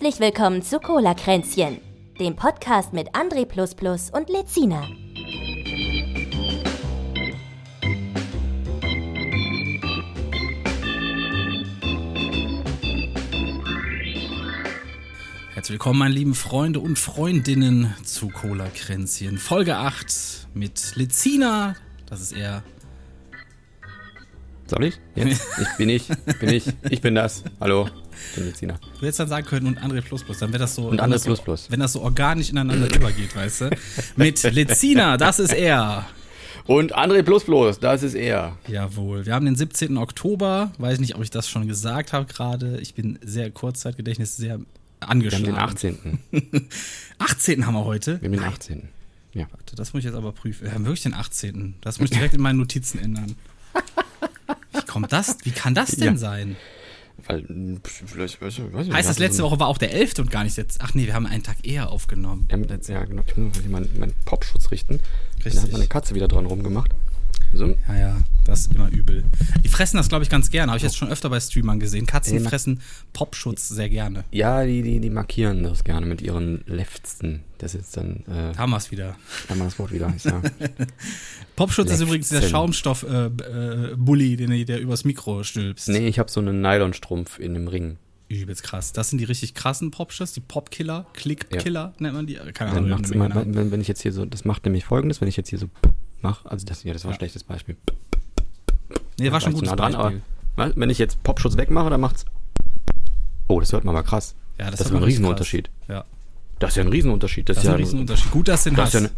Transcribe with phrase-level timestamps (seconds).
[0.00, 1.80] Herzlich willkommen zu Cola Kränzchen,
[2.20, 3.42] dem Podcast mit André
[4.12, 4.86] und Lezina.
[15.54, 19.36] Herzlich willkommen, meine lieben Freunde und Freundinnen zu Cola Kränzchen.
[19.36, 21.74] Folge 8 mit Lezina,
[22.06, 22.62] das ist er.
[24.66, 25.00] Soll ich?
[25.16, 25.44] Jetzt?
[25.60, 27.42] Ich bin ich, bin ich, ich bin das.
[27.58, 27.88] Hallo,
[28.36, 28.78] Lezina.
[28.94, 30.88] Du hättest dann sagen können und André Plus Plus, dann wäre das so.
[30.88, 31.70] Und André Plus so, Plus.
[31.70, 33.70] Wenn das so organisch ineinander übergeht, weißt du?
[34.16, 36.06] Mit Lezina, das ist er.
[36.66, 38.56] Und André Plus Plus, das ist er.
[38.66, 39.24] Jawohl.
[39.24, 39.96] Wir haben den 17.
[39.96, 40.70] Oktober.
[40.78, 42.78] Weiß nicht, ob ich das schon gesagt habe gerade.
[42.80, 44.66] Ich bin sehr Kurzzeitgedächtnis, sehr Wir
[45.00, 45.56] angeschlagen.
[45.56, 46.18] haben den 18.
[47.18, 47.66] 18.
[47.66, 48.20] haben wir heute.
[48.20, 48.88] Wir haben den 18.
[49.34, 49.46] Ja.
[49.50, 50.64] Warte, das muss ich jetzt aber prüfen.
[50.64, 51.74] Wir haben wirklich den 18.
[51.80, 53.36] Das muss ich direkt in meinen Notizen ändern.
[54.72, 55.36] Wie kommt das?
[55.44, 56.16] Wie kann das denn Ja.
[56.16, 56.56] sein?
[57.28, 57.44] Weil,
[57.84, 60.18] vielleicht, weiß ich, weiß ich Heißt das, letzte Woche war auch der 11.
[60.20, 60.80] und gar nicht jetzt.
[60.80, 62.48] Ach nee, wir haben einen Tag eher aufgenommen.
[62.50, 63.22] Ja, ja, genau.
[63.26, 65.00] Ich muss mal meinen mein Popschutz richten.
[65.38, 65.62] Da Richtig.
[65.62, 66.92] hat meine Katze wieder dran rumgemacht.
[67.54, 67.74] So.
[67.88, 69.24] Ja, ja, das ist immer übel.
[69.64, 70.70] Die fressen das, glaube ich, ganz gerne.
[70.72, 72.06] Habe ich jetzt schon öfter bei Streamern gesehen.
[72.06, 72.80] Katzen fressen
[73.12, 74.24] Popschutz sehr gerne.
[74.30, 77.40] Ja, die, die, die markieren das gerne mit ihren Lefzen.
[77.58, 79.16] Das ist dann, äh, Haben wir es wieder.
[79.48, 80.12] haben wir das Wort wieder.
[80.18, 80.52] Sag.
[81.56, 82.06] Popschutz ist Lefzen.
[82.06, 85.88] übrigens der Schaumstoff-Bully, äh, Bully, den du der übers Mikro stülpst.
[85.88, 87.96] nee, ich habe so einen Nylonstrumpf in dem Ring.
[88.28, 88.92] Übelst krass.
[88.92, 92.34] Das sind die richtig krassen Popschutz, die Popkiller, Klickkiller nennt man die.
[92.34, 92.90] Keine Dann Ahnung.
[92.90, 95.36] macht's irgendeinen immer, wenn, wenn ich jetzt hier so, das macht nämlich folgendes, wenn ich
[95.38, 95.68] jetzt hier so
[96.22, 97.18] mach, also das, ja, das war ein Ja.
[97.18, 97.76] schlechtes Beispiel.
[99.18, 100.22] nee, war schon ein War ich gutes zu nah dran, Beispiel.
[100.56, 102.24] aber wenn ich jetzt Popschutz wegmache, dann macht's.
[103.48, 104.34] Oh, das hört man aber krass.
[104.58, 105.70] Ja, das hört ist ein Riesenunterschied.
[105.88, 106.04] Ja,
[106.58, 107.48] Das ist ja ein Riesenunterschied.
[107.48, 108.30] Das, das ist ja ein Riesenunterschied.
[108.30, 109.02] Gut, dass du den Das hast.
[109.02, 109.10] ja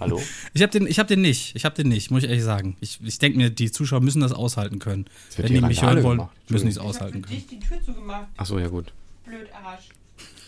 [0.00, 0.20] Hallo?
[0.52, 1.56] Ich habe den, ich hab den nicht.
[1.56, 2.76] Ich habe den nicht, muss ich ehrlich sagen.
[2.80, 5.06] Ich, ich denke mir, die Zuschauer müssen das aushalten können.
[5.36, 6.36] Wird Wenn die mich hören wollen, gemacht.
[6.50, 6.76] müssen die es.
[6.76, 7.34] Ich aushalten für können.
[7.40, 8.26] dich die Tür zugemacht.
[8.36, 8.92] Ach so, ja gut.
[9.24, 9.88] Blöd Arsch.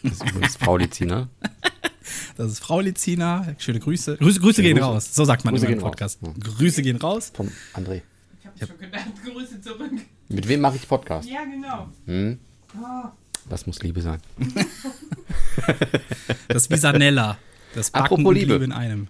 [0.02, 1.28] Das ist übrigens Frau Lizina.
[2.36, 3.54] Das ist Frau Lizina.
[3.58, 4.16] Schöne Grüße.
[4.16, 4.86] Grüße, Grüße gehen Grüße.
[4.86, 5.14] raus.
[5.14, 5.90] So sagt man Grüße im gehen raus.
[5.90, 6.18] Podcast.
[6.22, 6.32] Ja.
[6.38, 7.32] Grüße gehen raus.
[7.34, 8.02] Vom André.
[8.54, 9.92] Ich hab schon gedacht, Grüße zurück.
[10.28, 11.28] Mit wem mache ich Podcast?
[11.28, 11.88] Ja, genau.
[12.06, 12.38] Hm?
[12.80, 13.08] Oh,
[13.48, 14.20] Das muss Liebe sein.
[16.48, 17.38] Das ist wie Sanella.
[17.74, 18.52] Das Backen Apropos und Liebe.
[18.54, 19.08] Liebe in einem.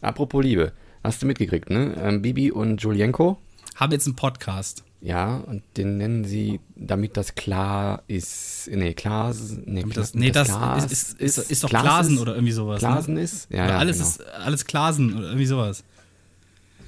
[0.00, 0.72] Apropos Liebe.
[1.02, 1.94] Hast du mitgekriegt, ne?
[2.00, 3.38] Ähm, Bibi und Julienko.
[3.76, 4.84] Haben jetzt einen Podcast.
[5.04, 8.70] Ja, und den nennen sie, damit das klar ist.
[8.72, 9.34] Nee, klar.
[9.34, 12.34] Nee, Damit klar- das, nee, das Glas ist, ist, ist, ist doch Glas Glasen oder
[12.34, 12.78] irgendwie sowas.
[12.78, 13.20] Glasen ne?
[13.20, 13.50] ist?
[13.50, 14.08] Ja, ja, alles genau.
[14.08, 15.84] ist alles Glasen oder irgendwie sowas.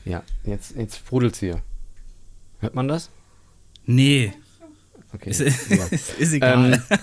[0.07, 1.61] Ja, jetzt, jetzt frudelt's hier.
[2.61, 3.11] Hört man das?
[3.85, 4.33] Nee.
[5.13, 5.29] Okay.
[5.29, 5.41] Ist,
[5.71, 5.89] egal.
[6.19, 6.73] ist egal.
[6.73, 6.99] Ähm,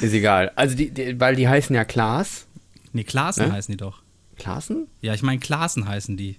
[0.00, 0.52] ist egal.
[0.54, 2.46] Also, die, die, weil die heißen ja Klaas.
[2.92, 3.52] nee, Klassen ne?
[3.52, 4.00] heißen die doch.
[4.36, 4.86] Klaassen?
[5.00, 6.36] Ja, ich meine, Klassen heißen die.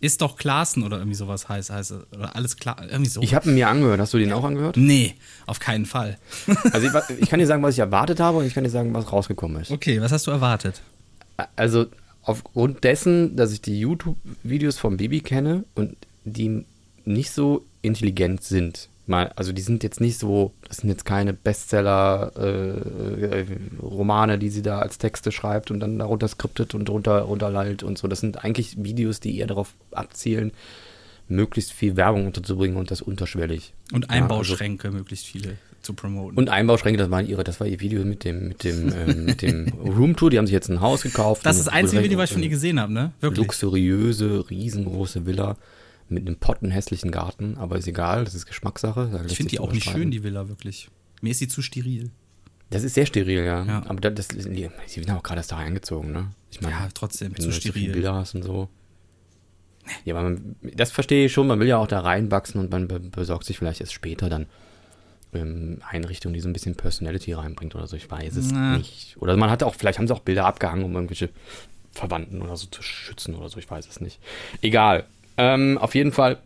[0.00, 3.20] Ist doch Klassen oder irgendwie sowas heißt, heißt oder alles klar, irgendwie so.
[3.20, 4.00] Ich habe ihn mir angehört.
[4.00, 4.76] Hast du den auch angehört?
[4.78, 5.14] nee,
[5.46, 6.18] auf keinen Fall.
[6.72, 8.94] Also, ich, ich kann dir sagen, was ich erwartet habe und ich kann dir sagen,
[8.94, 9.70] was rausgekommen ist.
[9.70, 10.80] Okay, was hast du erwartet?
[11.56, 11.86] Also,
[12.22, 16.64] aufgrund dessen, dass ich die YouTube-Videos vom Bibi kenne und die
[17.04, 18.88] nicht so intelligent sind.
[19.10, 21.34] Mal, also die sind jetzt nicht so, das sind jetzt keine
[23.00, 27.98] Bestseller-Romane, die sie da als Texte schreibt und dann darunter skriptet und drunter runterleilt und
[27.98, 28.08] so.
[28.08, 30.52] Das sind eigentlich Videos, die eher darauf abzielen,
[31.28, 33.72] möglichst viel Werbung unterzubringen und das unterschwellig.
[33.92, 36.36] Und Ja, also- Einbauschränke, möglichst viele zu promoten.
[36.36, 39.40] Und Einbauschränke, das waren ihre, das war ihr Video mit dem, mit dem, ähm, mit
[39.42, 40.30] dem Roomtour.
[40.30, 41.46] Die haben sich jetzt ein Haus gekauft.
[41.46, 43.12] das ist das einzige Video, was ich von ihr gesehen habe, ne?
[43.20, 43.38] Wirklich.
[43.46, 45.56] luxuriöse, riesengroße Villa
[46.10, 49.10] mit einem pottenhässlichen Garten, aber ist egal, das ist Geschmackssache.
[49.12, 50.88] da Ich finde die auch nicht schön, die Villa, wirklich.
[51.22, 52.10] Mir ist sie zu steril.
[52.70, 53.64] Das ist sehr steril, ja.
[53.64, 53.82] Ja.
[53.88, 56.30] Aber das, das, sie sind auch gerade erst da eingezogen, ne?
[56.50, 57.92] Ich meine, Ja, trotzdem, wenn zu du jetzt so viele steril.
[57.92, 58.68] Bilder hast und so.
[60.04, 62.86] Ja, aber man, das verstehe ich schon, man will ja auch da reinwachsen und man
[62.86, 64.46] be besorgt sich vielleicht erst später dann
[65.32, 68.76] ähm, Einrichtungen, die so ein bisschen Personality reinbringt oder so, ich weiß es Na.
[68.76, 69.16] nicht.
[69.18, 71.30] Oder man hat auch, vielleicht haben sie auch Bilder abgehangen, um irgendwelche
[71.92, 74.20] Verwandten oder so zu schützen oder so, ich weiß es nicht.
[74.62, 75.06] Egal.
[75.42, 76.38] Ähm, auf jeden Fall,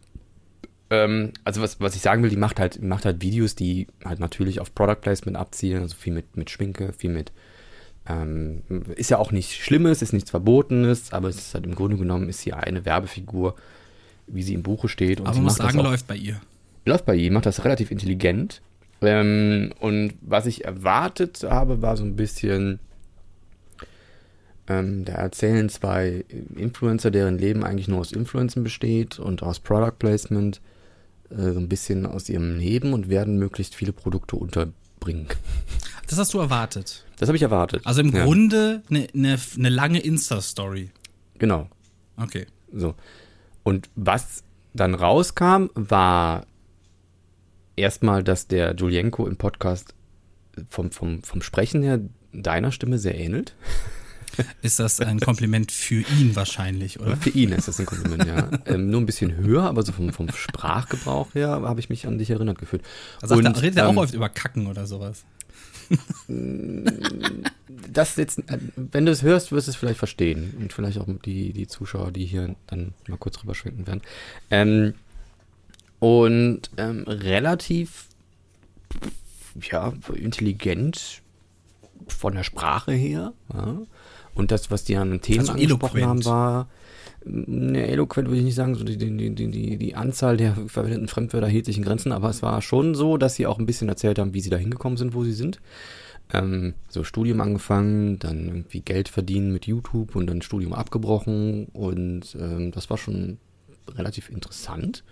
[0.91, 4.20] ähm, also was, was ich sagen will, die macht halt, macht halt Videos, die halt
[4.20, 7.32] natürlich auf Product Placement abzielen, also viel mit, mit Schminke, viel mit
[8.06, 8.62] ähm,
[8.96, 12.29] ist ja auch nichts Schlimmes, ist nichts Verbotenes, aber es ist halt im Grunde genommen
[12.29, 13.55] ist sie eine Werbefigur,
[14.26, 15.20] wie sie im Buche steht.
[15.20, 16.41] Und Aber man muss sagen, auch- läuft bei ihr.
[16.85, 18.61] läuft bei ihr, macht das relativ intelligent.
[19.00, 22.79] Ähm, und was ich erwartet habe, war so ein bisschen,
[24.69, 26.25] ähm, da erzählen zwei
[26.56, 30.61] Influencer, deren Leben eigentlich nur aus Influencen besteht und aus Product Placement,
[31.31, 35.28] äh, so ein bisschen aus ihrem Leben und werden möglichst viele Produkte unterbringen.
[36.06, 37.06] Das hast du erwartet.
[37.19, 37.81] Das habe ich erwartet.
[37.87, 40.90] Also im Ja, Grunde eine ne, ne lange Insta-Story.
[41.38, 41.70] Genau.
[42.19, 42.46] Okay.
[42.70, 42.94] So.
[43.62, 44.44] Und was
[44.75, 46.44] dann rauskam, war
[47.75, 49.94] erstmal, dass der Julienko im Podcast
[50.69, 52.00] vom, vom, vom Sprechen her
[52.32, 53.55] deiner Stimme sehr ähnelt.
[54.62, 57.16] Ist das ein Kompliment für ihn wahrscheinlich, oder?
[57.16, 58.50] Für ihn ist das ein Kompliment, ja.
[58.66, 62.19] Ähm, nur ein bisschen höher, aber so vom, vom Sprachgebrauch her habe ich mich an
[62.19, 62.82] dich erinnert gefühlt.
[63.20, 65.25] Also Und, redet er ähm, auch oft über Kacken oder sowas?
[67.92, 70.54] das jetzt, äh, wenn du es hörst, wirst du es vielleicht verstehen.
[70.58, 74.02] Und vielleicht auch die, die Zuschauer, die hier dann mal kurz drüber schwenken werden.
[74.50, 74.94] Ähm,
[75.98, 78.06] und ähm, relativ,
[79.60, 81.22] ja, intelligent
[82.08, 83.32] von der Sprache her.
[83.52, 83.78] Ja.
[84.34, 86.06] Und das, was die an den Themen Also angesprochen eloquent.
[86.06, 86.69] haben, war,
[87.25, 91.08] ne, eloquent würde ich nicht sagen, so die, die, die, die, die Anzahl der verwendeten
[91.08, 93.88] Fremdwörter hielt sich in Grenzen, aber es war schon so, dass sie auch ein bisschen
[93.88, 95.60] erzählt haben, wie sie da hingekommen sind, wo sie sind.
[96.32, 102.36] Ähm, so Studium angefangen, dann irgendwie Geld verdienen mit YouTube und dann Studium abgebrochen und
[102.40, 103.38] ähm, das war schon
[103.94, 105.04] relativ interessant.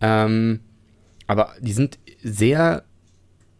[0.00, 0.60] Ähm,
[1.26, 2.84] aber die sind sehr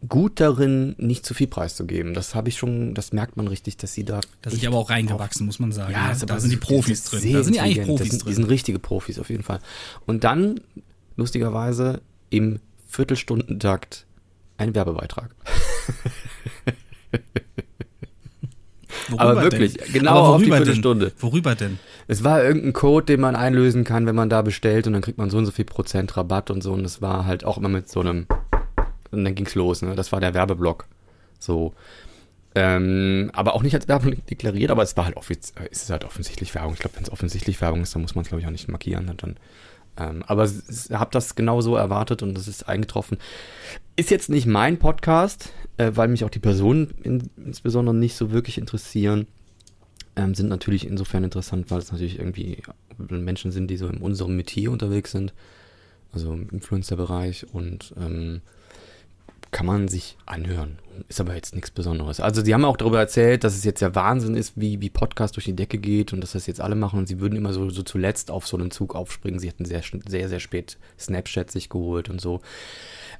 [0.07, 2.13] gut darin, nicht zu viel preiszugeben.
[2.13, 4.21] Das habe ich schon, das merkt man richtig, dass sie da.
[4.41, 5.91] Da sind die aber auch reingewachsen, muss man sagen.
[5.91, 6.11] ja, ne?
[6.13, 7.33] ist aber da sind die Profis drin.
[7.33, 7.85] Da sind die eigentlich.
[7.85, 8.35] Profis sind, Die drin.
[8.35, 9.59] sind richtige Profis auf jeden Fall.
[10.05, 10.61] Und dann,
[11.17, 14.05] lustigerweise, im Viertelstundentakt
[14.57, 15.35] ein Werbebeitrag.
[19.09, 19.93] Worüber aber wirklich, denn?
[19.93, 21.07] genau aber auf die Viertelstunde.
[21.07, 21.21] Denn?
[21.21, 21.79] Worüber denn?
[22.07, 25.17] Es war irgendein Code, den man einlösen kann, wenn man da bestellt und dann kriegt
[25.17, 26.73] man so und so viel Prozent Rabatt und so.
[26.73, 28.27] Und es war halt auch immer mit so einem.
[29.11, 29.95] Und dann ging's los, ne?
[29.95, 30.85] Das war der Werbeblock.
[31.39, 31.73] So.
[32.55, 36.03] Ähm, aber auch nicht als Werbung deklariert, aber es war halt offiz äh, es halt
[36.03, 36.73] offensichtlich Werbung.
[36.73, 38.67] Ich glaube, wenn es offensichtlich Werbung ist, dann muss man es, glaube ich, auch nicht
[38.67, 39.11] markieren.
[39.17, 39.37] Dann,
[39.97, 40.49] ähm, aber
[40.91, 43.17] habe das genau so erwartet und das ist eingetroffen.
[43.95, 48.31] Ist jetzt nicht mein Podcast, äh, weil mich auch die Personen in, insbesondere nicht so
[48.31, 49.27] wirklich interessieren.
[50.15, 52.63] Ähm, sind natürlich insofern interessant, weil es natürlich irgendwie
[52.97, 55.33] Menschen sind, die so in unserem Metier unterwegs sind.
[56.11, 58.41] Also im Influencer-Bereich und ähm,
[59.51, 60.77] kann man sich anhören.
[61.07, 62.19] Ist aber jetzt nichts Besonderes.
[62.19, 65.35] Also sie haben auch darüber erzählt, dass es jetzt ja Wahnsinn ist, wie, wie Podcast
[65.37, 67.69] durch die Decke geht und dass das jetzt alle machen und sie würden immer so,
[67.69, 69.39] so zuletzt auf so einen Zug aufspringen.
[69.39, 72.41] Sie hätten sehr, sehr, sehr spät Snapchat sich geholt und so.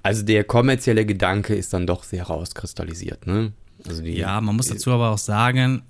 [0.04, 3.54] Also der kommerzielle Gedanke ist dann doch sehr rauskristallisiert, ne?
[3.88, 5.84] Also die, Ja, man muss dazu aber auch sagen,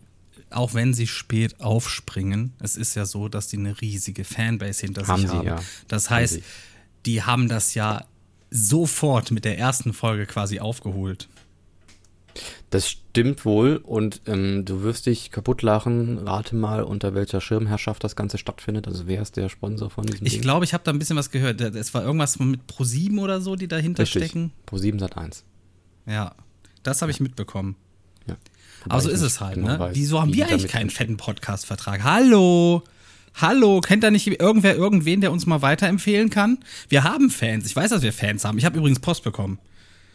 [0.51, 5.07] auch wenn sie spät aufspringen, es ist ja so, dass die eine riesige Fanbase hinter
[5.07, 5.47] Haben sich sie, haben.
[5.47, 5.59] ja.
[5.87, 6.43] Das Haben heißt, sie.
[7.07, 8.05] die haben das ja
[8.49, 11.27] sofort mit der ersten Folge quasi aufgeholt.
[12.69, 16.19] Das stimmt wohl und ähm, du wirst dich kaputt lachen.
[16.27, 18.87] Rate mal, unter welcher Schirmherrschaft das Ganze stattfindet.
[18.87, 21.31] Also wer ist der Sponsor von diesem Ich glaube, ich habe da ein bisschen was
[21.31, 21.59] gehört.
[21.61, 24.25] Es war irgendwas mit Pro7 oder so, die dahinter Richtig.
[24.25, 24.51] stecken.
[24.65, 25.43] Pro 7 Sat 1.
[26.05, 26.35] Ja,
[26.83, 27.75] das habe ich mitbekommen.
[28.27, 28.37] Ja.
[28.87, 29.79] Aber so ist es halt, genau ne?
[29.79, 32.03] weiß, Wieso haben wir eigentlich keinen fetten Podcast-Vertrag?
[32.03, 32.83] Hallo?
[33.41, 36.57] Hallo, kennt da nicht irgendwer irgendwen, der uns mal weiterempfehlen kann?
[36.89, 37.65] Wir haben Fans.
[37.65, 38.57] Ich weiß, dass wir Fans haben.
[38.57, 39.59] Ich habe übrigens Post bekommen.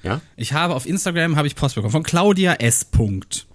[0.03, 0.21] Ja?
[0.37, 2.85] Ich habe auf Instagram habe ich Post bekommen von Claudia S.
[2.85, 3.47] Punkt.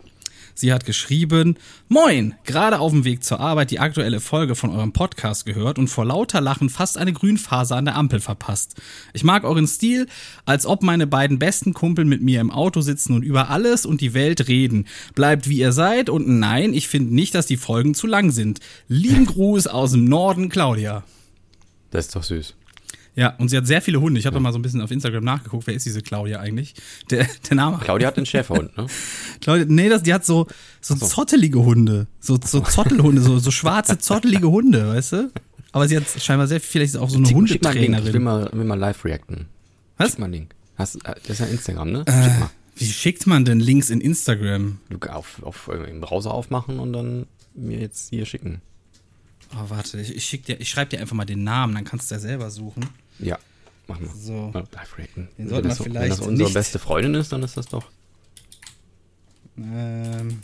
[0.59, 1.55] Sie hat geschrieben,
[1.87, 5.87] Moin, gerade auf dem Weg zur Arbeit die aktuelle Folge von eurem Podcast gehört und
[5.87, 8.75] vor lauter Lachen fast eine Grünphase an der Ampel verpasst.
[9.13, 10.07] Ich mag euren Stil,
[10.45, 14.01] als ob meine beiden besten Kumpel mit mir im Auto sitzen und über alles und
[14.01, 14.85] die Welt reden.
[15.15, 18.59] Bleibt wie ihr seid und nein, ich finde nicht, dass die Folgen zu lang sind.
[18.89, 21.05] Lieben Gruß aus dem Norden, Claudia.
[21.89, 22.53] Das ist doch süß.
[23.19, 24.17] Ja, und sie hat sehr viele Hunde.
[24.17, 26.73] Ich habe da mal so ein bisschen auf Instagram nachgeguckt, wer ist diese Claudia eigentlich?
[27.09, 28.87] Der, der Name Claudia hat einen Schäferhund, ne?
[29.41, 30.47] Claudia, nee, das, die hat so,
[30.79, 32.07] so, zottelige Hunde.
[32.21, 35.31] So, so Zottelhunde, so, so schwarze, zottelige Hunde, weißt du?
[35.73, 37.51] Aber sie hat scheinbar sehr, vielleicht ist auch so eine Link.
[37.51, 38.23] Ich will Hundetrainerin.
[38.23, 39.47] mal, will mal live reacten.
[39.97, 40.11] Was?
[40.11, 40.55] Schick mal einen Link.
[40.77, 42.03] Hast, äh, das ist ja Instagram, ne?
[42.05, 42.49] Äh, Schick mal.
[42.77, 44.77] Wie schickt man denn Links in Instagram?
[44.89, 48.61] Du auf, auf, äh, im Browser aufmachen und dann mir jetzt hier schicken.
[49.53, 52.09] Oh, warte, ich, ich, schick dir, ich schreib dir einfach mal den Namen, dann kannst
[52.09, 52.87] du ja selber suchen.
[53.19, 53.37] Ja,
[53.87, 54.09] mach mal.
[54.15, 54.49] So.
[54.53, 55.27] Mal live reacten.
[55.37, 57.43] Den Wenn sollten wir das, so- wenn vielleicht das unsere nicht- beste Freundin ist, dann
[57.43, 57.85] ist das doch.
[59.57, 60.41] Ähm,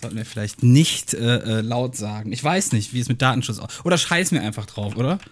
[0.00, 2.32] sollten wir vielleicht nicht äh, äh, laut sagen.
[2.32, 3.84] Ich weiß nicht, wie es mit Datenschutz aussieht.
[3.84, 5.18] Oder scheißen wir einfach drauf, oder?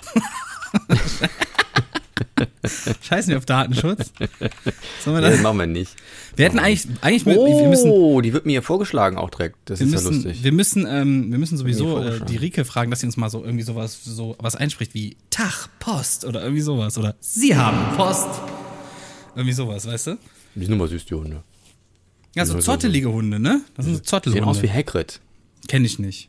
[3.03, 4.13] scheißen wir auf Datenschutz?
[5.05, 5.43] Sollen wir Nee, das das?
[5.43, 5.95] machen wir nicht.
[6.37, 9.57] Wir hätten eigentlich, eigentlich Oh, wir müssen, die wird mir vorgeschlagen auch direkt.
[9.67, 10.43] Das ist ja müssen, lustig.
[10.45, 13.45] wir müssen, ähm, wir müssen sowieso äh, die Rike fragen, dass sie uns mal so
[13.45, 18.29] irgendwie sowas, so was einspricht wie Tag, Post oder irgendwie sowas oder Sie haben Post.
[19.37, 20.19] Irgendwie sowas, weißt du?
[20.55, 21.43] die sind immer süß, die Hunde.
[22.37, 23.63] Ja, so Ja, zottelige Hunde, ne?
[23.77, 24.73] Das sind so Sehen aus wie Zottelhunde.
[24.73, 25.21] Hagrid.
[25.69, 26.29] Kenn ich nicht.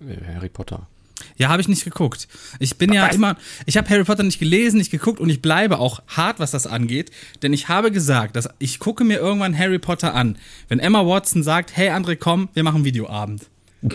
[0.00, 0.88] Äh, Harry Potter.
[1.36, 2.28] Ja, habe ich nicht geguckt.
[2.58, 5.78] Ich bin ja immer, ich habe Harry Potter nicht gelesen, nicht geguckt und ich bleibe
[5.78, 7.10] auch hart, was das angeht,
[7.42, 11.42] denn ich habe gesagt, dass ich gucke mir irgendwann Harry Potter an, wenn Emma Watson
[11.42, 13.46] sagt, hey André, komm, wir machen Videoabend.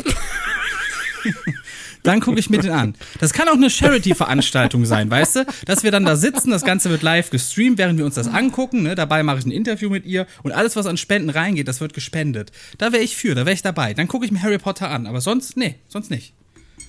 [2.04, 2.96] Dann gucke ich mir den an.
[3.20, 5.46] Das kann auch eine Charity-Veranstaltung sein, weißt du?
[5.66, 8.84] Dass wir dann da sitzen, das Ganze wird live gestreamt, während wir uns das angucken.
[8.84, 8.96] Ne?
[8.96, 11.94] Dabei mache ich ein Interview mit ihr und alles, was an Spenden reingeht, das wird
[11.94, 12.52] gespendet.
[12.80, 13.94] Da wäre ich für, da wäre ich dabei.
[13.94, 16.34] Dann gucke ich mir Harry Potter an, aber sonst, nee, sonst nicht.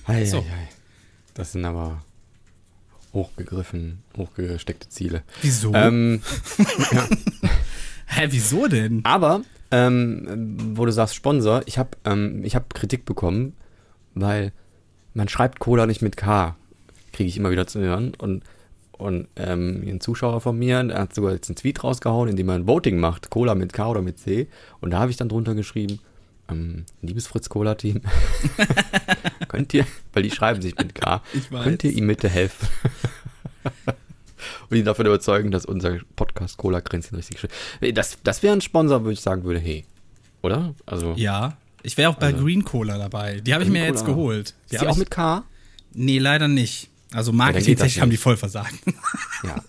[0.07, 0.39] Hei, So.
[0.39, 0.69] hei, hei.
[1.33, 2.03] Das sind aber
[3.13, 5.23] hochgegriffen, hochgesteckte Ziele.
[5.41, 5.73] Wieso?
[5.73, 6.21] Ähm,
[8.07, 9.01] Hä, wieso denn?
[9.03, 13.53] aber, ähm, wo du sagst Sponsor, ich habe ähm, ich hab Kritik bekommen,
[14.13, 14.51] weil
[15.13, 16.55] man schreibt Cola nicht mit K.
[17.11, 18.13] Kriege ich immer wieder zu hören.
[18.17, 18.43] Und,
[18.91, 22.47] und ähm, ein Zuschauer von mir, der hat sogar jetzt einen Tweet rausgehauen, in dem
[22.47, 24.47] man ein Voting macht, Cola mit K oder mit C.
[24.81, 25.99] Und da habe ich dann drunter geschrieben,
[26.53, 28.01] ähm, liebes Fritz Cola Team,
[29.47, 32.67] könnt ihr, weil die schreiben sich mit K, könnt ihr ihm bitte helfen?
[34.69, 37.93] und ihn davon überzeugen, dass unser Podcast Cola Kränzchen richtig schön.
[37.93, 39.85] Das, das wäre ein Sponsor, wo ich sagen würde, hey,
[40.41, 40.73] oder?
[40.85, 43.41] Also, Ja, ich wäre auch bei Green Cola dabei.
[43.41, 44.15] Die habe ich mir jetzt Cola.
[44.15, 44.55] geholt.
[44.71, 45.43] Die ist die auch ich, mit K?
[45.93, 46.89] Nee, leider nicht.
[47.13, 48.75] Also das marketingtechnisch haben die voll versagt.
[49.43, 49.63] Ja.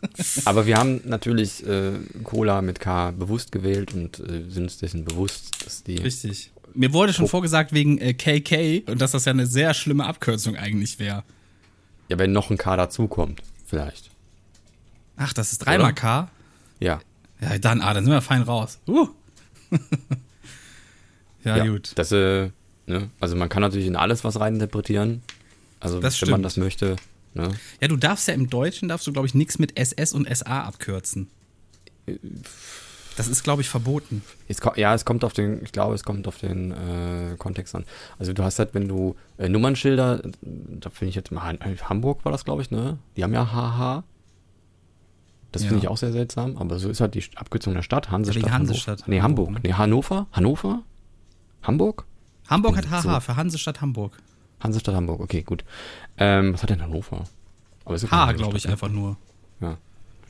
[0.45, 5.05] Aber wir haben natürlich äh, Cola mit K bewusst gewählt und äh, sind uns dessen
[5.05, 5.97] bewusst, dass die.
[5.97, 6.53] Richtig.
[6.75, 10.57] Mir wurde schon vorgesagt wegen äh, KK und dass das ja eine sehr schlimme Abkürzung
[10.57, 11.23] eigentlich wäre.
[12.09, 14.11] Ja, wenn noch ein K dazukommt, vielleicht.
[15.17, 15.93] Ach, das ist dreimal Oder?
[15.95, 16.31] K?
[16.81, 17.01] Ja.
[17.41, 18.79] Ja, dann, ah, dann sind wir fein raus.
[18.87, 19.09] Uh.
[21.45, 21.93] ja, ja, gut.
[21.95, 22.51] Das, äh,
[22.87, 23.11] ne?
[23.21, 25.23] Also man kann natürlich in alles was reininterpretieren.
[25.81, 26.45] Also Das wenn man stimmt.
[26.47, 26.97] das möchte.
[27.35, 27.51] Ne?
[27.81, 30.63] Ja, du darfst ja im Deutschen, darfst du, glaube ich, nichts mit SS und SA
[30.63, 31.29] abkürzen.
[33.17, 34.23] Das ist, glaube ich, verboten.
[34.49, 37.85] Es, ja, es kommt auf den, ich glaube, es kommt auf den äh, Kontext an.
[38.19, 41.59] Also du hast halt, wenn du äh, Nummernschilder, äh, da finde ich jetzt mal, Han-
[41.89, 42.99] Hamburg war das, glaube ich, ne?
[43.17, 44.03] Die haben ja HH.
[45.53, 45.69] Das Ja.
[45.69, 48.43] finde ich auch sehr seltsam, aber so ist halt die Abkürzung der Stadt, Hansestadt.
[48.43, 48.99] Ja, die Hansestadt.
[49.03, 49.09] Hamburg.
[49.09, 49.63] Nee, Hamburg, Hamburg.
[49.63, 49.69] ne?
[49.71, 50.27] Nee, Hannover?
[50.33, 50.83] Hannover?
[51.63, 52.05] Hamburg?
[52.49, 53.09] Hamburg hat So.
[53.11, 54.19] HH für Hansestadt Hamburg.
[54.61, 55.65] Hansestadt Hamburg, okay, gut.
[56.17, 57.25] Ähm, was hat denn Hannover?
[57.85, 58.73] Aber H, glaube ich, ne?
[58.73, 59.17] einfach nur.
[59.61, 59.77] Ja.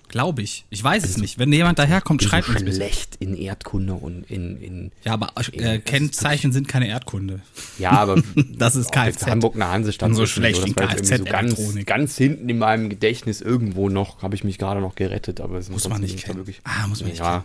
[0.08, 0.64] Glaube ich.
[0.70, 1.38] Ich weiß es nicht.
[1.38, 2.76] Wenn jemand daherkommt, bin schreibt so uns bitte.
[2.76, 7.40] schlecht in Erdkunde und in, in Ja, aber äh, Kennzeichen sind keine Erdkunde.
[7.78, 8.22] Ja, aber
[8.56, 9.26] Das ist Kfz.
[9.26, 12.90] Hamburg eine Hansestadt Und so schlecht das in irgendwie so ganz, ganz hinten in meinem
[12.90, 16.38] Gedächtnis irgendwo noch, habe ich mich gerade noch gerettet, aber es Muss man nicht kennen.
[16.38, 17.44] Wirklich, Ah, muss man nicht ja,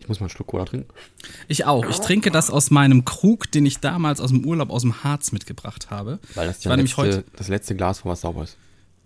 [0.00, 0.88] Ich muss mal einen Schluck Cola trinken.
[1.46, 1.88] Ich auch.
[1.88, 5.30] Ich trinke das aus meinem Krug, den ich damals aus dem Urlaub aus dem Harz
[5.32, 6.18] mitgebracht habe.
[6.34, 7.24] Weil das ja war nämlich letzte, heute.
[7.36, 8.56] das letzte Glas, wo was sauber ist.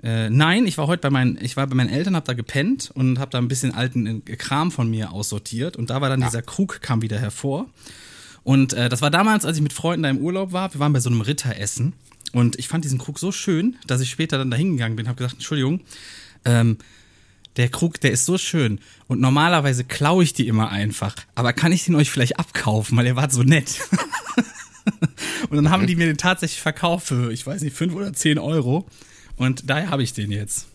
[0.03, 2.91] Äh, nein, ich war heute bei meinen, ich war bei meinen Eltern, habe da gepennt
[2.93, 6.21] und habe da ein bisschen alten äh, Kram von mir aussortiert und da war dann
[6.21, 7.67] dieser Krug kam wieder hervor.
[8.43, 10.75] Und äh, das war damals, als ich mit Freunden da im Urlaub war.
[10.75, 11.93] Wir waren bei so einem Ritteressen
[12.33, 15.17] und ich fand diesen Krug so schön, dass ich später dann da hingegangen bin, habe
[15.17, 15.83] gesagt, Entschuldigung,
[16.45, 16.79] ähm,
[17.57, 21.71] der Krug, der ist so schön und normalerweise klaue ich die immer einfach, aber kann
[21.71, 23.81] ich den euch vielleicht abkaufen, weil ihr wart so nett.
[25.51, 28.39] und dann haben die mir den tatsächlich verkauft für, ich weiß nicht, fünf oder zehn
[28.41, 28.89] Euro.
[29.37, 30.67] Und daher habe ich den jetzt.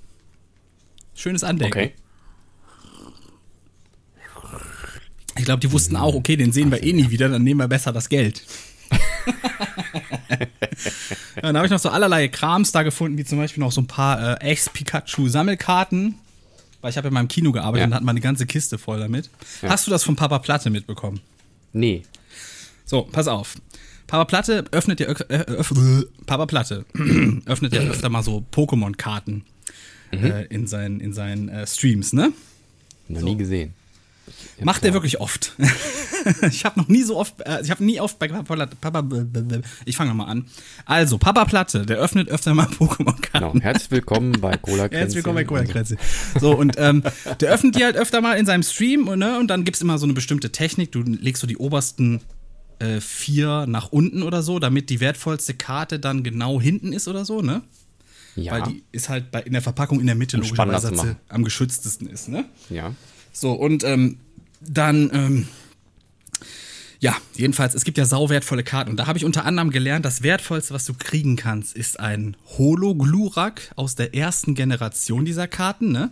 [1.16, 1.78] Schönes Andenken.
[1.80, 1.94] Okay.
[5.38, 7.68] Ich glaube, die wussten auch, okay, den sehen wir eh nie wieder, dann nehmen wir
[7.68, 8.44] besser das Geld.
[11.36, 13.82] ja, dann habe ich noch so allerlei Krams da gefunden, wie zum Beispiel noch so
[13.82, 16.16] ein paar äh, Ex-Pikachu-Sammelkarten.
[16.82, 17.86] Weil ich habe in meinem Kino gearbeitet Ja.
[17.88, 19.30] und hatten mal eine ganze Kiste voll damit.
[19.64, 21.20] Hast du das von Papa Platte mitbekommen?
[21.74, 22.04] Nee.
[22.86, 23.56] So, pass auf.
[24.08, 25.74] Papa Platte öffnet ja, äh, öff,
[26.26, 26.86] Papa Platte
[27.46, 29.44] öffnet ja öfter mal so Pokémon-Karten
[30.12, 32.32] äh, in seinen, in seinen äh, Streams, ne?
[33.10, 33.74] Noch nie gesehen.
[34.62, 35.56] Macht er wirklich oft.
[36.50, 39.04] ich habe noch nie so oft, äh, ich habe nie oft bei Papa Platte, Papa,
[39.86, 40.46] ich fange nochmal an.
[40.86, 43.52] Also, Papa Platte, der öffnet öfter mal Pokémon-Karten.
[43.52, 43.64] Genau.
[43.64, 45.98] Herzlich willkommen bei Cola Herzlich willkommen bei Cola Kränze.
[46.40, 47.04] So, und ähm,
[47.40, 49.98] der öffnet die halt öfter mal in seinem Stream und, ne, und dann gibt's immer
[49.98, 50.92] so eine bestimmte Technik.
[50.92, 52.22] Du legst so die obersten
[52.79, 57.25] äh, vier nach unten oder so, damit die wertvollste Karte dann genau hinten ist oder
[57.25, 57.62] so, ne?
[58.36, 58.51] Ja.
[58.51, 62.07] Weil die ist halt bei, in der Verpackung in der Mitte logischerweise sie am geschütztesten
[62.07, 62.46] ist, ne?
[62.69, 62.93] ja.
[63.34, 64.17] So, und ähm,
[64.62, 65.48] dann, ähm,
[67.00, 68.91] ja, jedenfalls, es gibt ja sauwertvolle Karten.
[68.91, 72.36] Und da habe ich unter anderem gelernt, das Wertvollste, was du kriegen kannst, ist ein
[72.57, 76.12] Holo-Glurak aus der ersten Generation dieser Karten, ne?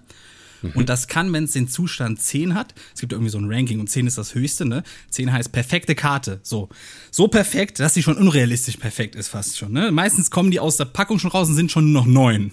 [0.74, 3.79] Und das kann, wenn es den Zustand 10 hat, es gibt irgendwie so ein Ranking
[3.79, 4.84] und 10 ist das höchste, ne?
[5.10, 6.39] 10 heißt perfekte Karte.
[6.43, 6.69] So.
[7.12, 9.91] So perfekt, dass sie schon unrealistisch perfekt ist, fast schon, ne?
[9.91, 12.51] Meistens kommen die aus der Packung schon raus und sind schon nur noch 9.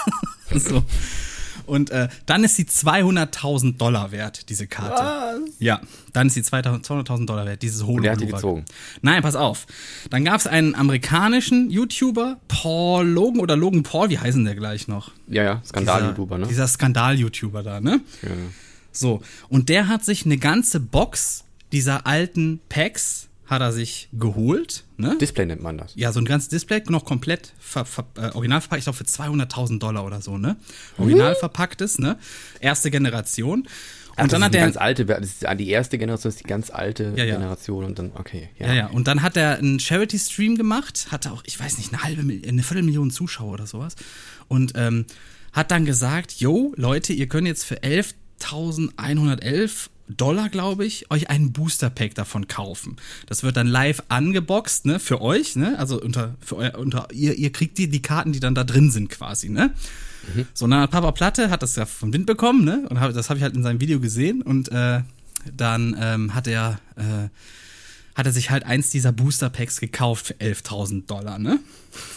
[0.54, 0.84] so.
[1.70, 5.40] Und äh, dann ist sie 200.000 Dollar wert, diese Karte.
[5.60, 5.80] Ja,
[6.12, 8.64] dann ist sie 200.000 200.000 Dollar wert, dieses holo der hat die gezogen.
[9.02, 9.68] Nein, pass auf.
[10.10, 14.88] Dann gab es einen amerikanischen YouTuber, Paul Logan oder Logan Paul, wie heißen der gleich
[14.88, 15.12] noch?
[15.28, 15.62] Ja, ja.
[15.64, 16.48] Skandal-YouTuber, ne?
[16.48, 18.00] Dieser Skandal-YouTuber da, ne?
[18.22, 18.30] Ja.
[18.90, 24.84] So, und der hat sich eine ganze Box dieser alten Packs hat er sich geholt,
[24.96, 25.16] ne?
[25.20, 25.92] Display nennt man das.
[25.96, 29.02] Ja, so ein ganzes Display, noch komplett ver, ver, äh, original verpackt, ich glaube für
[29.04, 30.56] 200.000 Dollar oder so, ne?
[30.98, 32.16] Original verpacktes, ne?
[32.60, 33.62] Erste Generation.
[33.62, 33.68] Und
[34.16, 36.48] Ach, dann hat er eine ganz alte, das ist die erste Generation, das ist die
[36.48, 37.34] ganz alte Ja, ja.
[37.34, 38.50] Generation und dann, okay.
[38.58, 38.86] Ja, ja.
[38.86, 42.62] Und dann hat er einen Charity-Stream gemacht, hatte auch, ich weiß nicht, eine halbe, eine
[42.62, 43.96] Viertelmillion Zuschauer oder sowas.
[44.46, 45.06] Und ähm,
[45.52, 51.52] hat dann gesagt, yo, Leute, ihr könnt jetzt für 11.111 Dollar, glaube ich, euch einen
[51.52, 52.96] Booster-Pack davon kaufen.
[53.26, 57.34] Das wird dann live angeboxt, ne, für euch, ne, also unter, für euer, unter, ihr,
[57.34, 59.72] ihr kriegt die, die Karten, die dann da drin sind quasi, ne.
[60.54, 63.12] So, und dann hat Papa Platte hat das ja vom Wind bekommen, ne, und hab,
[63.12, 65.00] das habe ich halt in seinem Video gesehen und äh,
[65.56, 67.28] dann ähm, hat er, äh,
[68.14, 71.60] hat er sich halt eins dieser Booster Packs gekauft für 11.000 Dollar, ne?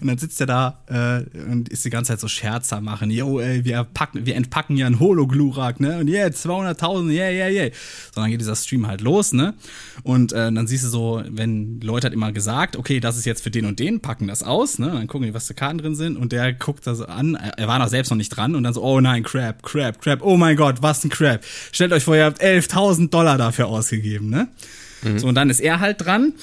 [0.00, 3.10] und dann sitzt er da äh, und ist die ganze Zeit so Scherzer machen.
[3.10, 5.98] Yo, ey, wir, packen, wir entpacken ja einen Hologlurak, ne?
[5.98, 7.70] Und yeah, 200.000, yeah, yeah, yeah.
[8.14, 9.54] So, dann geht dieser Stream halt los, ne?
[10.02, 13.42] Und äh, dann siehst du so, wenn Leute hat immer gesagt, okay, das ist jetzt
[13.42, 14.90] für den und den, packen das aus, ne?
[14.90, 16.16] Dann gucken die, was für Karten drin sind.
[16.16, 18.82] Und der guckt das an, er war noch selbst noch nicht dran und dann so,
[18.82, 21.42] oh nein, Crap, Crap, Crap, oh mein Gott, was ein Crap.
[21.72, 24.48] Stellt euch vor, ihr habt 11.000 Dollar dafür ausgegeben, ne?
[25.16, 26.34] So, und dann ist er halt dran.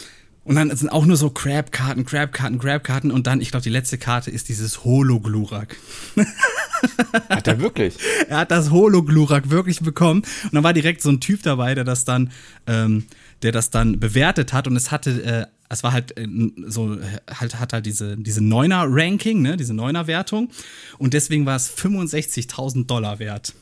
[0.46, 3.10] Und dann sind auch nur so Crab-Karten, Crab-Karten, Crab-Karten.
[3.10, 5.76] Und dann, ich glaube, die letzte Karte ist dieses Hologlurak.
[7.30, 7.96] Hat er wirklich?
[8.30, 10.22] Er hat das Hologlurak wirklich bekommen.
[10.44, 12.32] Und dann war direkt so ein Typ dabei, der das dann,
[12.68, 13.06] ähm,
[13.42, 14.68] der das dann bewertet hat.
[14.68, 16.28] Und es hatte, äh, es war halt äh,
[16.68, 16.96] so,
[17.28, 20.52] halt, hat halt diese, diese Neuner-Ranking, ne, diese Neuner-Wertung.
[21.00, 23.56] Und deswegen war es 65.000 Dollar wert.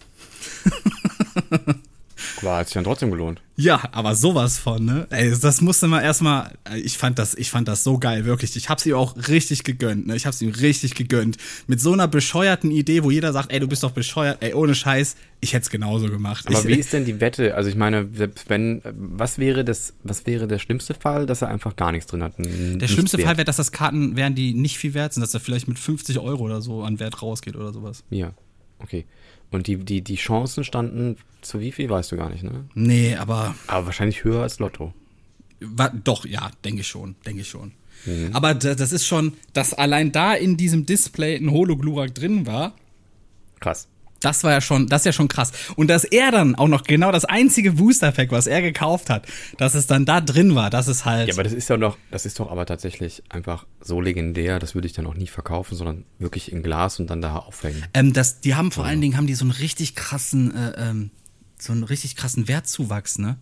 [2.42, 3.42] War, hat sich dann trotzdem gelohnt.
[3.56, 5.08] Ja, aber sowas von, ne?
[5.12, 8.56] Ey, das musste man erstmal, ich fand das, ich fand das so geil, wirklich.
[8.56, 10.16] Ich hab's ihm auch richtig gegönnt, ne?
[10.16, 11.38] Ich hab's ihm richtig gegönnt.
[11.68, 14.74] Mit so einer bescheuerten Idee, wo jeder sagt, ey, du bist doch bescheuert, ey, ohne
[14.74, 16.48] Scheiß, ich hätt's genauso gemacht.
[16.48, 17.54] Aber ich, wie ist denn die Wette?
[17.54, 18.10] Also ich meine,
[18.48, 22.24] wenn, was wäre das, was wäre der schlimmste Fall, dass er einfach gar nichts drin
[22.24, 22.34] hat?
[22.38, 23.28] Der schlimmste wert?
[23.28, 25.78] Fall wäre, dass das Karten wären, die nicht viel wert sind, dass er vielleicht mit
[25.78, 28.04] 50 Euro oder so an Wert rausgeht oder sowas.
[28.10, 28.34] Ja,
[28.80, 29.06] okay.
[29.52, 32.66] Und die, die, die Chancen standen zu wie viel, weißt du gar nicht, ne?
[32.74, 34.94] Nee, aber Aber wahrscheinlich höher als Lotto.
[35.60, 37.72] Wa- Doch, ja, denke ich schon, denke ich schon.
[38.06, 38.30] Mhm.
[38.34, 42.74] Aber da- das ist schon, dass allein da in diesem Display ein Hologlurak drin war,
[43.62, 43.88] Krass.
[44.20, 45.54] das war ja schon, das ist ja schon krass.
[45.78, 49.26] Und dass er dann auch noch genau das einzige Booster-Pack, was er gekauft hat,
[49.58, 51.30] dass es dann da drin war, das ist halt.
[51.30, 54.76] Ja, aber das ist ja noch, das ist doch aber tatsächlich einfach so legendär, das
[54.76, 57.86] würde ich dann auch nie verkaufen, sondern wirklich in Glas und dann da aufhängen.
[57.94, 61.12] ähm, das, die haben vor allen Dingen haben die so einen richtig krassen, äh, ähm,
[61.64, 63.38] so einen richtig krassen Wertzuwachs, ne?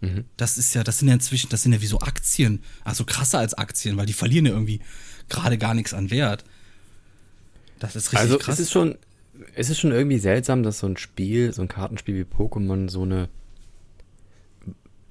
[0.00, 0.24] Mhm.
[0.36, 3.38] Das ist ja, das sind ja inzwischen, das sind ja wie so Aktien, also krasser
[3.38, 4.80] als Aktien, weil die verlieren ja irgendwie
[5.28, 6.44] gerade gar nichts an Wert.
[7.78, 8.54] Das ist richtig Also krass.
[8.54, 8.96] es ist schon,
[9.54, 13.02] es ist schon irgendwie seltsam, dass so ein Spiel, so ein Kartenspiel wie Pokémon so
[13.02, 13.28] eine,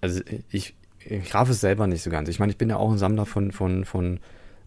[0.02, 2.30] also ich, ich raff es selber nicht so ganz.
[2.30, 4.20] Ich meine, ich bin ja auch ein Sammler von, von, von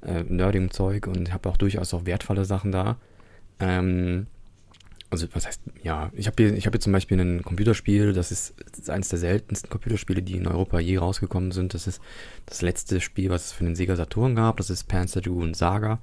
[0.02, 2.98] äh, nerdigem Zeug und habe auch durchaus auch wertvolle Sachen da.
[3.58, 4.26] Ähm,
[5.10, 8.30] also was heißt, ja, ich habe hier, ich habe hier zum Beispiel ein Computerspiel, das
[8.30, 11.74] ist, das ist eines der seltensten Computerspiele, die in Europa je rausgekommen sind.
[11.74, 12.00] Das ist
[12.46, 14.56] das letzte Spiel, was es für den Sega Saturn gab.
[14.56, 15.98] Das ist Panzer Dragoon Saga.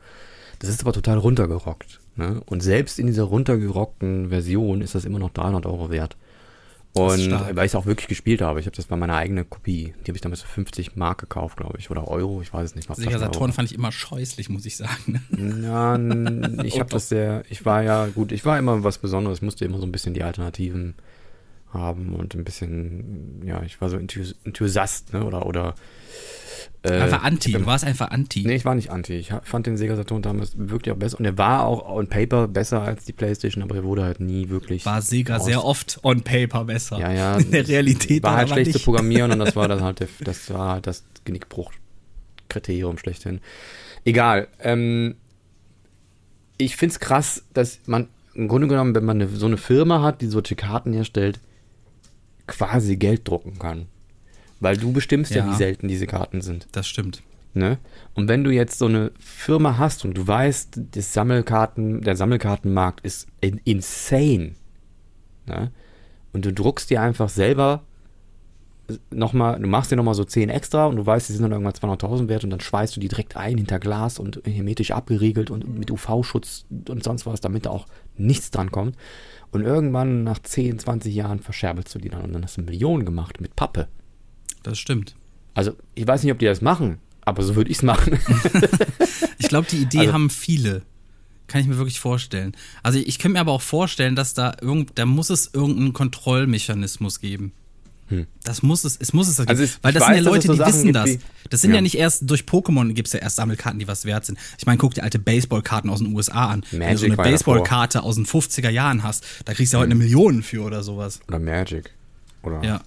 [0.60, 2.00] Das ist aber total runtergerockt.
[2.18, 2.42] Ne?
[2.46, 6.18] Und selbst in dieser runtergerockten Version ist das immer noch 300 Euro wert.
[6.98, 8.60] Und weil ich es auch wirklich gespielt habe.
[8.60, 9.94] Ich habe das war meine eigene Kopie.
[10.02, 11.90] Die habe ich damals für 50 Mark gekauft, glaube ich.
[11.92, 12.94] Oder Euro, ich weiß es nicht.
[12.96, 13.20] Sega.
[13.20, 15.22] Saturn fand ich immer scheußlich, muss ich sagen.
[15.64, 15.96] Ja,
[16.64, 19.66] ich habe das sehr, ich war ja, gut, ich war immer was Besonderes, ich musste
[19.66, 20.96] immer so ein bisschen die Alternativen
[21.74, 25.76] haben und ein bisschen, ja, ich war so Enthusi- Enthusiast, ne, oder, oder,
[26.84, 28.44] äh, Einfach anti, du warst einfach anti.
[28.46, 29.14] Nee, ich war nicht anti.
[29.14, 31.20] Ich fand den Sega Saturn damals wirklich auch besser.
[31.20, 34.50] Und er war auch on paper besser als die Playstation, aber er wurde halt nie
[34.50, 34.86] wirklich.
[34.86, 37.00] War Sega sehr oft on paper besser.
[37.00, 37.36] Ja, ja.
[37.38, 40.54] In der Realität war halt schlecht zu programmieren und das war dann halt, der, das
[40.54, 43.42] war halt das Genickbruch-Kriterium schlechthin.
[44.06, 44.48] Egal.
[44.62, 45.16] Ähm,
[46.58, 50.22] ich find's krass, dass man im Grunde genommen, wenn man eine, so eine Firma hat,
[50.22, 51.40] die solche Karten herstellt,
[52.46, 53.88] quasi Geld drucken kann.
[54.60, 55.52] Weil du bestimmst ja, Ja.
[55.52, 56.68] wie selten diese Karten sind.
[56.72, 57.22] Das stimmt.
[57.54, 57.80] Ne?
[58.14, 63.02] Und wenn du jetzt so eine Firma hast und du weißt, das Sammelkarten, der Sammelkartenmarkt
[63.04, 64.54] ist in, insane,
[65.48, 65.72] ne?
[66.34, 67.84] und du druckst dir einfach selber
[69.12, 71.74] nochmal, du machst dir nochmal so 10 extra und du weißt, die sind dann irgendwann
[71.74, 75.78] 200.000 wert und dann schweißt du die direkt ein hinter Glas und hermetisch abgeriegelt und
[75.78, 78.96] mit UV-Schutz und sonst was, damit da auch nichts dran kommt.
[79.52, 83.06] Und irgendwann nach 10, 20 Jahren verscherbelst du die dann und dann hast du Millionen
[83.06, 83.88] gemacht mit Pappe.
[84.70, 85.16] Das stimmt.
[85.54, 88.20] Also, ich weiß nicht, ob die das machen, aber so würde ich es machen.
[89.40, 90.82] Ich glaube, die Idee Also- haben viele.
[91.48, 92.58] Kann ich mir wirklich vorstellen.
[92.84, 97.22] Also ich könnte mir aber auch vorstellen, dass da irgend, da muss es irgendeinen Kontrollmechanismus
[97.22, 97.54] geben.
[98.44, 99.64] Das muss es, es muss es Also geben.
[99.64, 101.10] es- Weil ich das sind ja Leute, so die Sachen wissen das.
[101.50, 101.76] Das sind ja.
[101.78, 101.82] Ja.
[101.82, 104.38] nicht erst durch Pokémon gibt es ja erst Sammelkarten, die was wert sind.
[104.58, 106.64] Ich meine, guck dir alte Baseballkarten aus den USA an.
[106.72, 109.82] Wenn du so Magic eine Baseballkarte aus den 50er Jahren hast, da kriegst du ja
[109.82, 111.22] heute eine Million für oder sowas.
[111.30, 111.92] Oder Magic.
[112.44, 112.82] Oder Ja.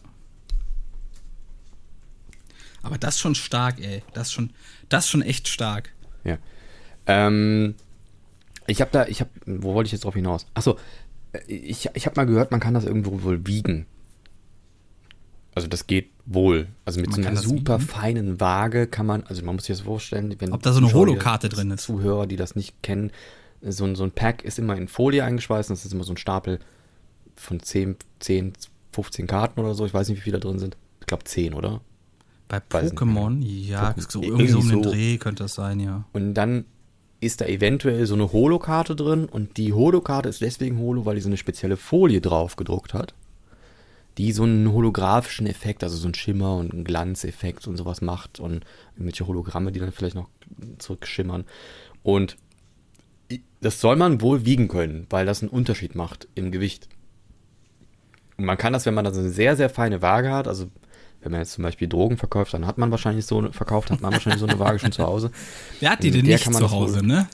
[2.83, 4.03] Aber das ist schon stark, ey.
[4.15, 4.51] Das ist schon,
[4.89, 5.91] das ist schon echt stark.
[6.25, 6.39] Ja.
[7.07, 7.75] Ähm,
[8.67, 10.47] ich habe da, ich habe, wo wollte ich jetzt drauf hinaus?
[10.55, 10.79] Achso,
[11.47, 13.87] ich, ich habe mal gehört, man kann das irgendwo wohl wiegen.
[15.55, 16.69] Also das geht wohl.
[16.85, 17.89] Also mit Man so einer super wiegen?
[17.89, 20.87] feinen Waage kann man, also man muss sich das vorstellen, wenn Ob da so eine
[20.87, 21.83] Zuschauer, Holokarte drin ist.
[21.83, 23.11] Zuhörer, die das nicht kennen,
[23.63, 26.13] so ein, so ein Pack ist immer in Folie eingeschweißt und das ist immer so
[26.13, 26.61] ein Stapel
[27.37, 28.53] von 10, 10,
[28.93, 29.85] 15 Karten oder so.
[29.87, 30.77] Ich weiß nicht, wie viele da drin sind.
[31.01, 31.81] Ich glaube 10, oder?
[32.51, 34.91] Bei Pokémon, ja, Pokémon- so irgendwie so um den irgendwie so.
[34.91, 36.05] Dreh könnte das sein, ja.
[36.13, 36.65] Und dann
[37.21, 41.21] ist da eventuell so eine Holokarte drin und die Holokarte ist deswegen Holo, weil die
[41.21, 43.15] so eine spezielle Folie drauf gedruckt hat,
[44.19, 48.41] die so einen holographischen Effekt, also so einen Schimmer und einen Glanzeffekt und sowas macht
[48.41, 50.29] und irgendwelche Hologramme, die dann vielleicht noch
[50.79, 51.45] zurückschimmern.
[52.03, 52.37] Und
[53.61, 56.89] das soll man wohl wiegen können, weil das einen Unterschied macht im Gewicht.
[58.39, 60.67] Und man kann das, wenn man da so eine sehr, sehr feine Waage hat, also
[61.23, 64.01] wenn man jetzt zum Beispiel Drogen verkauft, dann hat man wahrscheinlich so eine, verkauft, hat
[64.01, 65.31] man wahrscheinlich so eine Waage schon zu Hause.
[65.81, 67.29] Wer hat die denn nicht zu Hause, ne?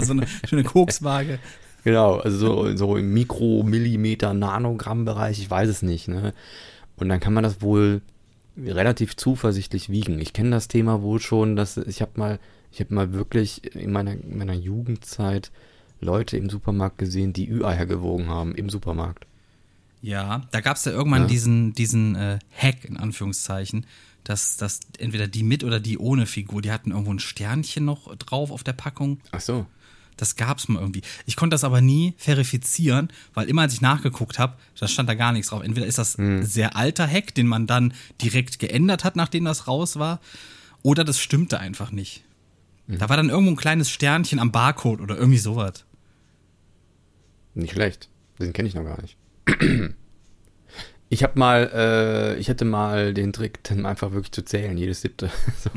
[0.00, 1.38] so eine schöne Kokswaage.
[1.82, 6.08] Genau, also so, so im Mikro-, Millimeter-, Nanogramm-Bereich, ich weiß es nicht.
[6.08, 6.34] Ne?
[6.96, 8.02] Und dann kann man das wohl
[8.58, 10.20] relativ zuversichtlich wiegen.
[10.20, 12.38] Ich kenne das Thema wohl schon, dass ich habe mal,
[12.70, 15.50] ich habe mal wirklich in meiner, in meiner Jugendzeit
[16.00, 19.26] Leute im Supermarkt gesehen, die Ü-Eier gewogen haben im Supermarkt.
[20.02, 21.28] Ja, da gab es ja irgendwann Ja.
[21.28, 23.86] diesen, diesen äh, Hack, in Anführungszeichen,
[24.24, 28.14] dass, dass entweder die mit oder die ohne Figur, die hatten irgendwo ein Sternchen noch
[28.16, 29.20] drauf auf der Packung.
[29.32, 29.66] Ach so.
[30.16, 31.00] Das gab's mal irgendwie.
[31.24, 35.14] Ich konnte das aber nie verifizieren, weil immer als ich nachgeguckt habe, da stand da
[35.14, 35.62] gar nichts drauf.
[35.62, 39.66] Entweder ist das ein sehr alter Hack, den man dann direkt geändert hat, nachdem das
[39.66, 40.20] raus war,
[40.82, 42.22] oder das stimmte einfach nicht.
[42.86, 45.84] Da war dann irgendwo ein kleines Sternchen am Barcode oder irgendwie sowas.
[47.54, 48.08] Nicht schlecht.
[48.38, 49.16] Den kenne ich noch gar nicht.
[51.12, 55.00] Ich habe mal, äh, ich hätte mal den Trick, dann einfach wirklich zu zählen, jedes
[55.00, 55.28] siebte.
[55.58, 55.70] So.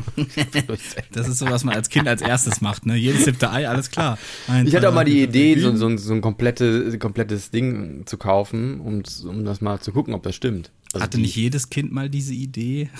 [1.11, 2.95] Das ist so, was man als Kind als erstes macht, ne?
[2.95, 4.19] Jedes siebte Ei, alles klar.
[4.47, 8.17] Eins, Ich hatte auch mal die Idee, so, so, so ein komplette, komplettes Ding zu
[8.17, 10.69] kaufen, um, um das mal zu gucken, ob das stimmt.
[10.93, 12.89] Also Hatte die, nicht jedes Kind mal diese Idee?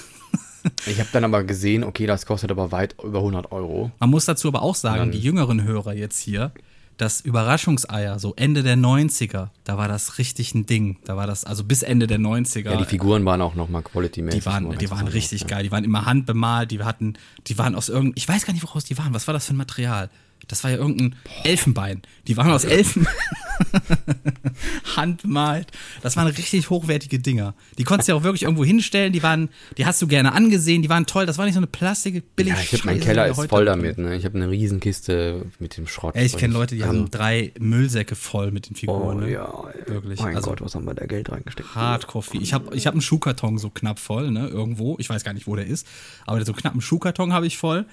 [0.85, 3.91] Ich habe dann aber gesehen, okay, das kostet aber weit über 100 Euro.
[3.99, 6.53] Man muss dazu aber auch sagen, Dann- die jüngeren Hörer jetzt hier,
[6.97, 10.97] das Überraschungseier, so Ende der 90er, da war das richtig ein Ding.
[11.05, 12.71] Da war das, also bis Ende der 90er.
[12.71, 14.39] Ja, die Figuren waren auch nochmal quality-mäßig.
[14.39, 15.63] die waren, die waren richtig geil.
[15.63, 17.13] Die waren immer handbemalt, die hatten,
[17.47, 19.13] die waren aus irgendeinem, ich weiß gar nicht, woraus die waren.
[19.13, 20.09] Was war das für ein Material?
[20.47, 22.01] Das war ja irgendein Elfenbein.
[22.27, 23.07] Die waren aus Elfen.
[24.95, 25.67] handbemalt.
[26.01, 27.53] Das waren richtig hochwertige Dinger.
[27.77, 29.13] Die konntest du ja auch wirklich irgendwo hinstellen.
[29.13, 30.81] Die waren, die hast du gerne angesehen.
[30.81, 31.25] Die waren toll.
[31.25, 33.97] Das war nicht so eine plastik billig Ja, ich hab, mein Keller ist voll damit.
[33.97, 34.15] Ne?
[34.15, 36.15] Ich habe eine Riesenkiste mit dem Schrott.
[36.15, 39.17] Ey, ich kenne Leute, die also- haben drei Müllsäcke voll mit den Figuren.
[39.17, 39.31] Oh ne?
[39.31, 39.51] ja,
[39.87, 40.19] Wirklich.
[40.19, 41.75] Mein Also- Gott, was haben wir da Geld reingesteckt?
[41.75, 42.25] Hardcore.
[42.33, 44.95] Ich habe ich hab einen Schuhkarton so knapp voll, ne, irgendwo.
[44.99, 45.87] Ich weiß gar nicht, wo der ist.
[46.25, 47.85] Aber so knapp einen Schuhkarton habe ich voll.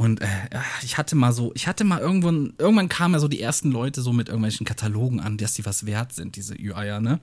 [0.00, 3.28] Und äh, ja, ich hatte mal so, ich hatte mal irgendwann, irgendwann kamen ja so
[3.28, 7.00] die ersten Leute so mit irgendwelchen Katalogen an, dass die was wert sind, diese Ü-Eier,
[7.00, 7.20] ne?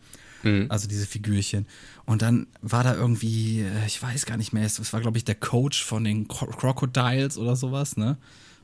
[0.70, 1.66] Also diese Figürchen.
[2.06, 5.26] Und dann war da irgendwie, äh, ich weiß gar nicht mehr, es war, glaube ich,
[5.26, 8.18] der Coach von den Cro Crocodiles oder sowas, ne?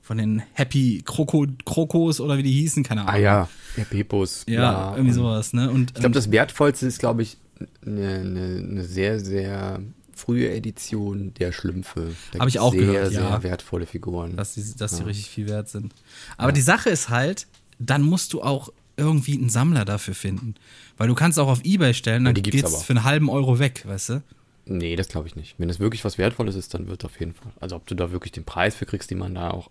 [0.03, 3.15] Von den Happy Kroko Krokos oder wie die hießen, keine Ahnung.
[3.15, 4.43] Ah ja, der Pepos.
[4.47, 4.95] Ja, bla.
[4.95, 5.71] irgendwie sowas, ne?
[5.71, 7.37] Und Ich glaube, das Wertvollste ist, glaube ich,
[7.83, 9.81] eine, eine, eine sehr, sehr
[10.15, 12.15] frühe Edition der Schlümpfe.
[12.31, 13.43] Da Hab ich auch sehr, gehört, sehr ja.
[13.43, 14.35] wertvolle Figuren.
[14.35, 15.93] dass die, dass die richtig viel wert sind.
[16.37, 17.47] Aber die Sache ist halt,
[17.79, 20.55] dann musst du auch irgendwie einen Sammler dafür finden.
[20.97, 22.83] Weil du kannst auch auf Ebay stellen, dann geht's aber.
[22.83, 24.23] für einen halben Euro weg, weißt du?
[24.65, 25.55] Nee, das glaube ich nicht.
[25.57, 27.51] Wenn es wirklich was Wertvolles ist, dann wird auf jeden Fall.
[27.59, 29.69] Also ob du da wirklich den Preis für kriegst, den man da auch,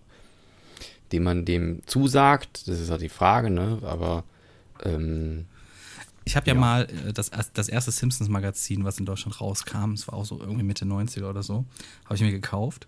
[1.13, 3.79] den man dem zusagt, das ist halt die Frage, ne?
[3.83, 4.25] Aber
[4.85, 5.47] ähm,
[6.25, 6.61] Ich habe ja, Ja.
[6.61, 10.63] mal äh, das, das erste Simpsons-Magazin, was in Deutschland rauskam, es war auch so irgendwie
[10.63, 11.65] Mitte 90er oder so,
[12.05, 12.87] habe ich mir gekauft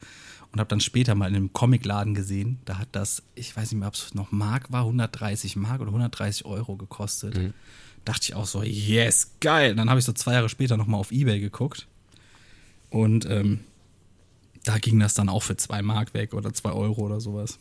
[0.52, 2.58] und habe dann später mal in einem Comicladen gesehen.
[2.64, 5.88] Da hat das, ich weiß nicht mehr, ob es noch Mark war, 130 Mark oder
[5.90, 7.52] 130 Euro gekostet.
[8.04, 9.74] Dachte ich auch so, yes, geil.
[9.74, 11.86] Dann habe ich so zwei Jahre später nochmal auf Ebay geguckt
[12.90, 13.60] und ähm,
[14.64, 17.58] da ging das dann auch für zwei Mark weg oder zwei Euro oder sowas.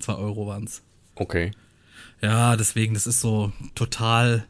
[0.00, 0.82] Zwei Euro waren's.
[1.14, 1.52] okay.
[2.20, 4.44] Ja, deswegen, das ist so total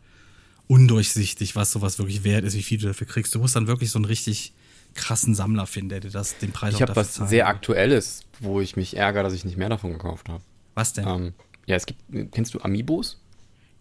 [0.69, 3.35] undurchsichtig, was sowas wirklich wert ist, wie viel du dafür kriegst.
[3.35, 4.53] Du musst dann wirklich so einen richtig
[4.95, 7.45] krassen Sammler finden, der dir das, den Preis Ich auch habe dafür was zahlen sehr
[7.45, 7.51] will.
[7.51, 10.43] Aktuelles, wo ich mich ärgere, dass ich nicht mehr davon gekauft habe.
[10.75, 11.09] Was denn?
[11.09, 11.33] Ähm,
[11.67, 12.01] ja, es gibt,
[12.33, 13.21] kennst du Amiibos?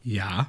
[0.04, 0.48] ja.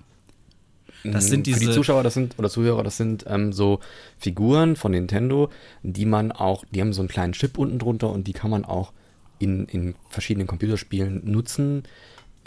[1.04, 1.72] Das sind Für die diese.
[1.72, 3.78] Zuschauer, das sind, oder Zuhörer, das sind ähm, so
[4.18, 5.48] Figuren von Nintendo,
[5.84, 8.64] die man auch, die haben so einen kleinen Chip unten drunter und die kann man
[8.64, 8.92] auch
[9.38, 11.84] in, in verschiedenen Computerspielen nutzen,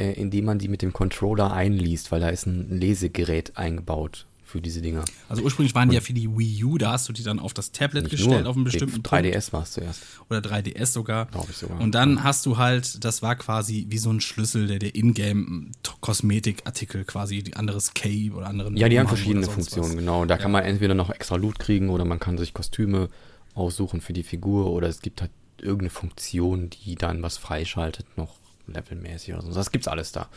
[0.01, 4.59] äh, indem man die mit dem Controller einliest, weil da ist ein Lesegerät eingebaut für
[4.59, 5.05] diese Dinger.
[5.29, 7.53] Also ursprünglich waren die ja für die Wii U, da hast du die dann auf
[7.53, 10.01] das Tablet Nicht gestellt, nur, auf einen bestimmten 3DS war es zuerst.
[10.17, 10.29] Punkt.
[10.45, 11.27] Oder 3DS sogar.
[11.27, 11.79] Glaub ich sogar.
[11.79, 17.05] Und dann hast du halt, das war quasi wie so ein Schlüssel, der der Ingame-Kosmetikartikel
[17.05, 18.77] quasi, die anderes Cape oder anderen.
[18.77, 19.95] Ja, die haben verschiedene Funktionen, was.
[19.95, 20.25] genau.
[20.25, 20.59] Da kann Ja.
[20.59, 23.09] man entweder noch extra Loot kriegen oder man kann sich Kostüme
[23.53, 28.35] aussuchen für die Figur oder es gibt halt irgendeine Funktion, die dann was freischaltet, noch
[28.73, 29.53] levelmäßig oder so.
[29.53, 30.27] Das gibt's alles da.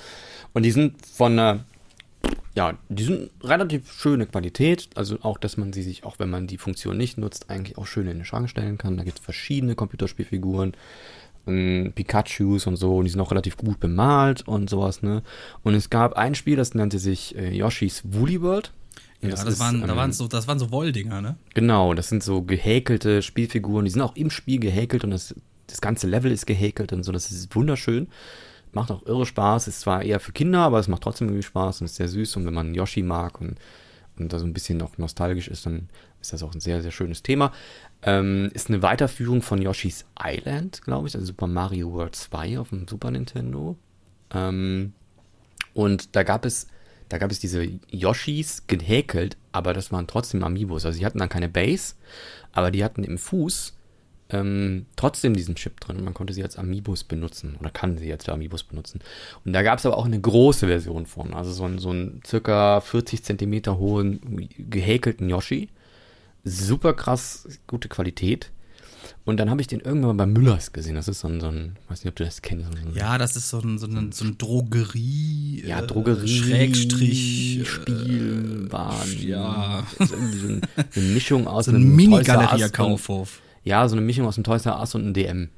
[0.53, 1.65] Und die sind von einer,
[2.55, 4.89] ja, die sind relativ schöne Qualität.
[4.95, 7.87] Also auch, dass man sie sich, auch wenn man die Funktion nicht nutzt, eigentlich auch
[7.87, 8.97] schön in den Schrank stellen kann.
[8.97, 10.75] Da gibt's verschiedene Computerspielfiguren.
[11.47, 15.23] ähm, Pikachus und so, und die sind auch relativ gut bemalt und sowas, ne?
[15.63, 18.73] Und es gab ein Spiel, das nannte sich äh, Yoshi's Woolly World.
[19.21, 21.37] Ja, das, ist, waren, da ähm, waren so, das waren so Wolldinger, ne?
[21.55, 25.35] Genau, das sind so gehäkelte Spielfiguren, die sind auch im Spiel gehäkelt und das,
[25.67, 28.09] das ganze Level ist gehäkelt und so, das ist wunderschön.
[28.73, 31.81] Macht auch irre Spaß, ist zwar eher für Kinder, aber es macht trotzdem irgendwie Spaß
[31.81, 33.57] und ist sehr süß und wenn man Yoshi mag und,
[34.19, 35.89] und da so ein bisschen noch nostalgisch ist, dann
[36.21, 37.53] ist das auch ein sehr, sehr schönes Thema.
[38.03, 42.71] Ähm, ist eine Weiterführung von Yoshi's Island, glaube ich, also Super Mario World 2 auf
[42.71, 43.77] dem Super Nintendo.
[44.33, 44.93] Ähm,
[45.73, 46.67] und da gab es,
[47.09, 50.85] da gab es diese Yoshis gehäkelt, aber das waren trotzdem Amiibos.
[50.85, 51.95] Also die hatten dann keine Base,
[52.53, 53.75] aber die hatten im Fuß
[54.35, 56.03] ähm, trotzdem diesen Chip drin.
[56.05, 59.01] Man konnte sie als Amiibos benutzen oder kann sie jetzt für Amiibos benutzen.
[59.45, 62.21] Und da gab es aber auch eine große Version von, also so einen, so einen
[62.27, 65.69] circa 40 Zentimeter hohen gehäkelten Yoshi.
[66.45, 68.51] Super krass gute Qualität.
[69.27, 70.97] Und dann habe ich den irgendwann mal bei Müllers gesehen.
[70.97, 72.67] Das ist so ein, so ein weiß nicht, ob du das kennst.
[72.67, 75.65] So ein, Ja, das ist so ein, so ein, so ein Drogerie.
[75.67, 77.61] Ja, äh, Drogerie, Schrägstrich.
[77.61, 79.23] äh, Spielwaren.
[79.23, 79.87] ja.
[79.99, 83.41] So ein, eine Mischung aus So ein einem Mini-Galeria-Kaufhof.
[83.65, 85.49] Ja, so eine Mischung aus einem Toys R Us und einem DM.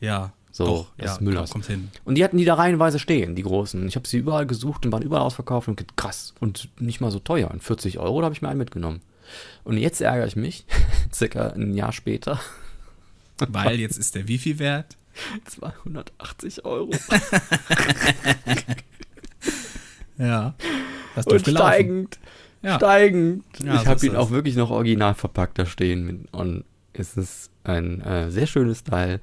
[0.00, 1.50] Ja, So, doch, das ja, ist Müllers.
[1.50, 1.88] kommt hin.
[2.04, 3.86] Und die hatten die da reihenweise stehen, die großen.
[3.88, 6.32] Ich habe sie überall gesucht und waren überall ausverkauft und krass.
[6.40, 7.50] Und nicht mal so teuer.
[7.50, 9.00] Und 40 Euro, da habe ich mir einen mitgenommen.
[9.64, 10.64] Und jetzt ärgere ich mich,
[11.12, 12.38] circa ein Jahr später,
[13.48, 14.96] Weil jetzt ist der wie viel wert?
[15.46, 16.90] 280 Euro.
[20.18, 20.54] Ja.
[21.14, 22.18] Das Und steigend.
[22.62, 22.76] Ja.
[22.76, 23.44] Steigend.
[23.62, 26.26] Ja, ich habe ihn auch wirklich noch original verpackt da stehen.
[26.32, 26.64] Und
[26.98, 29.20] es ist ein äh, sehr schönes Teil.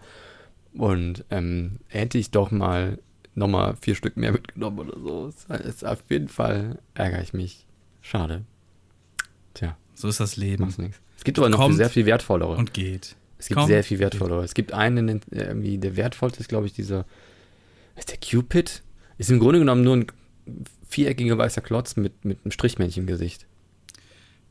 [0.73, 2.99] Und ähm, hätte ich doch mal
[3.35, 5.27] nochmal vier Stück mehr mitgenommen oder so.
[5.27, 7.65] Es ist auf jeden Fall ärgere ich mich.
[8.01, 8.43] Schade.
[9.53, 10.65] Tja, So ist das Leben.
[10.65, 10.99] mach's nichts.
[11.17, 12.55] Es gibt aber noch sehr viel wertvollere.
[12.55, 13.15] Und geht.
[13.37, 13.69] es gibt kommt.
[13.69, 14.43] sehr viel wertvollere.
[14.43, 17.05] Es gibt einen, irgendwie der wertvollste ist, glaube ich, dieser.
[17.95, 18.81] Ist der Cupid?
[19.17, 20.07] Ist im Grunde genommen nur ein
[20.87, 23.45] viereckiger weißer Klotz mit, mit einem Strichmännchen im Gesicht.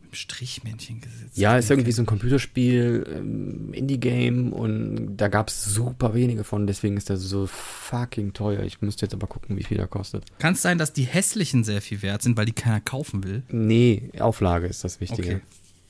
[0.01, 1.37] Mit dem Strichmännchen gesetzt.
[1.37, 6.67] Ja, ist irgendwie so ein Computerspiel, ähm, Indie-Game und da gab es super wenige von,
[6.67, 8.63] deswegen ist der so fucking teuer.
[8.65, 10.25] Ich müsste jetzt aber gucken, wie viel der kostet.
[10.39, 13.43] Kann es sein, dass die hässlichen sehr viel wert sind, weil die keiner kaufen will?
[13.49, 15.37] Nee, Auflage ist das Wichtige.
[15.37, 15.41] Okay.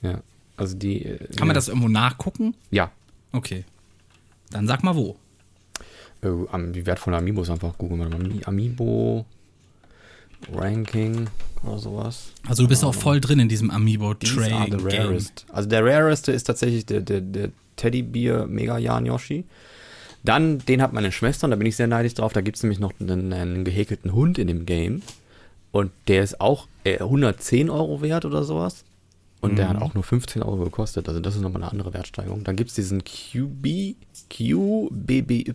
[0.02, 0.22] Ja.
[0.56, 1.04] Also die.
[1.04, 1.54] äh, Kann man ja.
[1.54, 2.54] das irgendwo nachgucken?
[2.70, 2.90] Ja.
[3.32, 3.64] Okay.
[4.50, 5.16] Dann sag mal wo.
[6.22, 6.28] Äh,
[6.72, 8.12] die wertvollen Amiibos einfach googeln.
[8.14, 9.26] Ami- Amiibo
[10.52, 11.26] Ranking
[11.64, 12.32] oder sowas.
[12.46, 15.46] Also du bist auch voll drin in diesem Amiibo These are Trading the rarest.
[15.50, 19.44] Also der rareste ist tatsächlich der, der, der Teddybeer Mega Jan Yoshi.
[20.24, 22.32] Dann, den hat meine Schwester, und da bin ich sehr neidisch drauf.
[22.32, 25.02] Da gibt es nämlich noch einen, einen gehäkelten Hund in dem Game.
[25.72, 28.84] Und der ist auch äh, 110 Euro wert oder sowas.
[29.40, 31.08] Und der hat auch nur 15 Euro gekostet.
[31.08, 32.44] Also das ist nochmal eine andere Wertsteigerung.
[32.44, 33.96] Dann gibt es diesen QB,
[34.30, 35.52] QBBY.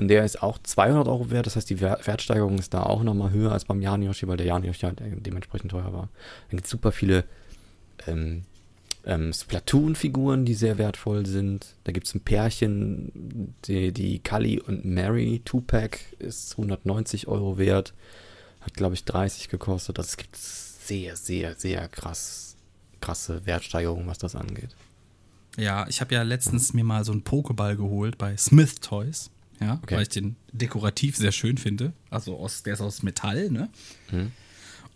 [0.00, 1.46] Und der ist auch 200 Euro wert.
[1.46, 4.38] Das heißt, die Wer- Wertsteigerung ist da auch nochmal höher als beim Jan Yoshi, weil
[4.38, 6.08] der Jan Yoshi halt dementsprechend teuer war.
[6.48, 7.24] Dann gibt es super viele
[8.06, 8.42] ähm,
[9.04, 11.74] ähm, Splatoon-Figuren, die sehr wertvoll sind.
[11.84, 17.92] Da gibt es ein Pärchen, die, die Kali und Mary Two-Pack ist 190 Euro wert.
[18.62, 19.98] Hat, glaube ich, 30 gekostet.
[19.98, 22.56] Es gibt sehr, sehr, sehr krass,
[23.00, 24.74] krasse Wertsteigerungen, was das angeht.
[25.56, 29.30] Ja, ich habe ja letztens mir mal so einen Pokéball geholt bei Smith Toys.
[29.60, 29.94] Ja, Okay.
[29.96, 31.92] weil ich den dekorativ sehr schön finde.
[32.08, 33.68] Also aus, der ist aus Metall, ne?
[34.10, 34.32] Mhm.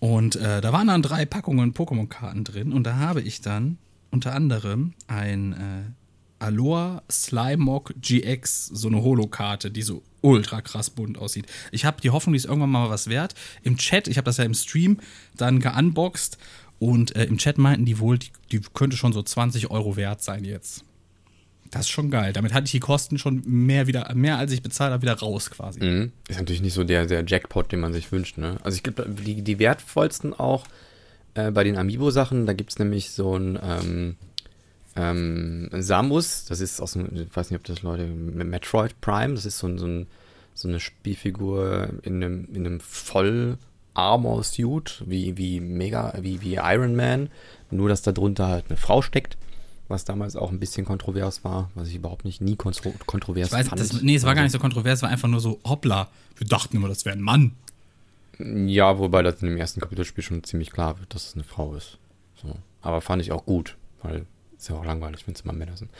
[0.00, 3.79] Und äh, da waren dann drei Packungen Pokémon-Karten drin und da habe ich dann
[4.11, 11.16] unter anderem ein äh, Aloha Slimog GX, so eine Holokarte, die so ultra krass bunt
[11.16, 11.46] aussieht.
[11.72, 13.35] Ich habe die Hoffnung, die ist irgendwann mal was wert.
[13.62, 14.98] Im Chat, ich habe das ja im Stream
[15.37, 16.37] dann geunboxed
[16.79, 20.22] und äh, im Chat meinten die wohl, die, die könnte schon so 20 Euro wert
[20.22, 20.85] sein jetzt.
[21.74, 22.32] Das ist schon geil.
[22.32, 25.50] Damit hatte ich die Kosten schon mehr wieder, mehr als ich bezahlt habe, wieder raus
[25.50, 25.80] quasi.
[25.80, 26.12] Mhm.
[26.28, 28.38] Ist natürlich nicht so der, der Jackpot, den man sich wünscht.
[28.38, 28.58] Ne?
[28.62, 30.66] Also ich glaube, die, die wertvollsten auch
[31.34, 34.16] äh, bei den Amiibo-Sachen, da gibt es nämlich so ein ähm,
[34.94, 39.44] ähm, Samus, das ist aus dem, ich weiß nicht, ob das Leute, Metroid Prime, das
[39.44, 40.06] ist so, so, ein,
[40.54, 43.58] so eine Spielfigur in einem, in einem voll
[43.94, 47.30] Armor-Suit, wie, wie Mega, wie, wie Iron Man,
[47.72, 49.37] nur dass da drunter halt eine Frau steckt
[49.88, 53.53] was damals auch ein bisschen kontrovers war, was ich überhaupt nicht nie kontro kontrovers Ich
[53.53, 53.81] weiß, fand.
[53.81, 56.47] das, nee, es war gar nicht so kontrovers, es war einfach nur so, hoppla, wir
[56.47, 57.53] dachten immer, das wäre ein Mann.
[58.38, 61.75] Ja, wobei das in dem ersten Kapitelspiel schon ziemlich klar wird, dass es eine Frau
[61.75, 61.99] ist.
[62.42, 62.57] So.
[62.83, 64.27] Aber fand ich auch gut, weil
[64.64, 65.90] ist ja auch langweilig, wenn es immer Männer sind.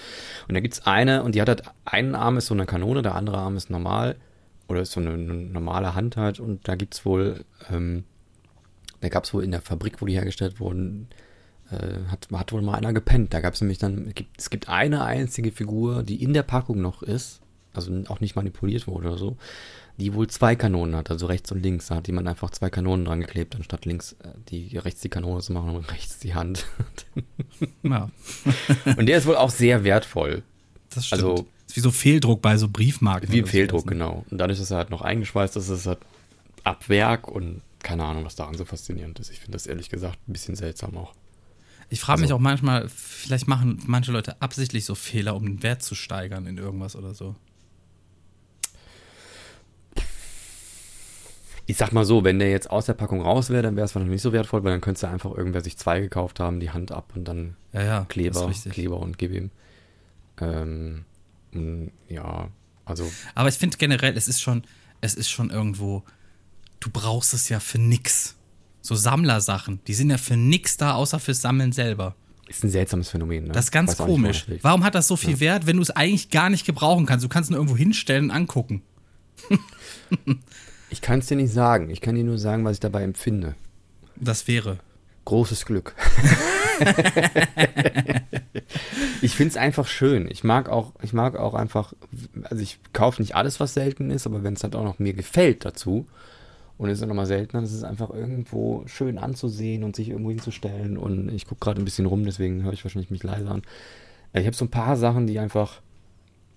[0.49, 3.03] Und da gibt es eine, und die hat halt, einen Arm ist so eine Kanone,
[3.03, 4.17] der andere Arm ist normal,
[4.69, 8.05] oder ist so eine, eine normale Hand halt, und da gibt es wohl, ähm,
[9.01, 11.09] da gab es wohl in der Fabrik, wo die hergestellt wurden,
[11.71, 13.33] äh, hat, hat wohl mal einer gepennt.
[13.35, 17.03] Da gab es nämlich dann, es gibt, eine einzige Figur, die in der Packung noch
[17.03, 17.41] ist,
[17.73, 19.37] also auch nicht manipuliert wurde oder so,
[19.97, 21.87] die wohl zwei Kanonen hat, also rechts und links.
[21.87, 25.41] Da hat jemand einfach zwei Kanonen dran geklebt, anstatt links äh, die rechts die Kanone
[25.41, 26.67] zu machen und rechts die Hand.
[27.83, 28.11] Ja,
[28.97, 30.43] und der ist wohl auch sehr wertvoll.
[30.91, 31.23] das stimmt.
[31.23, 33.33] Also- ist wie so Fehldruck bei so Briefmarken.
[33.33, 33.93] Wie Fehldruck, ne?
[33.93, 34.25] genau.
[34.31, 35.99] Und dadurch, dass er halt noch eingeschweißt ist, ist es halt
[36.63, 39.31] ab Werk und keine Ahnung, was daran so faszinierend ist.
[39.31, 41.15] Ich finde das ehrlich gesagt ein bisschen seltsam auch.
[41.95, 45.63] Ich frage mich Also- auch manchmal, vielleicht machen manche Leute absichtlich so Fehler, um den
[45.63, 47.37] Wert zu steigern in irgendwas oder so.
[51.67, 53.95] Ich sag mal so, wenn der jetzt aus der Packung raus wäre, dann wäre es
[53.95, 56.71] wahrscheinlich nicht so wertvoll, weil dann könnte ja einfach irgendwer sich zwei gekauft haben, die
[56.71, 58.05] Hand ab und dann Ja, ja.
[58.09, 58.53] Kleber.
[58.71, 59.51] Kleber und gib ihm.
[60.41, 61.05] Ähm,
[62.09, 62.49] ja,
[62.85, 64.65] also Aber ich finde generell, es ist schon,
[65.01, 66.03] es ist schon irgendwo,
[66.81, 68.35] du brauchst es ja für nix.
[68.87, 72.15] So Sammlersachen, die sind ja für nix da, außer fürs Sammeln selber.
[72.49, 73.45] ist ein seltsames Phänomen.
[73.45, 73.53] Ne?
[73.53, 74.43] Das ist ganz nicht, komisch.
[74.43, 74.65] es liegt.
[74.65, 77.25] Warum hat das so viel Wert, wenn du es eigentlich gar nicht gebrauchen kannst?
[77.25, 78.83] Du kannst nur irgendwo hinstellen und angucken.
[80.91, 81.91] Ich kann es dir nicht sagen.
[81.91, 83.57] Ich kann dir nur sagen, was ich dabei empfinde.
[84.15, 84.79] Das wäre.
[85.25, 85.97] Großes Glück.
[89.21, 90.31] ich finde es einfach schön.
[90.31, 91.95] Ich mag auch, ich mag auch einfach,
[92.45, 95.15] also ich kaufe nicht alles, was selten ist, aber wenn es halt auch noch mir
[95.15, 96.07] gefällt dazu
[96.77, 100.31] und es ist nochmal seltener, dann ist es einfach irgendwo schön anzusehen und sich irgendwo
[100.31, 100.97] hinzustellen.
[100.97, 103.63] Und ich gucke gerade ein bisschen rum, deswegen höre ich wahrscheinlich mich leise an.
[104.33, 105.81] Äh, Ich habe so ein paar Sachen, die einfach,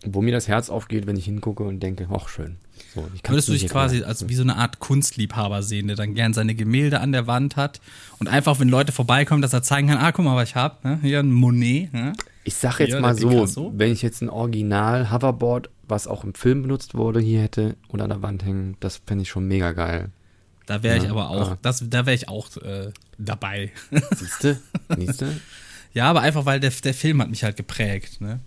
[0.06, 2.58] wo mir das Herz aufgeht, wenn ich hingucke und denke, ach schön.
[2.93, 6.34] So, Würdest du dich quasi als wie so eine Art Kunstliebhaber sehen, der dann gern
[6.34, 7.82] seine Gemälde an der Wand hat
[8.19, 10.84] und einfach, wenn Leute vorbeikommen, dass er zeigen kann, ah, guck mal, was ich hab,
[10.84, 10.99] ne?
[11.01, 11.93] hier ein Monet.
[11.93, 12.13] Ne?
[12.47, 13.73] Ich sag jetzt Ja, mal so, Picasso.
[13.75, 17.99] wenn ich jetzt ein Original Hoverboard, was auch im Film benutzt wurde, hier hätte und
[18.01, 20.12] an der Wand hängen, das fände ich schon mega geil.
[20.65, 21.57] Da wäre ich Ja, aber auch, ah.
[21.62, 23.71] das, da wäre ich auch äh, dabei.
[24.15, 24.62] Siehste?
[24.97, 25.41] Siehste?
[25.93, 28.21] ja, aber einfach, weil der, der Film hat mich halt geprägt.
[28.21, 28.39] Ne?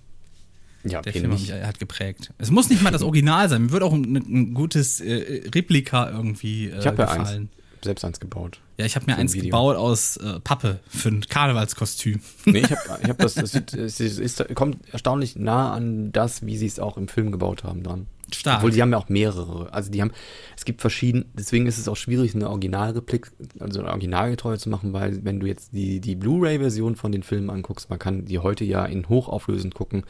[0.84, 2.32] Ja, Der Film hat mich hat geprägt.
[2.38, 3.64] Es muss nicht mal das Original sein.
[3.66, 7.26] Mir würde auch ein, ein gutes äh, Replika irgendwie äh, Ich habe ja gefallen.
[7.26, 8.60] eins, selbst eins gebaut.
[8.80, 9.48] Ja, ich habe mir eins Video.
[9.48, 12.20] gebaut aus äh, Pappe für ein Karnevalskostüm.
[12.46, 16.12] Nee, ich habe ich hab das, das sieht, es ist, ist, kommt erstaunlich nah an
[16.12, 18.06] das, wie sie es auch im Film gebaut haben dran.
[18.32, 18.58] Stark.
[18.58, 19.70] Obwohl, die haben ja auch mehrere.
[19.74, 20.12] Also die haben,
[20.56, 24.94] es gibt verschiedene, deswegen ist es auch schwierig, eine Originalreplik, also eine Originalgetreue zu machen,
[24.94, 28.64] weil wenn du jetzt die, die Blu-ray-Version von den Filmen anguckst, man kann die heute
[28.64, 30.04] ja in hochauflösend gucken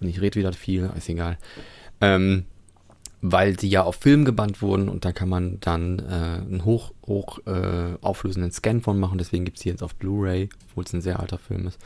[0.00, 1.38] und ich rede wieder viel, ist egal.
[2.00, 2.46] Ähm,
[3.22, 6.92] weil die ja auf Film gebannt wurden und da kann man dann äh, einen hoch,
[7.06, 10.92] hoch äh, auflösenden Scan von machen, deswegen gibt es die jetzt auf Blu-ray, obwohl es
[10.92, 11.78] ein sehr alter Film ist.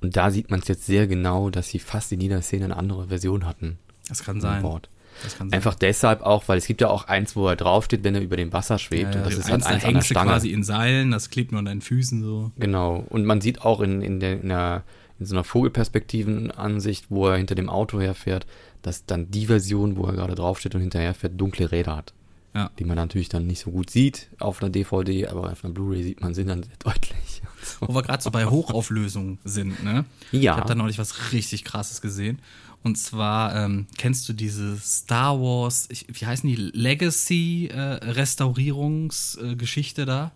[0.00, 2.76] Und da sieht man es jetzt sehr genau, dass sie fast in jeder Szene eine
[2.76, 3.78] andere Version hatten.
[4.08, 4.62] Das kann an sein.
[4.62, 4.88] Bord.
[5.22, 5.56] Das kann sein.
[5.56, 8.36] Einfach deshalb auch, weil es gibt ja auch eins, wo er draufsteht, wenn er über
[8.36, 9.14] dem Wasser schwebt.
[9.14, 10.30] ja, und das ja, ist halt eins, da eins an der hängst du Stange.
[10.30, 12.52] quasi in Seilen, das klebt nur an deinen Füßen so.
[12.56, 13.04] Genau.
[13.08, 14.84] Und man sieht auch in, in, der, in, der,
[15.18, 18.46] in so einer Vogelperspektivenansicht, wo er hinter dem Auto herfährt,
[18.82, 22.12] dass dann die Version, wo er gerade draufsteht und hinterher fährt, dunkle Räder hat.
[22.54, 22.70] Ja.
[22.78, 26.02] Die man natürlich dann nicht so gut sieht auf einer DVD, aber auf einer Blu-ray
[26.02, 27.42] sieht man sie dann sehr deutlich.
[27.80, 30.04] Wo wir gerade so bei Hochauflösung sind, ne?
[30.32, 30.40] Ja.
[30.40, 32.38] Ich habe da neulich was richtig krasses gesehen.
[32.82, 40.06] Und zwar, ähm, kennst du diese Star Wars, ich, wie heißen die, Legacy-Restaurierungsgeschichte äh, Geschichte
[40.06, 40.32] da?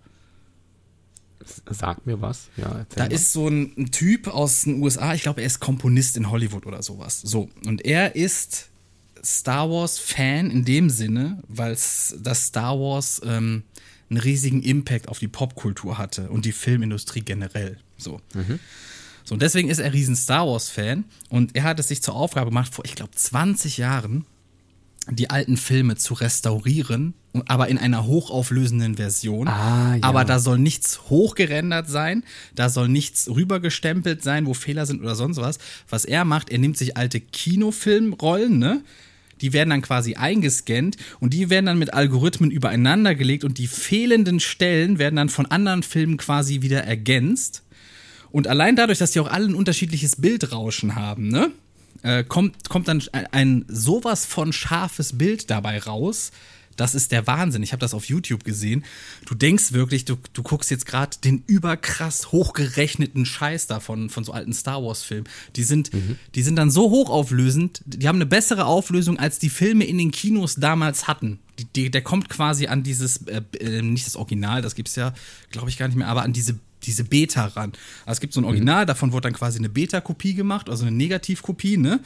[1.71, 2.49] Sag mir was.
[2.57, 3.13] Ja, Da mal.
[3.13, 6.67] ist so ein, ein Typ aus den USA, ich glaube, er ist Komponist in Hollywood
[6.67, 7.21] oder sowas.
[7.21, 8.69] So, und er ist
[9.25, 13.63] Star Wars-Fan in dem Sinne, weil das Star Wars ähm,
[14.11, 17.79] einen riesigen Impact auf die Popkultur hatte und die Filmindustrie generell.
[17.97, 18.21] So.
[19.25, 22.51] So, und deswegen ist er riesen Star Wars-Fan und er hat es sich zur Aufgabe
[22.51, 24.27] gemacht, vor, ich glaube, 20 Jahren
[25.11, 27.15] die alten Filme zu restaurieren,
[27.47, 29.49] aber in einer hochauflösenden Version.
[29.49, 30.03] Ah, ja.
[30.03, 32.25] Aber da soll nichts hochgerendert sein,
[32.55, 35.59] da soll nichts rübergestempelt sein, wo Fehler sind oder sonst was.
[35.89, 38.83] Was er macht, er nimmt sich alte Kinofilmrollen, ne?
[39.41, 43.67] Die werden dann quasi eingescannt und die werden dann mit Algorithmen übereinander gelegt und die
[43.67, 47.65] fehlenden Stellen werden dann von anderen Filmen quasi wieder ergänzt.
[48.31, 51.51] Und allein dadurch, dass die auch alle ein unterschiedliches Bildrauschen haben, ne?
[52.03, 56.33] Äh, kommt, kommt dann ein, ein sowas von scharfes Bild dabei raus.
[56.77, 57.63] Das ist der Wahnsinn.
[57.63, 58.85] Ich habe das auf YouTube gesehen.
[59.27, 64.25] Du denkst wirklich, du, du guckst jetzt gerade den überkrass hochgerechneten Scheiß da von, von
[64.25, 65.29] so alten Star Wars-Filmen.
[65.57, 65.91] Die sind,
[66.35, 70.11] die sind dann so hochauflösend, die haben eine bessere Auflösung, als die Filme in den
[70.11, 71.41] Kinos damals hatten.
[71.59, 75.13] Die, die, der kommt quasi an dieses, äh, äh, nicht das Original, das gibt's ja,
[75.51, 77.73] glaube ich, gar nicht mehr, aber an diese diese Beta ran.
[78.05, 80.95] Also es gibt so ein Original, davon wurde dann quasi eine Beta-Kopie gemacht, also eine
[80.97, 82.01] Negativkopie, ne?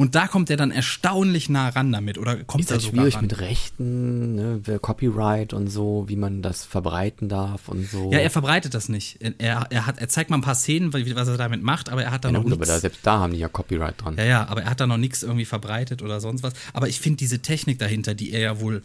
[0.00, 2.96] Und da kommt er dann erstaunlich nah ran damit oder kommt Ist er halt sogar
[3.02, 3.22] schwierig ran.
[3.22, 8.10] mit Rechten, ne, Copyright und so, wie man das verbreiten darf und so.
[8.10, 9.18] Ja, er verbreitet das nicht.
[9.20, 12.12] Er, er, hat, er zeigt mal ein paar Szenen, was er damit macht, aber er
[12.12, 12.74] hat da Ja, noch gut, aber nichts.
[12.76, 14.14] da, selbst da haben die ja Copyright dran.
[14.16, 16.54] Ja, ja, aber er hat da noch nichts irgendwie verbreitet oder sonst was.
[16.72, 18.82] Aber ich finde diese Technik dahinter, die er ja wohl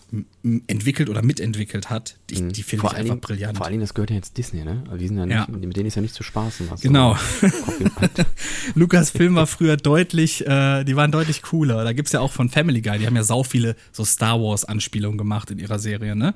[0.68, 2.98] entwickelt oder mitentwickelt hat, die, die finde ich Mhm.
[2.98, 3.56] einfach Dingen, brillant.
[3.58, 4.84] vor allen Dingen, das gehört ja jetzt Disney, ne?
[4.88, 5.48] Also die sind ja nicht, Ja.
[5.48, 6.70] mit denen ist ja nicht zu spaßen.
[6.70, 7.16] Was Genau.
[7.40, 7.48] So.
[8.76, 11.84] Lukas Film war früher deutlich, äh, die waren deutlich cooler.
[11.84, 14.66] Da gibt's ja auch von Family Guy, die haben ja sau viele so Star Wars
[14.66, 16.34] Anspielungen gemacht in ihrer Serie, ne?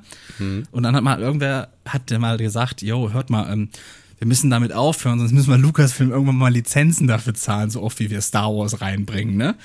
[0.70, 3.68] Und dann hat mal irgendwer, hat der mal gesagt, yo, hört mal, ähm,
[4.18, 8.00] wir müssen damit aufhören, sonst müssen wir Lucasfilm irgendwann mal Lizenzen dafür zahlen, so oft
[8.00, 9.56] wie wir Star Wars reinbringen, ne?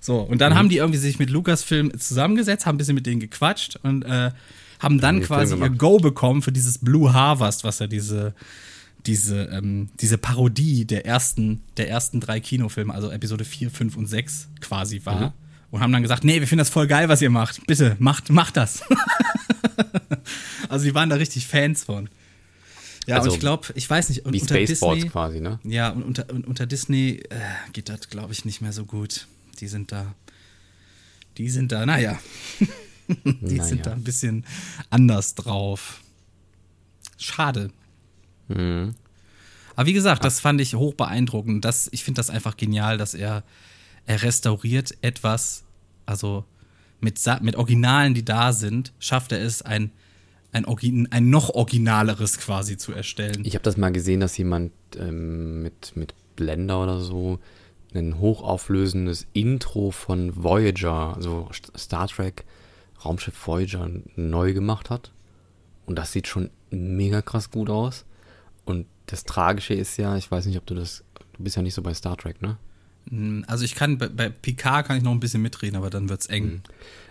[0.00, 3.20] So, und dann haben die irgendwie sich mit Lucasfilm zusammengesetzt, haben ein bisschen mit denen
[3.20, 4.30] gequatscht und äh,
[4.78, 5.70] haben dann quasi ihr.
[5.70, 8.34] Go bekommen für dieses Blue Harvest, was ja diese
[9.08, 14.06] diese, ähm, diese Parodie der ersten, der ersten drei Kinofilme, also Episode 4, 5 und
[14.06, 15.20] 6 quasi war.
[15.28, 15.32] Mhm.
[15.70, 17.66] Und haben dann gesagt, nee, wir finden das voll geil, was ihr macht.
[17.66, 18.82] Bitte, macht, macht das.
[20.68, 22.08] also die waren da richtig Fans von.
[23.06, 25.58] Ja, Also, und ich glaube, ich weiß nicht, und Wie unter Spaceballs Disney, quasi, ne?
[25.64, 27.36] ja, und unter, und unter Disney äh,
[27.72, 29.26] geht das, glaube ich, nicht mehr so gut.
[29.60, 30.14] Die sind da,
[31.38, 32.18] die sind da, naja,
[33.08, 33.64] die Naja.
[33.64, 34.44] sind da ein bisschen
[34.90, 36.00] anders drauf.
[37.16, 37.70] Schade.
[38.48, 38.94] Mhm.
[39.76, 41.64] Aber wie gesagt, das fand ich hoch beeindruckend.
[41.64, 43.44] Das, ich finde das einfach genial, dass er,
[44.06, 45.64] er restauriert etwas,
[46.04, 46.44] also
[47.00, 49.92] mit, mit Originalen, die da sind, schafft er es, ein,
[50.50, 50.66] ein,
[51.10, 53.44] ein noch originaleres quasi zu erstellen.
[53.44, 57.38] Ich habe das mal gesehen, dass jemand ähm, mit, mit Blender oder so
[57.94, 62.44] ein hochauflösendes Intro von Voyager, also St- Star Trek,
[63.04, 65.12] Raumschiff Voyager, neu gemacht hat.
[65.86, 68.04] Und das sieht schon mega krass gut aus.
[68.68, 71.02] Und das Tragische ist ja, ich weiß nicht, ob du das,
[71.32, 72.58] du bist ja nicht so bei Star Trek, ne?
[73.46, 76.26] Also ich kann, bei, bei Picard kann ich noch ein bisschen mitreden, aber dann wird's
[76.26, 76.60] eng.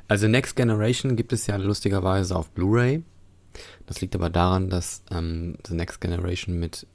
[0.08, 3.01] Also Next Generation gibt es ja lustigerweise auf Blu-ray.
[3.88, 6.86] Das liegt aber daran, dass ähm, The Next Generation mit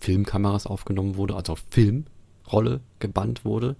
[0.00, 3.76] Filmkameras aufgenommen wurde, also auf Filmrolle gebannt wurde.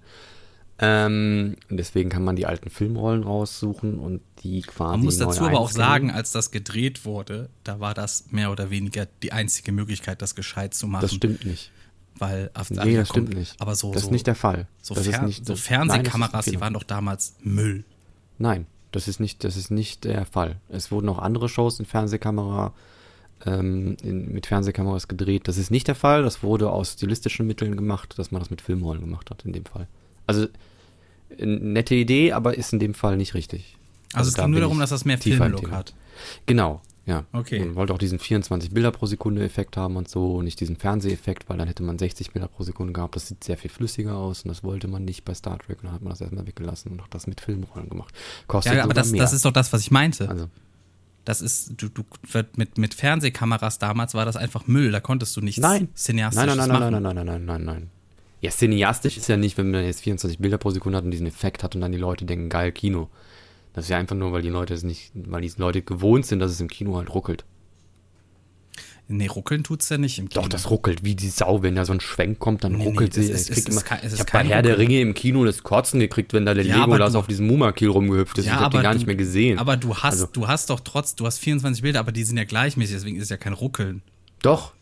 [0.83, 4.97] Ähm, deswegen kann man die alten Filmrollen raussuchen und die quasi.
[4.97, 8.71] Man muss dazu aber auch sagen, als das gedreht wurde, da war das mehr oder
[8.71, 11.03] weniger die einzige Möglichkeit, das gescheit zu machen.
[11.03, 11.71] Das stimmt nicht.
[12.17, 13.61] Weil auf Nee, das stimmt nicht.
[13.61, 14.67] Aber so, das so, ist nicht der Fall.
[14.81, 17.83] so, Fer nicht, so Fernsehkameras, nein, die waren doch damals Müll.
[18.39, 20.59] Nein, das ist nicht, das ist nicht der Fall.
[20.67, 22.73] Es wurden auch andere Shows in Fernsehkamera,
[23.45, 25.47] ähm, in, mit Fernsehkameras gedreht.
[25.47, 26.23] Das ist nicht der Fall.
[26.23, 29.65] Das wurde aus stilistischen Mitteln gemacht, dass man das mit Filmrollen gemacht hat, in dem
[29.65, 29.87] Fall.
[30.27, 30.47] Also,
[31.39, 33.77] nette Idee, aber ist in dem Fall nicht richtig.
[34.13, 35.93] Also, es da ging nur darum, dass das mehr Filmlook hat.
[36.45, 37.25] Genau, ja.
[37.31, 37.59] Okay.
[37.59, 41.49] Man wollte auch diesen 24 Bilder pro Sekunde Effekt haben und so, nicht diesen Fernseheffekt,
[41.49, 43.15] weil dann hätte man 60 Bilder pro Sekunde gehabt.
[43.15, 45.79] Das sieht sehr viel flüssiger aus und das wollte man nicht bei Star Trek.
[45.79, 48.13] Und dann hat man das erstmal weggelassen und auch das mit Filmrollen gemacht.
[48.47, 50.29] Kostet Ja, aber das, das ist doch das, was ich meinte.
[50.29, 50.47] also,
[51.25, 52.03] Das ist, du, du,
[52.55, 54.91] mit, mit Fernsehkameras damals war das einfach Müll.
[54.91, 55.89] Da konntest du nichts Nein.
[55.95, 56.93] Cineastisches Nein, nein, nein, machen.
[56.93, 57.89] nein, nein, nein, nein, nein, nein, nein.
[58.41, 61.27] Ja, cineastisch ist ja nicht, wenn man jetzt 24 Bilder pro Sekunde hat und diesen
[61.27, 63.09] Effekt hat und dann die Leute denken, geil, Kino.
[63.73, 66.39] Das ist ja einfach nur, weil die Leute es nicht, weil die Leute gewohnt sind,
[66.39, 67.45] dass es im Kino halt ruckelt.
[69.07, 70.41] Nee, ruckeln tut's ja nicht im Kino.
[70.41, 73.15] Doch, das ruckelt wie die Sau, wenn da so ein Schwenk kommt, dann Nee, ruckelt
[73.17, 73.31] nee, sie.
[73.31, 74.77] es ist- es ist es ist ich hab kein bei Herr der.
[74.77, 77.89] Ringe im Kino das Kotzen gekriegt, wenn da der Ja, Legolas du- auf diesem Mumakil
[77.89, 78.45] rumgehüpft ist.
[78.45, 79.59] ich hab den gar du, nicht mehr gesehen.
[79.59, 82.37] Aber du hast, Also- du hast doch trotz, du hast 24 Bilder, aber die sind
[82.37, 84.01] ja gleichmäßig, deswegen ist es ja kein Ruckeln.
[84.41, 84.73] Doch,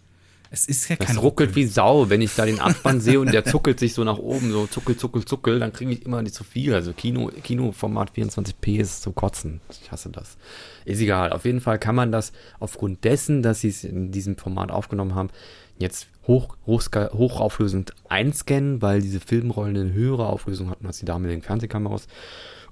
[0.52, 1.56] Es ist ja kein ruckelt Ruckeln.
[1.56, 2.10] wie Sau.
[2.10, 4.98] Wenn ich da den Abspann sehe und der zuckelt sich so nach oben, so zuckel,
[4.98, 6.74] zuckel, zuckel, dann kriege ich immer nicht zu viel.
[6.74, 9.62] Also Kino, Kinoformat 24p ist zum Kotzen.
[9.70, 10.38] Ich hasse das.
[10.86, 11.34] Ist egal.
[11.34, 15.14] Auf jeden Fall kann man das aufgrund dessen, dass sie es in diesem Format aufgenommen
[15.14, 15.30] haben,
[15.78, 21.42] jetzt hoch, hochska- hochauflösend einscannen, weil diese Filmrollen eine höhere Auflösung hatten als die damaligen
[21.44, 22.08] Fernsehkameras.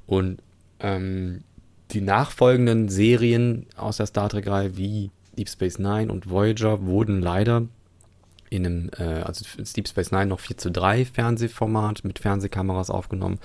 [0.08, 0.42] Und
[0.80, 1.44] ähm,
[1.92, 7.68] die nachfolgenden Serien aus der Star Trek-Reihe wie Deep Space Nine und Voyager wurden leider
[8.50, 13.40] in einem, äh, also Deep Space Nine noch 4 zu 3 Fernsehformat mit Fernsehkameras aufgenommen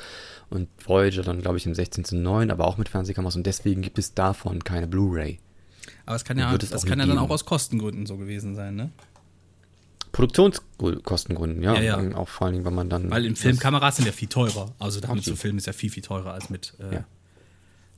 [0.48, 3.82] und Voyager dann, glaube ich, im 16 zu 9, aber auch mit Fernsehkameras und deswegen
[3.82, 5.40] gibt es davon keine Blu-ray.
[6.06, 8.54] Aber es kann ja, es das auch kann ja dann auch aus Kostengründen so gewesen
[8.54, 8.90] sein, ne?
[10.12, 11.74] Produktionskostengründen, ja.
[11.74, 12.16] Ja, ja.
[12.16, 13.10] Auch vor allen Dingen, weil man dann.
[13.10, 14.72] Weil im Film das- Kameras sind ja viel teurer.
[14.78, 17.04] Also damit zu filmen ist ja viel, viel teurer als mit, äh, Ja.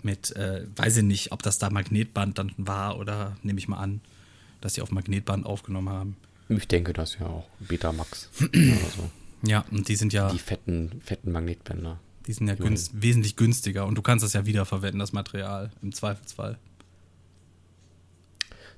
[0.04, 3.78] Mit äh, weiß ich nicht, ob das da Magnetband dann war oder nehme ich mal
[3.78, 4.00] an,
[4.60, 6.16] dass sie auf Magnetband aufgenommen haben.
[6.48, 7.46] Ich denke das ja auch.
[7.60, 9.10] Betamax oder so.
[9.46, 11.98] Ja, und die sind ja, Die fetten, fetten Magnetbänder.
[12.26, 15.92] die sind ja günst, wesentlich günstiger und du kannst das ja wiederverwenden, das Material, im
[15.92, 16.58] Zweifelsfall.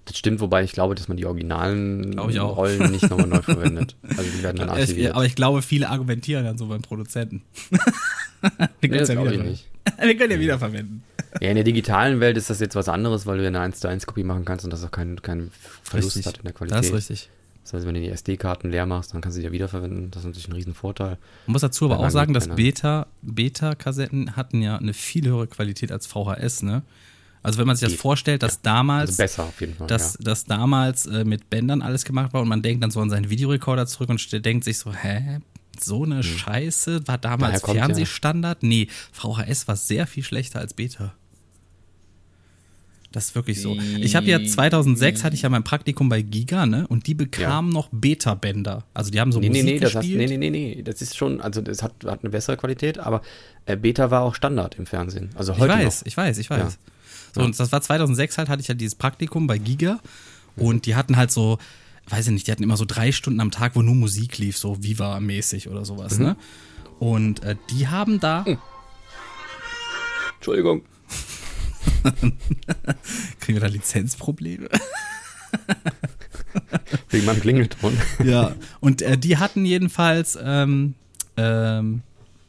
[0.05, 2.16] Das stimmt, wobei ich glaube, dass man die originalen.
[2.16, 3.97] Rollen nicht nochmal neu verwendet.
[4.16, 5.14] Also die werden dann archiviert.
[5.14, 7.43] aber ich glaube, viele argumentieren dann so beim Produzenten.
[8.41, 8.51] Wir
[8.81, 9.66] Nee, können das ja glaube ich nicht.
[10.01, 11.03] Wir können ja wiederverwenden.
[11.41, 13.80] Ja, in der digitalen Welt ist das jetzt was anderes, weil du ja eine 1
[13.80, 15.51] zu 1 Kopie machen kannst und das auch keinen keinen
[15.82, 16.78] Verlust hat in der Qualität.
[16.78, 17.30] Das ist richtig.
[17.62, 20.12] Das heißt, wenn du die SD-Karten leer machst, dann kannst du die ja wiederverwenden.
[20.12, 21.18] Das ist natürlich ein Riesenvorteil.
[21.47, 22.74] Man muss dazu aber auch sagen, dass Magnetbändern.
[22.74, 26.82] Beta, Beta-Kassetten hatten ja eine viel höhere Qualität als VHS, ne?
[27.43, 29.87] Also wenn man sich das vorstellt, dass damals, Also besser auf jeden Fall.
[29.89, 30.24] dass, ja.
[30.24, 33.30] dass damals äh, mit Bändern alles gemacht war und man denkt dann so an seinen
[33.30, 35.39] Videorekorder zurück und denkt sich so, hä?
[35.78, 38.62] So eine Scheiße war damals kommt ja- Fernsehstandard?
[38.62, 41.14] Nee, VHS war sehr viel schlechter als Beta.
[43.12, 43.74] Das ist wirklich so.
[44.00, 46.86] Ich habe ja 2006 hatte ich ja mein Praktikum bei Giga, ne?
[46.88, 48.84] Und die bekamen noch Beta-Bänder.
[48.92, 50.28] Also die haben so Nee, nee, Musik nee, das heißt, gespielt.
[50.30, 53.22] nee, nee, nee, nee, das ist schon, also das hat, hat eine bessere Qualität, aber
[53.64, 55.30] äh, Beta war auch Standard im Fernsehen.
[55.34, 56.07] Also Ich heute weiß, noch.
[56.07, 56.59] ich weiß, ich weiß.
[56.59, 56.70] Ja.
[57.34, 60.00] So, und das war 2006 halt, hatte ich ja dieses Praktikum bei Giga
[60.57, 61.59] und die hatten halt so,
[62.09, 64.59] weiß ich nicht, die hatten immer so drei Stunden am Tag, wo nur Musik lief,
[64.59, 66.24] so Viva-mäßig oder sowas, Mhm.
[66.24, 66.36] ne?
[66.98, 68.44] Und äh, die haben da,
[70.36, 70.82] Entschuldigung.
[73.41, 74.68] kriegen wir da Lizenzprobleme?
[77.11, 77.97] Wegen meinem Klingelton.
[78.24, 78.55] ja.
[78.80, 80.95] Und äh, die hatten jedenfalls, ähm,
[81.37, 82.03] ähm,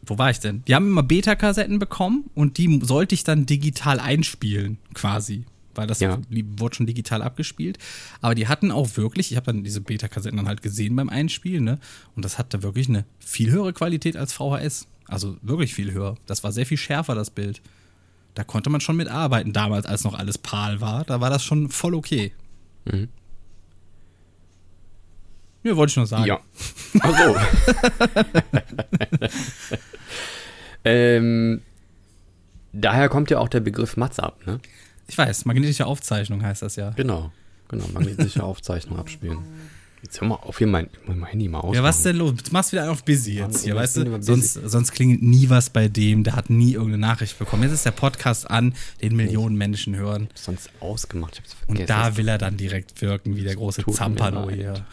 [0.06, 0.64] wo war ich denn?
[0.68, 5.44] Die haben immer Beta-Kassetten bekommen und die sollte ich dann digital einspielen, quasi.
[5.76, 6.18] Weil das Ja.
[6.58, 7.78] wurde schon digital abgespielt.
[8.22, 11.64] Aber die hatten auch wirklich, ich habe dann diese Beta-Kassetten dann halt gesehen beim Einspielen,
[11.64, 11.80] ne?
[12.16, 14.88] Und das hatte wirklich eine viel höhere Qualität als VHS.
[15.08, 16.16] Also wirklich viel höher.
[16.26, 17.62] Das war sehr viel schärfer, das Bild.
[18.38, 21.04] Da konnte man schon mitarbeiten, damals, als noch alles PAL war.
[21.06, 22.34] Da war das schon voll okay.
[22.86, 23.08] Mhm.
[25.64, 26.26] Ja, wollte ich nur sagen.
[26.26, 26.40] Ja.
[27.00, 27.36] Ach so.
[30.86, 31.64] ähm,
[32.74, 34.60] daher kommt ja auch der Begriff Mats ab, ne?
[35.08, 36.92] Ich weiß, magnetische Aufzeichnung heißt das ja.
[36.92, 37.32] Genau.
[37.70, 39.40] Genau, magnetische Aufzeichnung abspielen.
[40.04, 41.76] Jetzt hör mal auf, hier mein, mein Handy mal aus.
[41.76, 42.34] Ja, was denn los?
[42.36, 44.22] Du machst wieder einen auf Busy jetzt hier, ich weißt du?
[44.22, 47.64] Sonst, sonst klingelt nie was bei dem, der hat nie irgendeine Nachricht bekommen.
[47.64, 50.30] Jetzt ist der Podcast an, den Millionen Menschen hören.
[50.36, 51.34] sonst ausgemacht.
[51.34, 51.88] Ich hab's Und vergessen.
[51.88, 54.86] da will er dann direkt wirken, wie der große Zampano hier.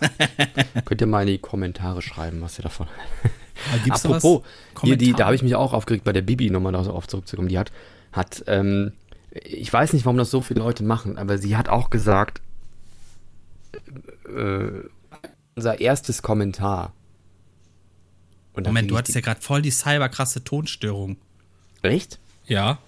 [0.84, 2.88] Könnt ihr mal in die Kommentare schreiben, was ihr davon.
[3.86, 4.42] Da Apropos,
[4.82, 7.48] hier, die, da habe ich mich auch aufgeregt bei der Bibi nochmal darauf zurückzukommen.
[7.48, 7.70] Die hat,
[8.12, 8.92] hat, ähm,
[9.30, 12.40] ich weiß nicht, warum das so viele Leute machen, aber sie hat auch gesagt,
[14.28, 14.88] äh,
[15.54, 16.92] unser erstes Kommentar.
[18.56, 21.16] Moment, du hattest ja gerade voll die cyberkrasse Tonstörung.
[21.82, 22.18] Echt?
[22.46, 22.78] Ja.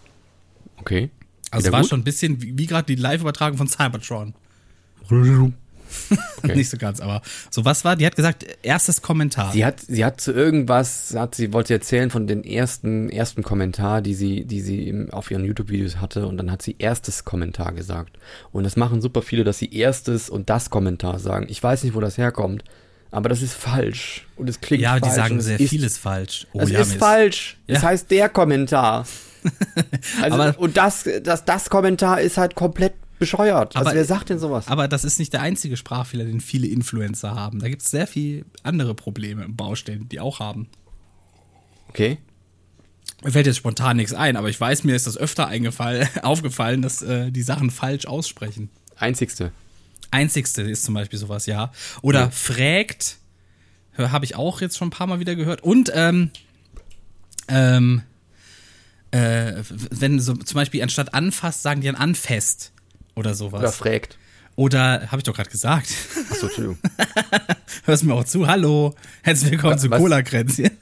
[0.78, 1.10] Okay.
[1.50, 1.90] Also war gut?
[1.90, 4.34] schon ein bisschen wie, wie gerade die Live-Übertragung von Cybertron.
[6.44, 6.56] Okay.
[6.56, 7.94] Nicht so ganz, aber so was war?
[7.94, 9.52] Die hat gesagt, erstes Kommentar.
[9.52, 14.02] Sie hat, sie hat zu irgendwas, hat sie, wollte erzählen von den ersten, ersten Kommentar,
[14.02, 18.18] die sie, die sie auf ihren YouTube-Videos hatte und dann hat sie erstes Kommentar gesagt.
[18.50, 21.46] Und das machen super viele, dass sie erstes und das Kommentar sagen.
[21.48, 22.64] Ich weiß nicht, wo das herkommt,
[23.12, 24.26] aber das ist falsch.
[24.36, 25.02] Und es klingt ja, falsch.
[25.04, 26.48] die sagen sehr ist, vieles falsch.
[26.54, 26.98] Oh, Es ja, ist Mist.
[26.98, 27.56] falsch.
[27.68, 27.82] Ja.
[27.82, 29.06] heißt der Kommentar.
[30.22, 33.76] Also, Aber- und das, das, das Kommentar ist halt komplett bescheuert.
[33.76, 34.68] Aber- also wer sagt denn sowas?
[34.68, 37.60] Aber das ist nicht der einzige Sprachfehler, den viele Influencer haben.
[37.60, 40.68] Da gibt es sehr viel andere Probleme im Baustellen, die auch haben.
[41.88, 42.18] Okay.
[43.24, 46.82] Mir fällt jetzt spontan nichts ein, aber ich weiß, mir ist das öfter eingefallen, aufgefallen,
[46.82, 48.68] dass äh, die Sachen falsch aussprechen.
[48.96, 49.52] Einzigste.
[50.10, 51.72] Einzigste ist zum Beispiel sowas, ja.
[52.02, 52.30] Oder Ja.
[52.30, 53.18] fragt,
[53.96, 55.62] habe ich auch jetzt schon ein paar Mal wieder gehört.
[55.62, 56.30] Und ähm,
[57.48, 58.02] ähm,
[59.10, 62.71] äh, wenn so zum Beispiel anstatt anfasst, sagen die dann anfest
[63.14, 63.60] oder sowas.
[63.60, 64.18] Oder fragt.
[64.56, 65.88] Oder habe ich doch gerade gesagt.
[66.30, 66.78] Achso, Entschuldigung.
[67.84, 68.46] Hörst mir auch zu.
[68.46, 68.94] Hallo.
[69.22, 69.98] Herzlich willkommen zu Was?
[69.98, 70.70] Cola-Kränzchen.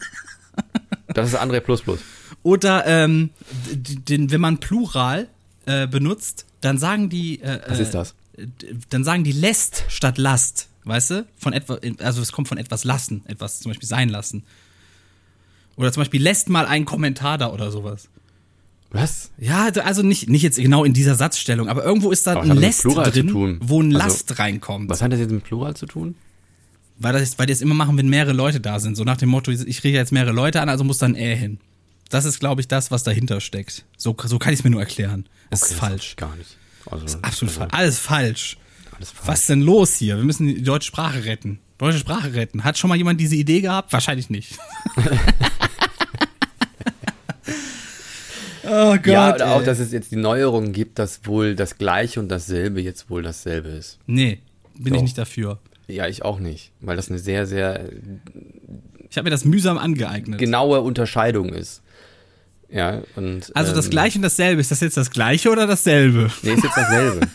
[1.12, 1.98] Das ist André Plus Plus.
[2.44, 3.30] Oder ähm,
[3.72, 5.26] den, wenn man Plural
[5.66, 7.40] äh, benutzt, dann sagen die.
[7.40, 8.14] Äh, Was ist das?
[8.36, 8.46] äh,
[8.90, 10.68] Dann sagen die lässt statt lasst.
[10.84, 11.26] Weißt du?
[11.36, 14.44] Von etwa, also es kommt von etwas lassen, etwas zum Beispiel sein lassen.
[15.76, 18.08] Oder zum Beispiel lässt mal einen Kommentar da oder sowas.
[18.92, 19.30] Was?
[19.38, 22.48] Ja, also nicht, nicht jetzt genau in dieser Satzstellung, aber irgendwo ist da Aber ein
[22.48, 23.60] das Lest drin, tun?
[23.62, 24.90] wo ein Also, Last reinkommt.
[24.90, 26.16] Was hat das jetzt mit Plural zu tun?
[26.98, 28.96] Weil, das, weil die es immer machen, wenn mehrere Leute da sind.
[28.96, 31.58] So nach dem Motto, ich rede jetzt mehrere Leute an, also muss dann er hin.
[32.10, 33.84] Das ist, glaube ich, das, was dahinter steckt.
[33.96, 35.26] So, so kann ich es mir nur erklären.
[35.50, 36.08] Das Okay, ist das falsch.
[36.10, 36.56] ich Gar nicht.
[36.86, 37.72] Also, Absolut also, falsch.
[37.74, 38.56] Alles falsch.
[38.96, 39.28] Alles falsch.
[39.28, 40.16] Was ist denn los hier?
[40.16, 41.60] Wir müssen die deutsche Sprache retten.
[41.78, 42.64] Deutsche Sprache retten.
[42.64, 43.92] Hat schon mal jemand diese Idee gehabt?
[43.92, 44.58] Wahrscheinlich nicht.
[48.64, 49.06] oh Gott.
[49.06, 52.80] Ja, oder auch, dass es jetzt die Neuerung gibt, dass wohl das Gleiche und dasselbe
[52.80, 53.98] jetzt wohl dasselbe ist.
[54.06, 54.40] nee,
[54.78, 55.02] bin ich Doch.
[55.02, 55.58] nicht dafür.
[55.88, 57.88] Ja, ich auch nicht, weil das eine sehr, sehr
[59.10, 60.38] Ich habe mir das mühsam angeeignet.
[60.38, 61.82] genaue Unterscheidung ist.
[62.70, 63.50] Ja, und.
[63.56, 64.60] Also das ähm, Gleiche und dasselbe.
[64.60, 66.30] Ist das jetzt das Gleiche oder dasselbe?
[66.42, 67.26] Nee, ist jetzt dasselbe.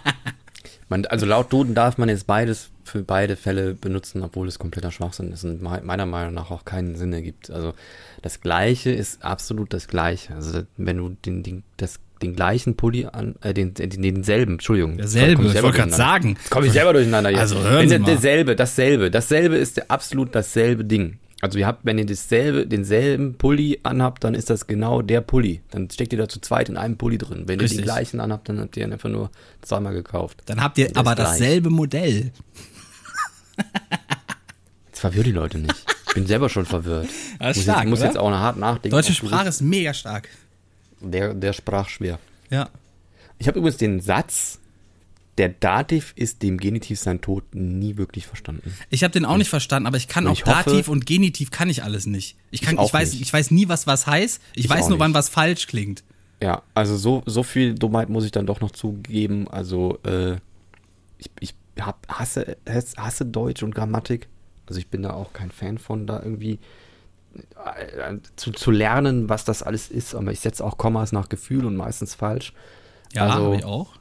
[0.88, 4.90] man, also laut Duden darf man jetzt beides für beide Fälle benutzen, obwohl es kompletter
[4.90, 7.50] Schwachsinn ist und me- meiner Meinung nach auch keinen Sinn ergibt.
[7.50, 7.74] Also
[8.24, 10.34] das Gleiche ist absolut das Gleiche.
[10.34, 14.96] Also wenn du den, den, das, den gleichen Pulli an, äh, den, den, denselben, Entschuldigung.
[14.96, 16.38] Derselbe, ich selber wollte gerade sagen.
[16.48, 17.40] Komme ich selber durcheinander jetzt.
[17.40, 18.06] Also hören wenn Sie mal.
[18.06, 21.18] derselbe, dasselbe, dasselbe ist der, absolut dasselbe Ding.
[21.42, 25.60] Also ihr habt, wenn ihr dasselbe, denselben Pulli anhabt, dann ist das genau der Pulli.
[25.70, 27.42] Dann steckt ihr da zu zweit in einem Pulli drin.
[27.46, 27.80] Wenn ihr Richtig.
[27.80, 30.44] den gleichen anhabt, dann habt ihr ihn einfach nur zweimal gekauft.
[30.46, 31.28] Dann habt ihr Das aber gleich.
[31.28, 32.32] dasselbe Modell.
[34.86, 35.93] Jetzt verwirr die Leute nicht.
[36.14, 37.08] Ich bin selber schon verwirrt.
[37.40, 38.90] Das muss stark, jetzt, muss jetzt auch hart nachdenken.
[38.90, 40.28] Deutsche Sprache ist mega stark.
[41.00, 42.20] Der, der sprach schwer.
[42.50, 42.68] Ja.
[43.38, 44.60] Ich habe übrigens den Satz,
[45.38, 48.72] der Dativ ist dem Genitiv sein Tod, nie wirklich verstanden.
[48.90, 51.04] Ich habe den auch nicht verstanden, aber ich kann Und auch ich hoffe- Dativ und
[51.04, 52.36] Genitiv kann ich alles nicht.
[52.52, 53.22] Ich kann, Ich auch ich weiß, nicht.
[53.22, 54.40] ich weiß nie, was was heißt.
[54.54, 55.18] Ich, Ich weiß nur, wann nicht.
[55.18, 56.04] was falsch klingt.
[56.40, 59.48] Ja, also so, so viel Dummheit muss ich dann doch noch zugeben.
[59.48, 60.36] Also, äh,
[61.18, 62.56] ich, ich hab, hasse-
[62.96, 64.28] hasse Deutsch und Grammatik.
[64.66, 66.58] Also ich bin da auch kein Fan von, da irgendwie
[67.36, 70.14] äh, zu, zu lernen, was das alles ist.
[70.14, 72.52] Aber ich setze auch Kommas nach Gefühl und meistens falsch.
[73.12, 73.92] Ja, Also- habe ich auch.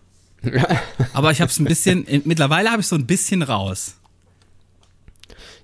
[1.14, 3.96] aber ich habe es ein bisschen, mittlerweile habe ich so ein bisschen raus.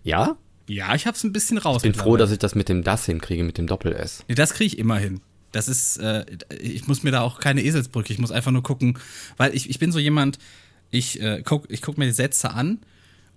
[0.04, 0.38] Ja,
[0.68, 1.78] Ja, ich habe es ein bisschen raus.
[1.84, 4.24] ich bin froh, dass ich das mit dem Das hinkriege, mit dem Doppel-S.
[4.28, 5.20] Nee, das kriege ich immer hin.
[5.52, 6.26] Das ist, äh,
[6.62, 9.00] ich muss mir da auch keine Eselsbrücke, ich muss einfach nur gucken,
[9.38, 10.38] weil ich, ich bin so jemand,
[10.92, 12.80] ich äh, guck, ich guck mir die Sätze an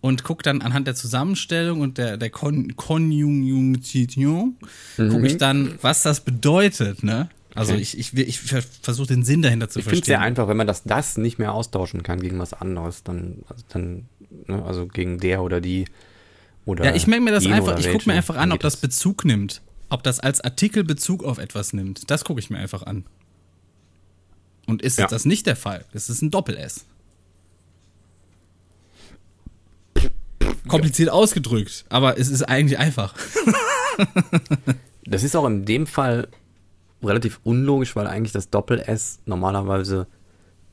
[0.02, 4.56] und guck dann anhand der Zusammenstellung und der, der Kon Konjunktion,
[4.96, 7.30] gucke ich dann, was das bedeutet, ne?
[7.54, 7.78] Also Mhm.
[7.80, 7.82] Okay.
[7.98, 10.26] ich, ich, ich versuche den Sinn dahinter zu Ich finde es sehr verstehen.
[10.28, 14.06] einfach, wenn man das Das nicht mehr austauschen kann gegen was anderes, dann, also, dann,
[14.46, 15.84] ne, also gegen der oder die
[16.64, 19.24] oder Ja, ich merke mir das einfach, ich gucke mir einfach an, ob das Bezug
[19.24, 19.60] nimmt.
[19.90, 22.10] Ob das als Artikel Bezug auf etwas nimmt.
[22.10, 23.04] Das gucke ich mir einfach an.
[24.66, 25.06] Und ist Ja.
[25.06, 25.84] das nicht der Fall?
[25.92, 26.86] Es ist ein Doppel-S.
[30.72, 33.14] Kompliziert ausgedrückt, aber es ist eigentlich einfach.
[35.04, 36.28] Das ist auch in dem Fall
[37.02, 40.06] relativ unlogisch, weil eigentlich das Doppel-S normalerweise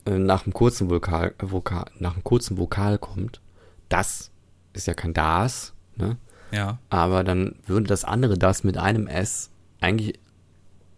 [0.06, 3.40] äh, nach einem kurzen Vokal, Vokal, nach einem kurzen Vokal kommt.
[3.88, 4.30] Das
[4.72, 6.16] ist ja kein Das, ne?
[6.52, 6.78] Ja.
[6.88, 10.18] Aber dann würde das andere Das mit einem S eigentlich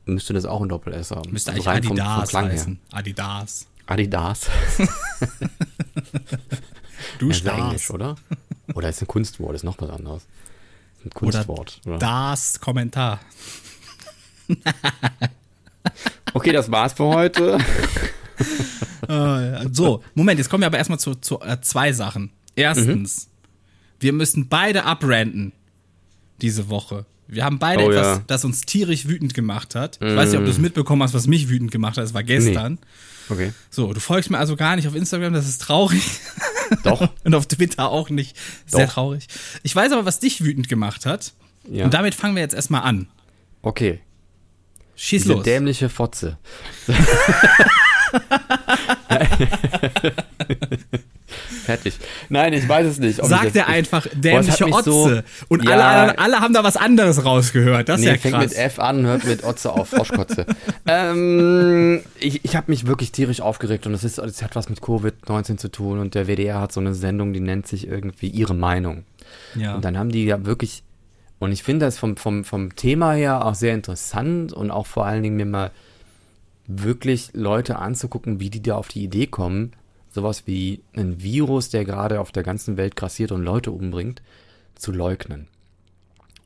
[0.04, 1.30] müsste das auch ein Doppel-S haben.
[1.30, 2.52] Müsste Also eigentlich rein vom- vom Adidas Klang her.
[2.52, 2.80] heißen.
[2.90, 3.66] Adidas.
[3.86, 4.50] Adidas.
[7.18, 7.66] Du ja.
[7.66, 8.14] Englisch, oder?
[8.74, 10.26] Oder ist ein Kunstwort, ist noch was anderes.
[11.04, 11.80] Ein Kunstwort.
[11.86, 13.20] Oder Das Kommentar.
[16.34, 17.58] Okay, das war's für heute.
[19.08, 22.30] Äh, so, Moment, jetzt kommen wir aber erstmal zu, zu äh, zwei Sachen.
[22.54, 23.28] Erstens,
[23.98, 25.52] wir müssen beide abranden
[26.40, 27.04] diese Woche.
[27.26, 28.14] Wir haben beide Oh, etwas, ja.
[28.18, 28.24] Mhm.
[28.28, 29.98] das uns tierisch wütend gemacht hat.
[30.00, 32.04] Ich weiß nicht, ob du es mitbekommen hast, was mich wütend gemacht hat.
[32.04, 32.78] Es war gestern.
[33.32, 33.52] Okay.
[33.70, 36.02] So, du folgst mir also gar nicht auf Instagram, das ist traurig.
[36.84, 37.08] Doch.
[37.24, 38.36] Und auf Twitter auch nicht.
[38.66, 38.94] Sehr Doch.
[38.94, 39.26] traurig.
[39.62, 41.32] Ich weiß aber, was dich wütend gemacht hat.
[41.70, 41.84] Ja.
[41.84, 43.08] Und damit fangen wir jetzt erstmal an.
[43.62, 44.00] Okay.
[44.96, 45.44] Schieß Diese los.
[45.44, 46.38] dämliche Fotze.
[51.64, 51.94] Fertig.
[52.28, 53.24] Nein, ich weiß es nicht.
[53.24, 55.24] Sagt er einfach Boah, dämliche hat mich so- Otze.
[55.48, 55.70] Und Ja.
[55.72, 57.88] alle, alle, alle haben da was anderes rausgehört.
[57.88, 58.44] Das ist Nee, ja fängt krass.
[58.50, 60.44] mit F an, hört mit Otze auf, Froschkotze.
[60.86, 64.80] ähm, ich ich habe mich wirklich tierisch aufgeregt und es ist, es hat was mit
[64.80, 68.54] Covid-19 zu tun und der WDR hat so eine Sendung, die nennt sich irgendwie Ihre
[68.54, 69.04] Meinung.
[69.54, 69.74] ja.
[69.74, 70.82] Und dann haben die ja wirklich,
[71.38, 75.06] und ich finde das vom, vom, vom Thema her auch sehr interessant und auch vor
[75.06, 75.70] allen Dingen mir mal
[76.66, 79.72] wirklich Leute anzugucken, wie die da auf die Idee kommen,
[80.12, 84.22] sowas wie ein Virus, der gerade auf der ganzen Welt grassiert und Leute umbringt,
[84.74, 85.48] zu leugnen.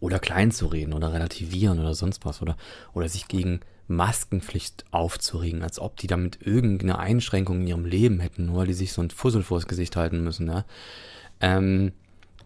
[0.01, 2.43] Oder klein zu reden oder relativieren oder sonst was.
[2.43, 2.57] Oder,
[2.93, 8.47] oder sich gegen Maskenpflicht aufzuregen, als ob die damit irgendeine Einschränkung in ihrem Leben hätten,
[8.47, 10.49] nur weil die sich so ein Fussel vors Gesicht halten müssen.
[10.49, 10.65] Ja?
[11.41, 11.93] Ähm,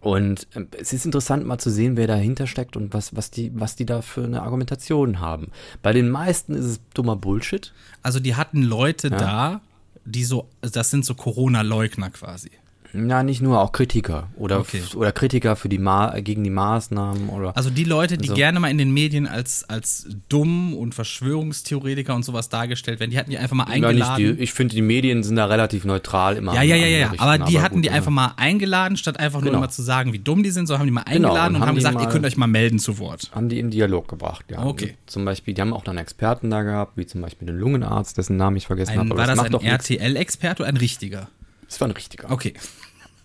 [0.01, 3.51] Und ähm, es ist interessant mal zu sehen, wer dahinter steckt und was, was, die,
[3.53, 5.51] was die da für eine Argumentation haben.
[5.83, 7.73] Bei den meisten ist es dummer Bullshit.
[8.01, 9.61] Also die hatten Leute da,
[10.05, 12.51] die so, das sind so Corona-Leugner quasi.
[12.93, 14.27] Ja, nicht nur, auch Kritiker.
[14.35, 14.81] Oder, Okay.
[14.95, 17.55] oder Kritiker für die Ma gegen die Maßnahmen oder.
[17.55, 22.13] Also die Leute, die Also- gerne mal in den Medien als, als dumm und Verschwörungstheoretiker
[22.13, 24.37] und sowas dargestellt werden, die hatten die einfach mal Ja, eingeladen.
[24.37, 26.53] die, ich finde, die Medien sind da relativ neutral immer.
[26.53, 27.93] ja, ja, ja, ja, aber die hatten gut, die ja.
[27.95, 29.59] einfach mal eingeladen, statt einfach nur Genau.
[29.59, 31.61] immer zu sagen, wie dumm die sind, so haben die mal Genau, eingeladen und und
[31.61, 33.31] haben haben die gesagt, ihr mal- könnt euch mal melden zu Wort.
[33.33, 34.65] haben die in Dialog gebracht, ja.
[34.65, 34.95] Okay.
[35.05, 38.37] Zum Beispiel, die haben auch dann Experten da gehabt, wie zum Beispiel den Lungenarzt, dessen
[38.37, 39.09] Namen ich vergessen habe.
[39.11, 39.61] aber war das macht ein.
[39.61, 41.29] RTL-Experte oder ein richtiger?
[41.67, 42.29] Das war ein richtiger.
[42.29, 42.53] Okay.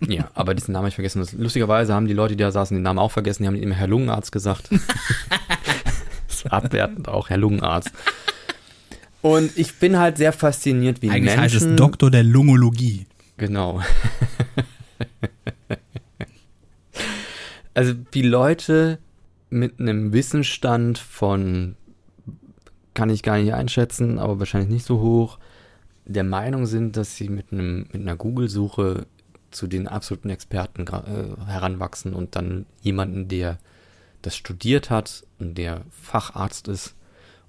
[0.09, 1.27] Ja, aber diesen Namen habe ich vergessen.
[1.39, 3.43] Lustigerweise haben die Leute, die da saßen, den Namen auch vergessen.
[3.43, 4.71] Die haben immer Herr Lungenarzt gesagt.
[6.51, 7.91] abwertend auch, Herr Lungenarzt.
[9.23, 11.41] Und ich bin halt sehr fasziniert, wie Eigentlich Menschen...
[11.41, 13.07] heißt es Doktor der Lungologie.
[13.37, 13.83] Genau.
[17.75, 18.99] also wie Leute
[19.51, 21.77] mit einem Wissensstand von,
[22.95, 25.39] kann ich gar nicht einschätzen, aber wahrscheinlich nicht so hoch,
[26.05, 29.07] der Meinung sind, dass sie mit, einem, mit einer Google-Suche
[29.57, 33.59] zu den absoluten Experten äh, heranwachsen und dann jemanden, der
[34.23, 36.95] das studiert hat und der Facharzt ist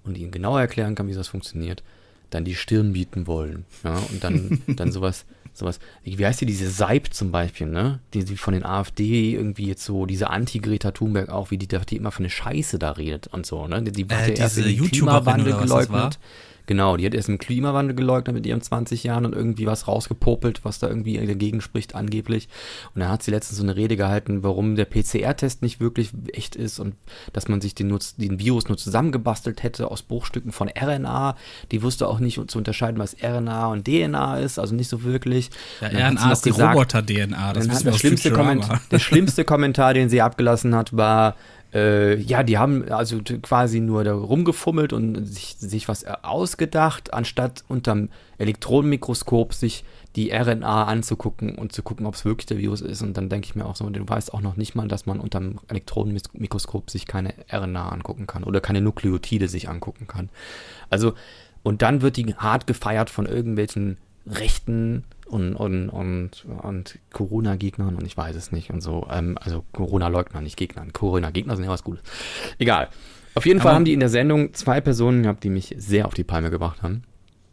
[0.03, 1.83] und ihnen genau erklären kann, wie das funktioniert,
[2.29, 3.65] dann die Stirn bieten wollen.
[3.83, 7.99] Ja, und dann, dann sowas, sowas, wie heißt die, diese Seib zum Beispiel, ne?
[8.13, 11.95] Die, die von den AfD irgendwie jetzt so, diese Anti-Greta Thunberg auch, wie die, die
[11.95, 13.81] immer für eine Scheiße da redet und so, ne?
[13.83, 14.69] Die, die Äh, diese
[15.55, 16.19] was das geleugnet.
[16.67, 20.65] Genau, die hat erst den Klimawandel geleugnet mit ihren 20 Jahren und irgendwie was rausgepopelt,
[20.65, 22.49] was da irgendwie dagegen spricht angeblich.
[22.93, 26.57] Und dann hat sie letztens so eine Rede gehalten, warum der PCR-Test nicht wirklich echt
[26.57, 26.95] ist und
[27.31, 31.37] dass man sich den, nur, den Virus nur zusammengebastelt hätte aus Bruchstücken von RNA.
[31.71, 35.49] Die wusste auch nicht zu unterscheiden, was RNA und DNA ist, also nicht so wirklich.
[35.79, 37.53] Ja, RNA ist die Roboter-DNA.
[37.53, 38.31] Das aus schlimmste.
[38.31, 41.35] Kommentar, der schlimmste Kommentar, den sie abgelassen hat, war,
[41.73, 47.63] äh, ja, die haben also quasi nur da rumgefummelt und sich, sich was ausgedacht, anstatt
[47.67, 49.83] unterm Elektronenmikroskop sich
[50.15, 53.01] die RNA anzugucken und zu gucken, ob es wirklich der Virus ist.
[53.01, 55.19] Und dann denke ich mir auch so, du weißt auch noch nicht mal, dass man
[55.19, 60.29] unterm Elektronenmikroskop sich keine RNA angucken kann oder keine Nukleotide sich angucken kann.
[60.89, 61.13] Also,
[61.63, 68.05] und dann wird die hart gefeiert von irgendwelchen Rechten und, und, und, und Corona-Gegnern und
[68.05, 69.07] ich weiß es nicht und so.
[69.11, 70.93] Ähm, also Corona-Leugner, nicht Gegnern.
[70.93, 72.03] Corona-Gegner sind ja was Gutes.
[72.59, 72.89] Egal.
[73.35, 76.07] Auf jeden Fall Aber- haben die in der Sendung zwei Personen gehabt, die mich sehr
[76.07, 77.03] auf die Palme gebracht haben,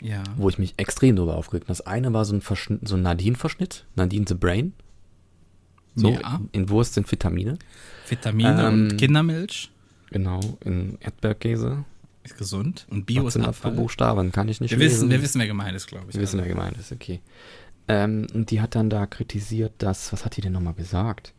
[0.02, 0.22] Ja.
[0.36, 1.76] wo ich mich extrem drüber aufgeregt habe.
[1.76, 4.72] Das eine war so ein, Verschnitt, so ein Nadine-Verschnitt, Nadine the Brain.
[5.96, 6.40] So, Ja.
[6.52, 7.58] in, in Wurst sind Vitamine.
[8.08, 9.70] Vitamine Ähm, und Kindermilch
[10.10, 11.84] Genau, in Erdbeerkäse.
[12.22, 13.72] ist gesund und Bio Was ist Abfall.
[13.72, 14.32] Buchstaben?
[14.32, 14.94] Kann ich nicht Wir lesen.
[14.96, 16.14] wissen, wir wissen, wer gemeint ist, glaube ich.
[16.14, 17.20] Wir wissen, wer gemeint ist, okay.
[17.88, 21.32] Ähm, und die hat dann da kritisiert, dass, was hat die denn nochmal gesagt?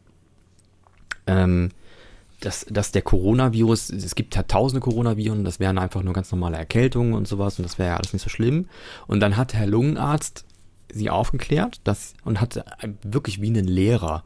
[1.28, 1.70] Ähm,
[2.42, 6.58] dass, dass der Coronavirus, es gibt ja tausende Coronaviren, das wären einfach nur ganz normale
[6.58, 8.68] Erkältungen und sowas und das wäre ja alles nicht so schlimm.
[9.08, 10.46] Und dann hat Herr Lungenarzt
[10.92, 12.64] sie aufgeklärt dass, und hat
[13.04, 14.24] wirklich wie ein Lehrer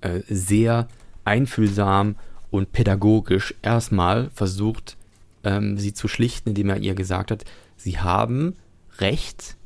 [0.00, 0.88] äh, sehr
[1.24, 2.16] einfühlsam
[2.50, 4.96] und pädagogisch erstmal versucht,
[5.44, 7.44] ähm, sie zu schlichten, indem er ihr gesagt hat,
[7.76, 8.56] sie haben
[8.98, 9.56] recht,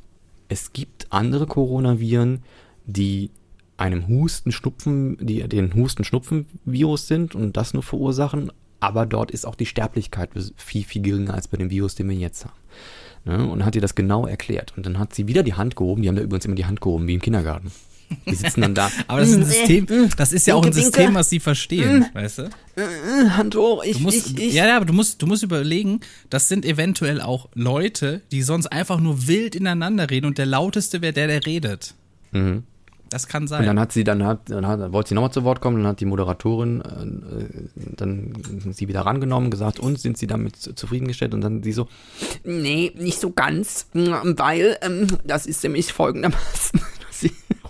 [0.47, 2.43] es gibt andere Coronaviren,
[2.85, 3.31] die
[3.77, 9.55] einem Husten, Schnupfen, die den Husten-Schnupfen-Virus sind und das nur verursachen, aber dort ist auch
[9.55, 12.53] die Sterblichkeit viel, viel geringer als bei dem Virus, den wir jetzt haben.
[13.25, 13.49] Ne?
[13.49, 14.73] Und hat ihr das genau erklärt.
[14.77, 16.81] Und dann hat sie wieder die Hand gehoben, die haben da übrigens immer die Hand
[16.81, 17.71] gehoben, wie im Kindergarten.
[18.25, 18.91] Die sitzen dann da.
[19.07, 19.87] Aber das ist ein System,
[20.17, 20.73] das ist ja auch ein.
[20.73, 22.43] System, was sie verstehen, weißt du?
[22.75, 24.53] Äh, Hand hoch, ich, Du musst, ich, ich.
[24.53, 25.99] Ja, ja, aber du musst, du musst überlegen,
[26.29, 31.01] das sind eventuell auch Leute, die sonst einfach nur wild ineinander reden und der lauteste
[31.01, 31.93] wäre der, der redet.
[32.31, 32.63] Mhm.
[33.07, 33.65] Das kann Und sein.
[33.65, 35.99] dann hat sie, dann hat, dann hat, wollte sie nochmal zu Wort kommen, dann hat
[35.99, 38.33] die Moderatorin äh, dann
[38.71, 41.35] sie wieder rangenommen, gesagt, und sind sie damit zu- zufriedengestellt?
[41.35, 41.87] Und dann sie so,
[42.43, 46.81] nee, nicht so ganz, weil ähm, das ist nämlich folgendermaßen.
[47.11, 47.31] Sie-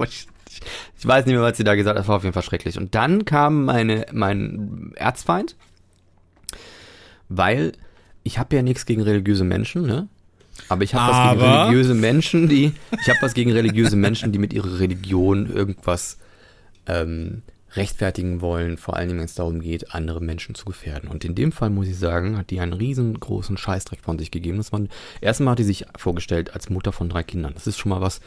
[0.55, 2.43] ich, ich weiß nicht mehr, was sie da gesagt hat, das war auf jeden Fall
[2.43, 2.77] schrecklich.
[2.77, 5.55] Und dann kam meine, mein Erzfeind,
[7.29, 7.73] weil
[8.23, 10.07] ich habe ja nichts gegen religiöse Menschen, ne?
[10.69, 12.71] Aber ich habe was gegen religiöse Menschen, die.
[13.01, 16.17] Ich habe was gegen religiöse Menschen, die mit ihrer Religion irgendwas
[16.87, 17.43] ähm,
[17.75, 21.09] rechtfertigen wollen, vor allen Dingen, wenn es darum geht, andere Menschen zu gefährden.
[21.09, 24.57] Und in dem Fall muss ich sagen, hat die einen riesengroßen Scheißdreck von sich gegeben.
[24.57, 24.89] Das man,
[25.21, 27.53] erstmal hat die sich vorgestellt als Mutter von drei Kindern.
[27.53, 28.21] Das ist schon mal was,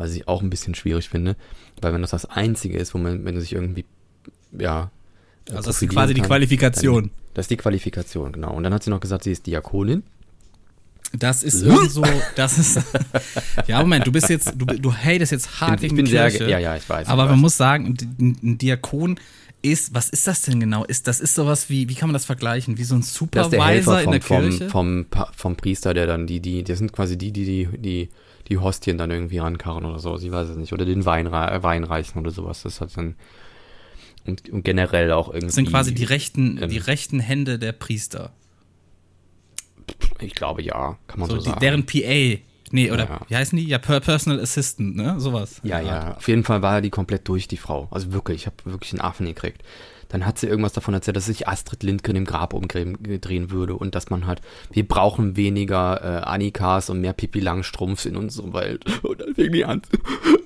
[0.00, 1.36] was ich auch ein bisschen schwierig finde,
[1.80, 3.84] weil wenn das das Einzige ist, wo man, wenn du sich irgendwie,
[4.58, 4.90] ja.
[5.50, 7.02] also das ist quasi die kann, Qualifikation.
[7.04, 8.52] Dann, das ist die Qualifikation, genau.
[8.54, 10.02] Und dann hat sie noch gesagt, sie ist Diakonin.
[11.12, 12.04] Das ist so,
[12.36, 12.80] das ist,
[13.66, 16.28] ja, Moment, du bist jetzt, du, du hatest jetzt hart Ich gegen bin die sehr
[16.30, 16.44] Kirche.
[16.44, 17.30] ge- ja, ja, ich weiß, ich Aber weiß.
[17.30, 19.18] man muss sagen, ein, Diakon
[19.60, 20.84] ist, was ist das denn genau?
[20.84, 22.78] Ist, das ist sowas wie, wie kann man das vergleichen?
[22.78, 23.66] Wie so ein Das ist der Supervisor
[23.98, 24.68] Helfer in vom, der vom, Kirche?
[24.70, 28.08] vom, Pa- vom Priester, der dann die, die, das sind quasi die, die, die, die,
[28.50, 30.72] die Hostien dann irgendwie rankarren oder so, ich weiß es nicht.
[30.72, 32.62] Oder den Wein, äh, Wein reichen oder sowas.
[32.64, 33.14] Das hat dann,
[34.26, 35.46] und, und generell auch irgendwie.
[35.46, 38.32] Das sind quasi die rechten, ähm, die rechten Hände der Priester.
[40.20, 41.60] Ich glaube ja, kann man so, So, die, sagen.
[41.60, 42.40] deren PA.
[42.72, 43.20] Nee, oder Ja.
[43.28, 43.66] wie heißen die?
[43.66, 45.18] Ja, Per- Personal Assistant, ne?
[45.18, 45.60] Sowas.
[45.64, 47.88] Ja, ja, auf jeden Fall war die komplett durch, die Frau.
[47.90, 49.62] Also wirklich, ich habe wirklich einen Affen gekriegt.
[50.10, 53.94] Dann hat sie irgendwas davon erzählt, dass sich Astrid Lindgren im Grab umdrehen würde und
[53.94, 54.40] dass man halt,
[54.70, 58.84] wir brauchen weniger äh, Annikas und mehr Pipi Langstrumpfs in unserer Welt.
[59.02, 59.82] Und dann fing die an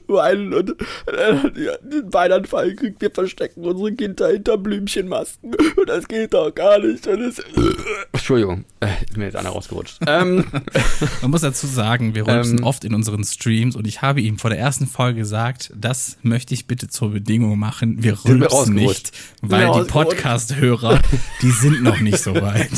[0.06, 0.74] zu weinen und
[1.06, 6.34] dann hat die den Weinanfall gekriegt, wir verstecken unsere Kinder hinter Blümchenmasken und das geht
[6.34, 7.06] doch gar nicht.
[7.06, 7.38] Und das,
[8.12, 9.98] Entschuldigung, äh, ist mir jetzt einer rausgerutscht.
[10.06, 10.44] ähm,
[11.22, 12.64] Man muss dazu sagen, wir rülpsen Ähm.
[12.64, 16.54] oft in unseren Streams und ich habe ihm vor der ersten Folge gesagt, das möchte
[16.54, 18.02] ich bitte zur Bedingung machen.
[18.02, 19.12] Wir rülpsen nicht,
[19.59, 19.90] weil wir die?
[19.90, 21.00] Podcast-Hörer,
[21.42, 22.70] die sind noch nicht so weit.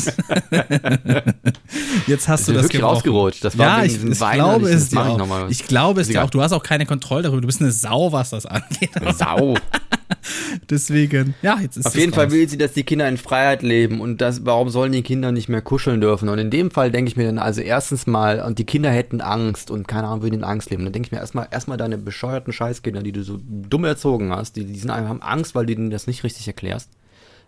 [2.07, 3.43] Jetzt hast du das wirklich rausgerutscht.
[3.43, 5.49] Das war ja, ich, ich glaube es dir auch.
[5.49, 6.29] Ich glaube es dir auch.
[6.29, 7.41] Du hast auch keine Kontrolle darüber.
[7.41, 8.91] Du bist eine Sau, was das angeht.
[9.15, 9.55] Sau.
[10.69, 12.33] Deswegen, ja, jetzt ist Auf jeden Fall raus.
[12.33, 15.49] will sie, dass die Kinder in Freiheit leben und das, warum sollen die Kinder nicht
[15.49, 16.29] mehr kuscheln dürfen?
[16.29, 19.21] Und in dem Fall denke ich mir dann also erstens mal, und die Kinder hätten
[19.21, 20.83] Angst und keine Ahnung, würden in Angst leben.
[20.83, 24.55] Dann denke ich mir erstmal, erstmal deine bescheuerten Scheißkinder, die du so dumm erzogen hast,
[24.55, 26.91] die, die sind einfach, haben Angst, weil du ihnen das nicht richtig erklärst.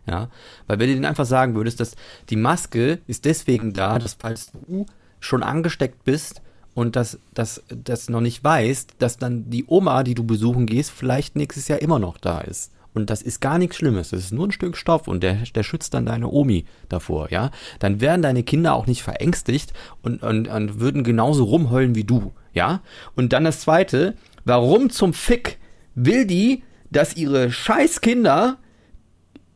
[0.07, 0.29] Ja,
[0.65, 1.95] weil wenn du denen einfach sagen würdest, dass
[2.29, 4.85] die Maske ist deswegen da, dass falls du
[5.19, 6.41] schon angesteckt bist
[6.73, 10.91] und das, das, das noch nicht weißt, dass dann die Oma, die du besuchen gehst,
[10.91, 12.71] vielleicht nächstes Jahr immer noch da ist.
[12.95, 14.09] Und das ist gar nichts Schlimmes.
[14.09, 17.51] Das ist nur ein Stück Stoff und der, der schützt dann deine Omi davor, ja.
[17.77, 22.33] Dann wären deine Kinder auch nicht verängstigt und, und, und würden genauso rumheulen wie du,
[22.53, 22.81] ja.
[23.15, 25.59] Und dann das zweite, warum zum Fick
[25.93, 28.57] will die, dass ihre scheiß Kinder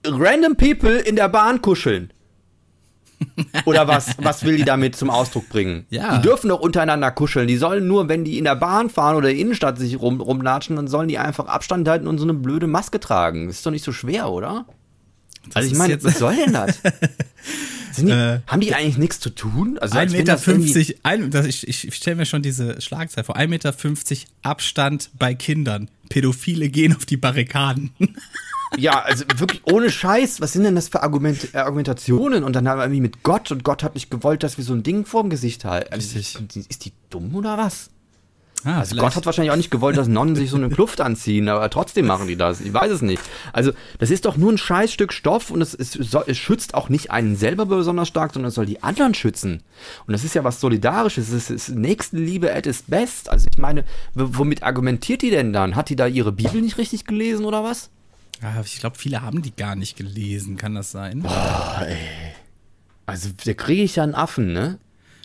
[0.05, 2.11] random people in der Bahn kuscheln.
[3.65, 4.15] Oder was?
[4.17, 5.85] Was will die damit zum Ausdruck bringen?
[5.89, 6.17] Ja.
[6.17, 7.47] Die dürfen doch untereinander kuscheln.
[7.47, 10.19] Die sollen nur, wenn die in der Bahn fahren oder in der Innenstadt sich rum,
[10.19, 13.47] rumlatschen, dann sollen die einfach Abstand halten und so eine blöde Maske tragen.
[13.47, 14.65] Das ist doch nicht so schwer, oder?
[15.53, 16.79] also ich meine, was soll denn das?
[17.97, 19.77] Die, Äh, haben die eigentlich nichts zu tun?
[19.77, 22.41] Also 1,50 als wenn Meter, das irgendwie- 50, ein, das, ich, ich stelle mir schon
[22.41, 23.37] diese Schlagzeile vor.
[23.37, 23.73] 1,50 Meter
[24.41, 25.91] Abstand bei Kindern.
[26.09, 27.91] Pädophile gehen auf die Barrikaden.
[28.77, 32.43] Ja, also wirklich ohne Scheiß, was sind denn das für Argument, äh, Argumentationen?
[32.43, 34.73] Und dann haben wir irgendwie mit Gott und Gott hat nicht gewollt, dass wir so
[34.73, 35.93] ein Ding vorm Gesicht halten.
[35.93, 37.89] Also, ist, ist die dumm oder was?
[38.65, 41.49] Ah, Also Gott hat wahrscheinlich auch nicht gewollt, dass Nonnen sich so eine Kluft anziehen,
[41.49, 42.61] aber trotzdem machen die das.
[42.61, 43.21] Ich weiß es nicht.
[43.51, 46.87] Also das ist doch nur ein Scheißstück Stoff und es, es, soll, es schützt auch
[46.87, 49.63] nicht einen selber besonders stark, sondern es soll die anderen schützen.
[50.07, 51.29] Und das ist ja was Solidarisches.
[51.29, 53.29] Es ist, es ist Nächstenliebe at its best.
[53.29, 55.75] Also ich meine, womit argumentiert die denn dann?
[55.75, 57.89] Hat die da ihre Bibel nicht richtig gelesen oder was?
[58.41, 60.57] Ah, ich glaube, viele haben die gar nicht gelesen.
[60.57, 61.25] Kann das sein?
[63.05, 64.79] Also da kriege ich ja einen Affen, ne?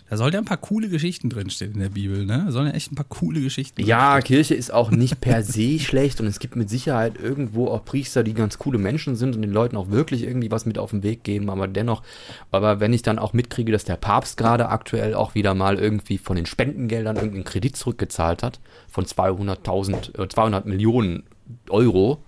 [0.09, 2.45] Da soll ja ein paar coole Geschichten drinstehen in der Bibel, ne?
[2.47, 5.77] Da sollen ja echt ein paar coole Geschichten Ja, Kirche ist auch nicht per se
[5.77, 9.43] schlecht und es gibt mit Sicherheit irgendwo auch Priester, die ganz coole Menschen sind und
[9.43, 12.01] den Leuten auch wirklich irgendwie was mit auf den Weg geben, aber dennoch,
[12.49, 16.17] aber wenn ich dann auch mitkriege, dass der Papst gerade aktuell auch wieder mal irgendwie
[16.17, 21.21] von den Spendengeldern irgendeinen Kredit zurückgezahlt hat von 200.000, äh, 200 Millionen
[21.69, 22.23] Euro,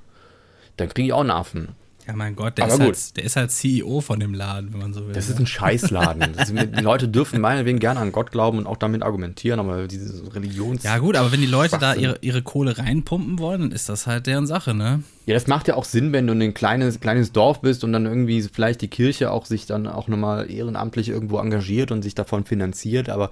[0.82, 1.70] dann kriege ich auch einen Affen.
[2.08, 4.94] Ja, mein Gott, der ist, halt, der ist halt CEO von dem Laden, wenn man
[4.94, 5.14] so will.
[5.14, 5.34] Das ne?
[5.36, 6.34] ist ein Scheißladen.
[6.34, 10.34] Ist, die Leute dürfen meinetwegen gerne an Gott glauben und auch damit argumentieren, aber diese
[10.34, 10.84] Religions...
[10.84, 14.08] ja, gut, aber wenn die Leute da ihre, ihre Kohle reinpumpen wollen, dann ist das
[14.08, 15.04] halt deren Sache, ne?
[15.28, 18.08] Ja, das macht ja auch Sinn, wenn du ein kleines, kleines Dorf bist und dann
[18.08, 22.46] irgendwie vielleicht die Kirche auch sich dann auch nochmal ehrenamtlich irgendwo engagiert und sich davon
[22.46, 23.30] finanziert, aber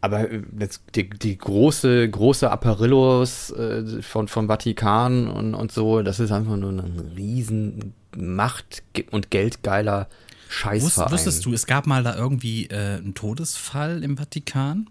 [0.00, 6.02] aber äh, jetzt die, die große, große Apparillos äh, von, vom Vatikan und, und so,
[6.02, 10.08] das ist einfach nur ein riesen Macht- und geldgeiler
[10.48, 11.12] Scheißverein.
[11.12, 14.88] wusstest du, es gab mal da irgendwie äh, einen Todesfall im Vatikan,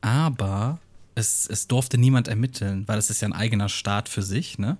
[0.00, 0.78] aber
[1.14, 4.78] es, es durfte niemand ermitteln, weil es ist ja ein eigener Staat für sich, ne?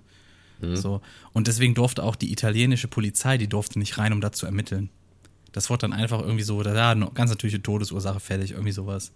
[0.61, 0.77] Mhm.
[0.77, 1.01] So.
[1.33, 4.91] Und deswegen durfte auch die italienische Polizei, die durfte nicht rein, um da zu ermitteln.
[5.53, 9.13] Das wurde dann einfach irgendwie so, da ja, eine ganz natürliche Todesursache fertig, irgendwie sowas.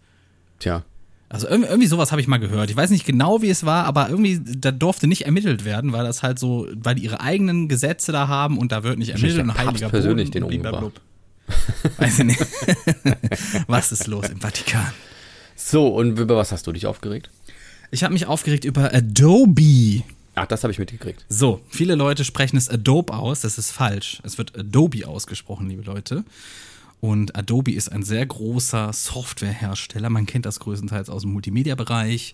[0.63, 0.85] Tja.
[1.29, 2.71] Also irgendwie, sowas habe ich mal gehört.
[2.71, 6.05] Ich weiß nicht genau, wie es war, aber irgendwie, da durfte nicht ermittelt werden, weil
[6.05, 9.41] das halt so, weil die ihre eigenen Gesetze da haben und da wird nicht ermittelt
[9.41, 11.01] und Papst heiliger persönlich Boden den umgebracht.
[11.97, 12.41] Weiß ich nicht.
[13.67, 14.93] was ist los im Vatikan?
[15.57, 17.31] So, und über was hast du dich aufgeregt?
[17.91, 20.03] Ich habe mich aufgeregt über Adobe.
[20.35, 21.25] Ach, das habe ich mitgekriegt.
[21.29, 24.21] So, viele Leute sprechen es Adobe aus, das ist falsch.
[24.23, 26.25] Es wird Adobe ausgesprochen, liebe Leute.
[27.05, 30.09] Und Adobe ist ein sehr großer Softwarehersteller.
[30.09, 32.33] Man kennt das größtenteils aus dem Multimedia-Bereich.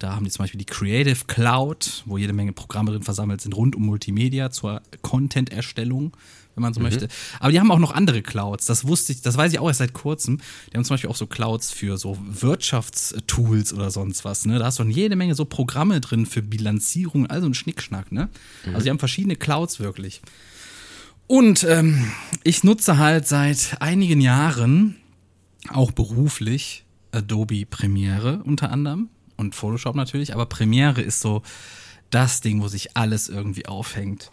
[0.00, 3.54] Da haben die zum Beispiel die Creative Cloud, wo jede Menge Programme drin versammelt sind,
[3.54, 6.16] rund um Multimedia zur Content-Erstellung,
[6.56, 7.06] wenn man so möchte.
[7.38, 8.66] Aber die haben auch noch andere Clouds.
[8.66, 10.40] Das wusste ich, das weiß ich auch erst seit kurzem.
[10.72, 14.46] Die haben zum Beispiel auch so Clouds für so Wirtschaftstools oder sonst was.
[14.46, 14.58] Ne?
[14.58, 18.10] Da hast du jede Menge so Programme drin für Bilanzierung, also ein Schnickschnack.
[18.10, 18.30] Ne?
[18.66, 20.22] Also die haben verschiedene Clouds wirklich.
[21.32, 22.12] Und ähm,
[22.44, 24.96] ich nutze halt seit einigen Jahren
[25.70, 29.08] auch beruflich Adobe Premiere unter anderem
[29.38, 31.40] und Photoshop natürlich, aber Premiere ist so
[32.10, 34.30] das Ding, wo sich alles irgendwie aufhängt.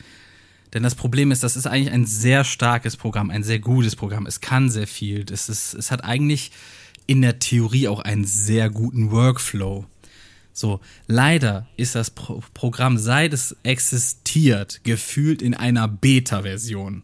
[0.74, 4.26] Denn das Problem ist, das ist eigentlich ein sehr starkes Programm, ein sehr gutes Programm.
[4.26, 5.24] Es kann sehr viel.
[5.32, 6.52] Es, ist, es hat eigentlich
[7.08, 9.86] in der Theorie auch einen sehr guten Workflow.
[10.54, 17.04] So, leider ist das Pro Programm, seit es existiert, gefühlt in einer Beta-Version.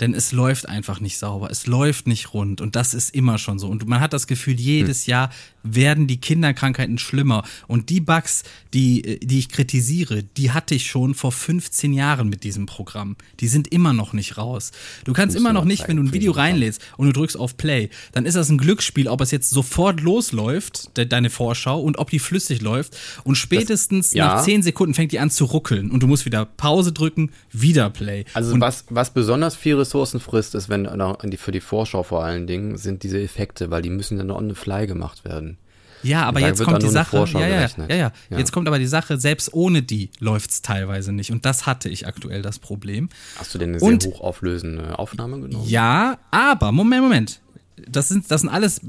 [0.00, 3.58] Denn es läuft einfach nicht sauber, es läuft nicht rund und das ist immer schon
[3.58, 3.68] so.
[3.68, 5.30] Und man hat das Gefühl, jedes Jahr
[5.64, 7.42] werden die Kinderkrankheiten schlimmer.
[7.66, 12.44] Und die Bugs, die, die ich kritisiere, die hatte ich schon vor 15 Jahren mit
[12.44, 13.16] diesem Programm.
[13.40, 14.70] Die sind immer noch nicht raus.
[15.04, 17.88] Du kannst immer noch nicht, wenn du ein Video reinlädst und du drückst auf Play,
[18.12, 22.10] dann ist das ein Glücksspiel, ob es jetzt sofort losläuft, de deine Vorschau, und ob
[22.10, 22.96] die flüssig läuft.
[23.24, 24.26] Und spätestens ja.
[24.26, 27.90] nach 10 Sekunden fängt die an zu ruckeln und du musst wieder Pause drücken, wieder
[27.90, 28.24] Play.
[28.34, 30.86] Also und was, was besonders viel Ressourcen frisst, ist, wenn
[31.36, 34.54] für die Vorschau vor allen Dingen, sind diese Effekte, weil die müssen dann on the
[34.54, 35.53] fly gemacht werden.
[36.04, 37.24] Ja, aber jetzt kommt die Sache.
[37.32, 38.38] Ja, ja, ja, ja, Ja.
[38.38, 41.30] Jetzt kommt aber die Sache, selbst ohne die läuft's teilweise nicht.
[41.32, 43.08] Und das hatte ich aktuell das Problem.
[43.36, 45.66] Hast du denn eine Und- sehr hochauflösende Aufnahme genommen?
[45.68, 47.40] Ja, aber, Moment, Moment.
[47.88, 48.80] Das sind, das sind alles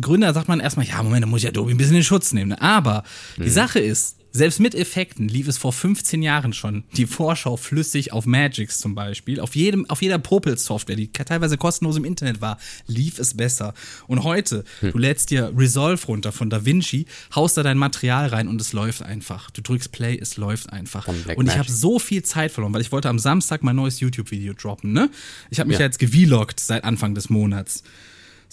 [0.00, 2.32] Gründe, da sagt man erstmal, ja, Moment, da muss ich Adobe ein bisschen in Schutz
[2.32, 2.50] nehmen.
[2.50, 2.60] ne?
[2.60, 3.04] Aber
[3.38, 8.12] die Sache ist, selbst mit Effekten lief es vor 15 Jahren schon die Vorschau flüssig
[8.12, 9.40] auf Magix zum Beispiel.
[9.40, 13.74] Auf, jedem, auf jeder Popel-Software, die teilweise kostenlos im Internet war, lief es besser.
[14.06, 18.60] Und heute, du lädst dir Resolve runter von DaVinci, haust da dein Material rein und
[18.60, 19.50] es läuft einfach.
[19.50, 21.06] Du drückst Play, es läuft einfach.
[21.36, 24.54] Und ich habe so viel Zeit verloren, weil ich wollte am Samstag mein neues YouTube-Video
[24.54, 25.10] droppen, ne?
[25.50, 25.80] Ich habe mich Ja.
[25.80, 27.82] ja jetzt gevlogt seit Anfang des Monats.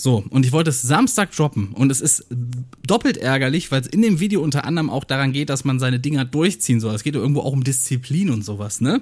[0.02, 2.26] So, und ich wollte es Samstag droppen und es ist
[2.88, 6.00] doppelt ärgerlich, weil es in dem Video unter anderem auch daran geht, dass man seine
[6.00, 6.96] Dinger durchziehen soll.
[6.96, 9.02] Es geht ja irgendwo auch um Disziplin und sowas, ne?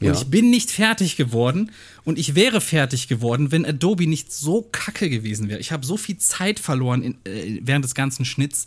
[0.00, 0.14] Und Ja.
[0.14, 1.70] ich bin nicht fertig geworden
[2.02, 5.60] und ich wäre fertig geworden, wenn Adobe nicht so kacke gewesen wäre.
[5.60, 8.66] Ich habe so viel Zeit verloren in, äh, während des ganzen Schnitts,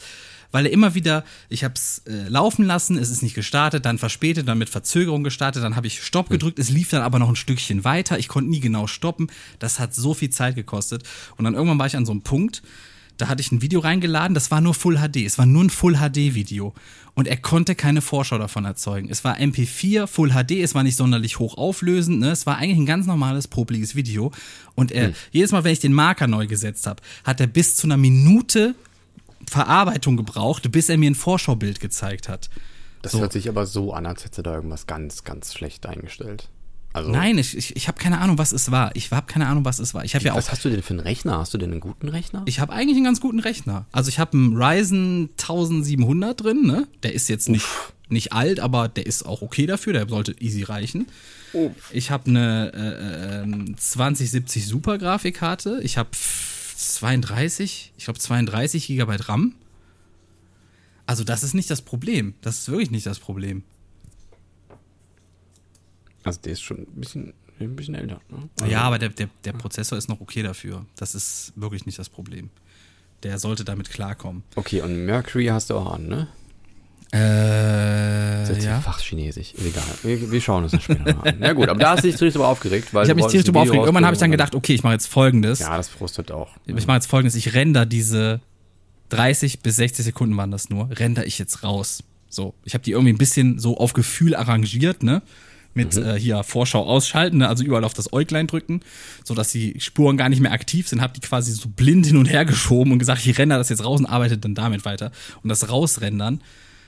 [0.55, 3.97] weil er immer wieder, ich habe es äh, laufen lassen, es ist nicht gestartet, dann
[3.97, 7.27] verspätet, dann mit Verzögerung gestartet, dann habe ich Stopp gedrückt, es lief dann aber noch
[7.27, 9.27] ein Stückchen weiter, ich konnte nie genau stoppen,
[9.59, 11.03] das hat so viel Zeit gekostet.
[11.35, 12.63] Und dann irgendwann war ich an so einem Punkt,
[13.17, 15.69] da hatte ich ein Video reingeladen, das war nur Full HD, es war nur ein
[15.69, 16.73] Full HD Video.
[17.15, 19.09] Und er konnte keine Vorschau davon erzeugen.
[19.09, 22.31] Es war MP4 Full HD, es war nicht sonderlich hoch auflösend, ne?
[22.31, 24.31] es war eigentlich ein ganz normales popliges Video.
[24.73, 27.87] Und er jedes Mal, wenn ich den Marker neu gesetzt habe, hat er bis zu
[27.87, 28.73] einer Minute
[29.49, 32.49] Verarbeitung gebraucht, bis er mir ein Vorschaubild gezeigt hat.
[33.01, 33.19] Das So.
[33.19, 36.49] hört sich aber so an, als hätte da irgendwas ganz, ganz schlecht eingestellt.
[36.93, 38.95] Also, Nein, ich, ich, ich habe keine Ahnung, was es war.
[38.95, 40.05] Ich habe keine Ahnung, was es war.
[40.05, 41.37] Ich habe ja auch was hast du denn für einen Rechner?
[41.39, 42.43] Hast du denn einen guten Rechner?
[42.45, 43.85] Ich habe eigentlich einen ganz guten Rechner.
[43.91, 46.87] Also ich habe einen Ryzen 1700 drin, ne?
[47.03, 47.65] Der ist jetzt nicht,
[48.07, 51.07] nicht alt, aber der ist auch okay dafür, der sollte easy reichen.
[51.91, 55.79] Ich habe eine äh, ähm, 2070 Super Grafikkarte.
[55.83, 56.09] Ich habe
[56.75, 59.55] 32, ich glaube 32 Gigabyte RAM.
[61.05, 62.33] Also das ist nicht das Problem.
[62.41, 63.63] Das ist wirklich nicht das Problem.
[66.23, 68.19] Also der ist schon ein bisschen, ein bisschen älter.
[68.29, 68.69] Ne?
[68.69, 70.85] Ja, aber der, der, der Prozessor ist noch okay dafür.
[70.95, 72.49] Das ist wirklich nicht das Problem.
[73.23, 74.43] Der sollte damit klarkommen.
[74.55, 76.27] Okay, und Mercury hast du auch an, ne?
[77.11, 77.17] Äh,
[78.47, 78.79] Das ist ja.
[78.81, 79.53] Fachchinesisch.
[79.57, 79.83] Egal.
[80.03, 81.35] Wir, wir schauen uns das später mal an.
[81.39, 82.93] Na gut, aber da hast du dich tierisch drüber aufgeregt.
[82.93, 83.83] Weil Ich habe mich tierisch drüber aufgeregt.
[83.85, 85.59] Irgendwann habe ich dann gedacht, okay, ich mache jetzt folgendes.
[85.59, 86.49] Ja, das frustet auch.
[86.65, 88.41] Ich mache jetzt folgendes, ich render diese
[89.09, 92.03] 30 bis 60 Sekunden waren das nur, render ich jetzt raus.
[92.27, 95.21] So, ich habe die irgendwie ein bisschen so auf Gefühl arrangiert, ne?
[95.77, 97.49] Mit äh, hier Vorschau ausschalten, ne?
[97.49, 98.79] also überall auf das Äuglein drücken,
[99.25, 102.15] so dass die Spuren gar nicht mehr aktiv sind, habe die quasi so blind hin
[102.15, 105.11] und her geschoben und gesagt, ich render das jetzt raus und arbeite dann damit weiter.
[105.43, 106.39] Und das rausrendern,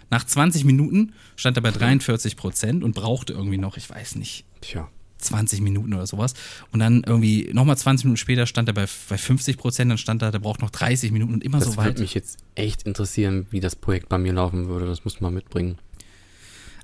[0.09, 4.45] nach 20 Minuten stand er bei 43 Prozent und brauchte irgendwie noch, ich weiß nicht,
[4.61, 4.87] Tja.
[5.19, 6.33] 20 Minuten oder sowas.
[6.71, 10.21] Und dann irgendwie nochmal 20 Minuten später stand er bei, bei 50 Prozent, dann stand
[10.21, 11.99] er, der braucht noch 30 Minuten und immer Das so würde weit.
[11.99, 14.85] mich jetzt echt interessieren, wie das Projekt bei mir laufen würde.
[14.85, 15.77] Das muss man mitbringen.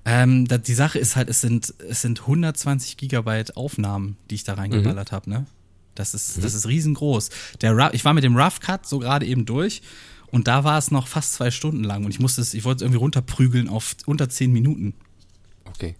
[0.05, 4.43] Ähm, da, die Sache ist halt, es sind, es sind 120 Gigabyte Aufnahmen, die ich
[4.43, 5.15] da reingeballert Mhm.
[5.15, 5.45] habe, ne?
[5.95, 7.29] Das ist, das ist riesengroß.
[7.61, 9.83] Der ich war mit dem Rough Cut so gerade eben durch
[10.33, 12.77] und da war es noch fast zwei Stunden lang und ich musste es, ich wollte
[12.77, 14.95] es irgendwie runterprügeln auf unter 10 Minuten.
[15.69, 15.93] Okay.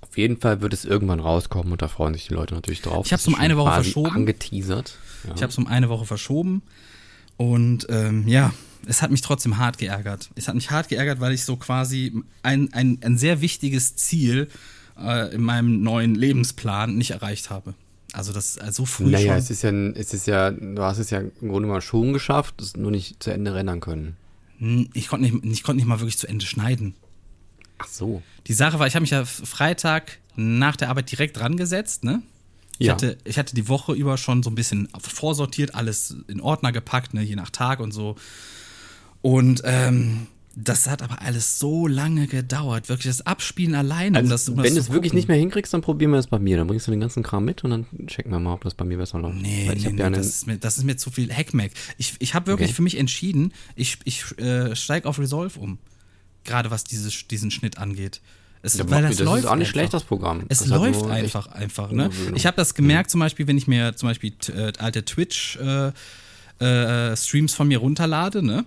[0.00, 3.06] Auf jeden Fall wird es irgendwann rauskommen und da freuen sich die Leute natürlich drauf.
[3.06, 4.10] Ich hab's Das ist um eine Woche verschoben.
[4.10, 4.98] Angeteasert.
[5.22, 5.34] Ja.
[5.36, 6.62] Ich habe es um eine Woche verschoben
[7.36, 8.52] und ähm, ja,
[8.84, 10.28] es hat mich trotzdem hart geärgert.
[10.34, 14.48] Es hat mich hart geärgert, weil ich so quasi ein, ein, ein sehr wichtiges Ziel
[15.00, 17.74] äh, in meinem neuen Lebensplan nicht erreicht habe.
[18.18, 19.38] Also das ist so früh naja, schon.
[19.38, 22.60] es ist ja, es ist ja, du hast es ja im Grunde mal schon geschafft,
[22.60, 24.16] es nur nicht zu Ende rendern können.
[24.92, 26.96] Ich konnte nicht, ich konnte nicht mal wirklich zu Ende schneiden.
[27.78, 28.20] Ach so.
[28.48, 32.20] Die Sache war, ich habe mich ja Freitag nach der Arbeit direkt dran gesetzt, ne?
[32.78, 32.94] Ich, Ja.
[32.94, 37.14] hatte, ich hatte die Woche über schon so ein bisschen vorsortiert, alles in Ordner gepackt,
[37.14, 38.16] ne, je nach Tag und so.
[39.22, 40.26] Und ähm,
[40.60, 42.88] das hat aber alles so lange gedauert.
[42.88, 44.18] Wirklich das Abspielen alleine.
[44.18, 46.26] um Also, das, um wenn du es wirklich nicht mehr hinkriegst, dann probieren wir das
[46.26, 46.56] bei mir.
[46.56, 48.84] Dann bringst du den ganzen Kram mit und dann checken wir mal, ob das bei
[48.84, 49.36] mir besser läuft.
[49.36, 51.70] Nee, nee, nee ja das, ist mir, das ist mir zu viel Hackmack.
[51.96, 52.74] Ich, ich habe wirklich Okay.
[52.74, 55.78] für mich entschieden, ich, ich äh, steige auf Resolve um.
[56.44, 58.20] Gerade was dieses, diesen Schnitt angeht.
[58.62, 59.72] Es, Ja, weil das, das läuft ist auch nicht einfach.
[59.72, 60.44] schlecht, das Programm.
[60.48, 61.92] Es Das läuft einfach, einfach.
[61.92, 62.10] Ne?
[62.34, 65.94] Ich habe das gemerkt, zum Beispiel, wenn ich mir zum Beispiel äh, alte Twitch-Streams
[66.60, 68.64] äh, Streams von mir runterlade, ne?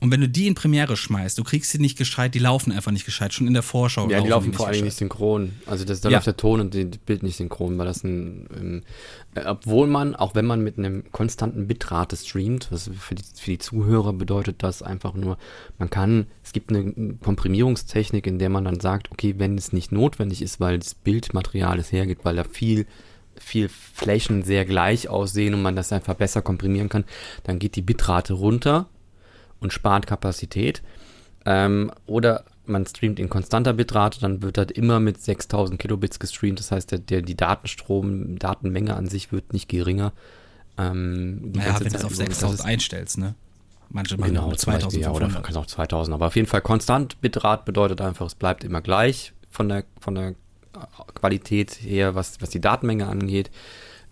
[0.00, 2.90] Und wenn du die in Premiere schmeißt, du kriegst sie nicht gescheit, die laufen einfach
[2.90, 3.34] nicht gescheit.
[3.34, 4.08] Schon in der Vorschau.
[4.08, 5.52] Ja, die laufen vor allen Dingen nicht synchron.
[5.66, 6.16] Also das, da Ja.
[6.16, 8.82] läuft der Ton und das Bild nicht synchron, weil das ein, ähm,
[9.34, 13.50] äh, obwohl man, auch wenn man mit einem konstanten Bitrate streamt, was für die, für
[13.50, 15.36] die Zuhörer bedeutet das einfach nur,
[15.78, 19.92] man kann, es gibt eine Komprimierungstechnik, in der man dann sagt, okay, wenn es nicht
[19.92, 22.86] notwendig ist, weil das Bildmaterial es hergibt, weil da viel
[23.42, 27.04] viel Flächen sehr gleich aussehen und man das einfach besser komprimieren kann,
[27.44, 28.86] dann geht die Bitrate runter
[29.60, 30.82] und spart Kapazität.
[31.46, 36.58] Ähm, oder man streamt in konstanter Bitrate, dann wird halt immer mit 6000 Kilobits gestreamt.
[36.58, 40.12] Das heißt, der, der, die Datenstrom, Datenmenge an sich wird nicht geringer.
[40.78, 42.20] Ähm, Naja, wenn du es auf über.
[42.22, 43.34] Und das 6000 ist- einstellst, ne?
[43.92, 45.42] Manche machen Genau, auch zum Beispiel, ja, oder 2500.
[45.44, 46.14] kannst auch 2000.
[46.14, 50.14] Aber auf jeden Fall konstant Bitrate bedeutet einfach, es bleibt immer gleich von der, von
[50.14, 50.34] der
[51.14, 53.50] Qualität her, was, was die Datenmenge angeht.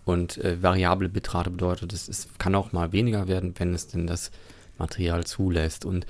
[0.05, 4.07] Und äh, variable Bitrate bedeutet, es, es kann auch mal weniger werden, wenn es denn
[4.07, 4.31] das
[4.79, 5.85] Material zulässt.
[5.85, 6.05] Und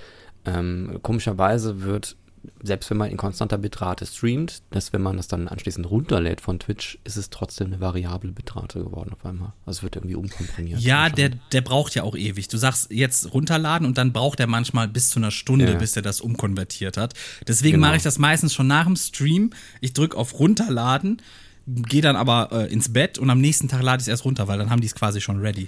[0.46, 2.16] ähm, komischerweise wird,
[2.64, 6.58] selbst wenn man in konstanter Bitrate streamt, dass wenn man das dann anschließend runterlädt von
[6.58, 9.52] Twitch, ist es trotzdem eine variable Bitrate geworden auf einmal.
[9.66, 10.80] Also es wird irgendwie umkomprimiert.
[10.80, 12.48] Ja, der, der braucht ja auch ewig.
[12.48, 15.78] Du sagst jetzt runterladen und dann braucht er manchmal bis zu einer Stunde, Ja.
[15.78, 17.14] bis er das umkonvertiert hat.
[17.46, 17.88] Deswegen Genau.
[17.88, 19.50] mache ich das meistens schon nach dem Stream.
[19.82, 21.22] Ich drücke auf runterladen,
[21.68, 24.48] gehe dann aber äh, ins Bett und am nächsten Tag lade ich es erst runter,
[24.48, 25.68] weil dann haben die es quasi schon ready.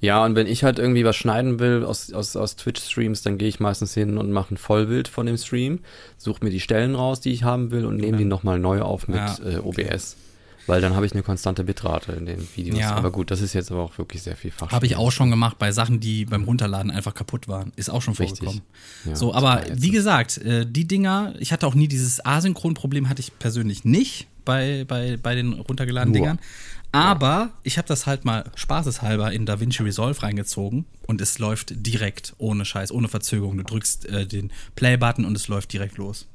[0.00, 3.48] Ja, und wenn ich halt irgendwie was schneiden will aus, aus, aus Twitch-Streams, dann gehe
[3.48, 5.80] ich meistens hin und mache ein Vollbild von dem Stream,
[6.18, 9.08] suche mir die Stellen raus, die ich haben will und nehme die nochmal neu auf
[9.08, 10.16] mit Ja, äh, OBS.
[10.66, 12.80] Weil dann habe ich eine konstante Bitrate in den Videos.
[12.80, 12.96] Ja.
[12.96, 14.72] Aber gut, das ist jetzt aber auch wirklich sehr viel Fach.
[14.72, 17.72] Habe ich auch schon gemacht bei Sachen, die beim Runterladen einfach kaputt waren.
[17.76, 18.62] Ist auch schon vorgekommen.
[19.04, 23.20] Ja, so, aber wie gesagt, äh, die Dinger, ich hatte auch nie dieses Asynchron-Problem, hatte
[23.20, 26.26] ich persönlich nicht bei, bei, bei den runtergeladenen Nur.
[26.26, 26.38] Dingern.
[26.96, 32.34] Aber ich habe das halt mal spaßeshalber in DaVinci Resolve reingezogen und es läuft direkt,
[32.38, 33.56] ohne Scheiß, ohne Verzögerung.
[33.58, 36.26] Du drückst äh, den Play-Button und es läuft direkt los.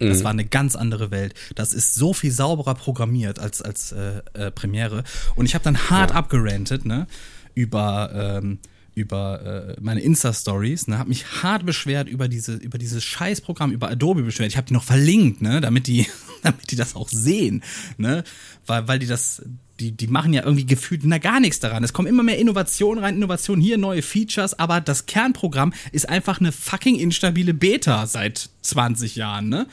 [0.00, 0.24] Das Mhm.
[0.24, 1.34] war eine ganz andere Welt.
[1.54, 5.04] Das ist so viel sauberer programmiert als, als äh, äh, Premiere.
[5.36, 7.06] Und ich habe dann hart abgerantet, ne?
[7.54, 8.10] Über,
[8.42, 8.58] ähm,
[8.94, 10.98] über äh, meine Insta-Stories, ne?
[10.98, 14.50] Hab mich hart beschwert über diese, über dieses Scheißprogramm, über Adobe beschwert.
[14.50, 15.60] Ich habe die noch verlinkt, ne?
[15.60, 16.06] Damit die,
[16.42, 17.62] damit die das auch sehen,
[17.96, 18.22] ne?
[18.66, 19.42] Weil, weil die das,
[19.80, 21.82] die, die machen ja irgendwie gefühlt na, gar nichts daran.
[21.82, 26.38] Es kommen immer mehr Innovationen rein, Innovationen hier, neue Features, aber das Kernprogramm ist einfach
[26.38, 29.66] eine fucking instabile Beta seit 20 Jahren, ne?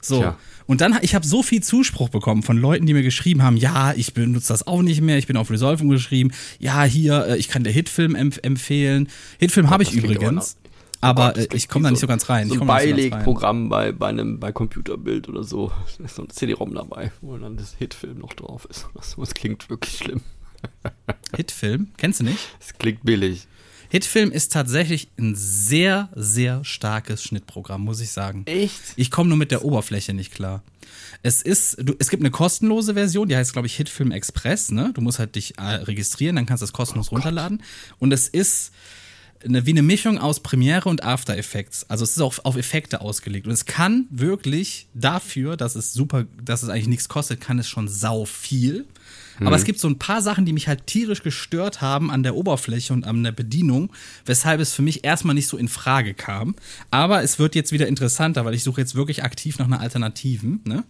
[0.00, 0.20] So.
[0.20, 0.38] Tja.
[0.72, 3.92] Und dann, ich habe so viel Zuspruch bekommen von Leuten, die mir geschrieben haben, ja,
[3.92, 7.48] ich benutze das auch nicht mehr, ich bin auf Resolve umgeschrieben, ja, hier, äh, ich
[7.48, 9.10] kann dir Hitfilm empf empfehlen.
[9.38, 10.56] Hitfilm habe ich übrigens,
[11.02, 12.48] aber klingt ich komme da nicht so ganz rein.
[12.48, 12.66] So ein.
[12.66, 15.70] Beilegprogramm bei, bei einem bei Computerbild oder so.
[15.98, 18.86] Da ist so ein CD-ROM dabei, wo dann das Hitfilm noch drauf ist.
[18.94, 20.22] Das, das klingt wirklich schlimm.
[21.36, 22.48] Hitfilm, kennst du nicht?
[22.58, 23.46] Es klingt billig.
[23.92, 28.44] Hitfilm ist tatsächlich ein sehr, sehr starkes Schnittprogramm, muss ich sagen.
[28.46, 28.80] Echt?
[28.96, 30.62] Ich komme nur mit der Oberfläche nicht klar.
[31.22, 34.92] Es ist, du, es gibt eine kostenlose Version, die heißt, glaube ich, Hitfilm Express, ne?
[34.94, 37.62] Du musst halt dich äh, registrieren, dann kannst du das kostenlos runterladen.
[37.98, 38.72] Und es ist
[39.44, 41.84] eine, wie eine Mischung aus Premiere und After Effects.
[41.90, 43.46] Also es ist auch auf Effekte ausgelegt.
[43.46, 47.68] Und es kann wirklich dafür, dass es super, dass es eigentlich nichts kostet, kann es
[47.68, 48.86] schon sau viel.
[49.40, 52.34] Aber es gibt so ein paar Sachen, die mich halt tierisch gestört haben an der
[52.36, 53.90] Oberfläche und an der Bedienung,
[54.26, 56.54] weshalb es für mich erstmal nicht so in Frage kam.
[56.90, 60.60] Aber es wird jetzt wieder interessanter, weil ich suche jetzt wirklich aktiv nach einer Alternativen.
[60.64, 60.84] Ne?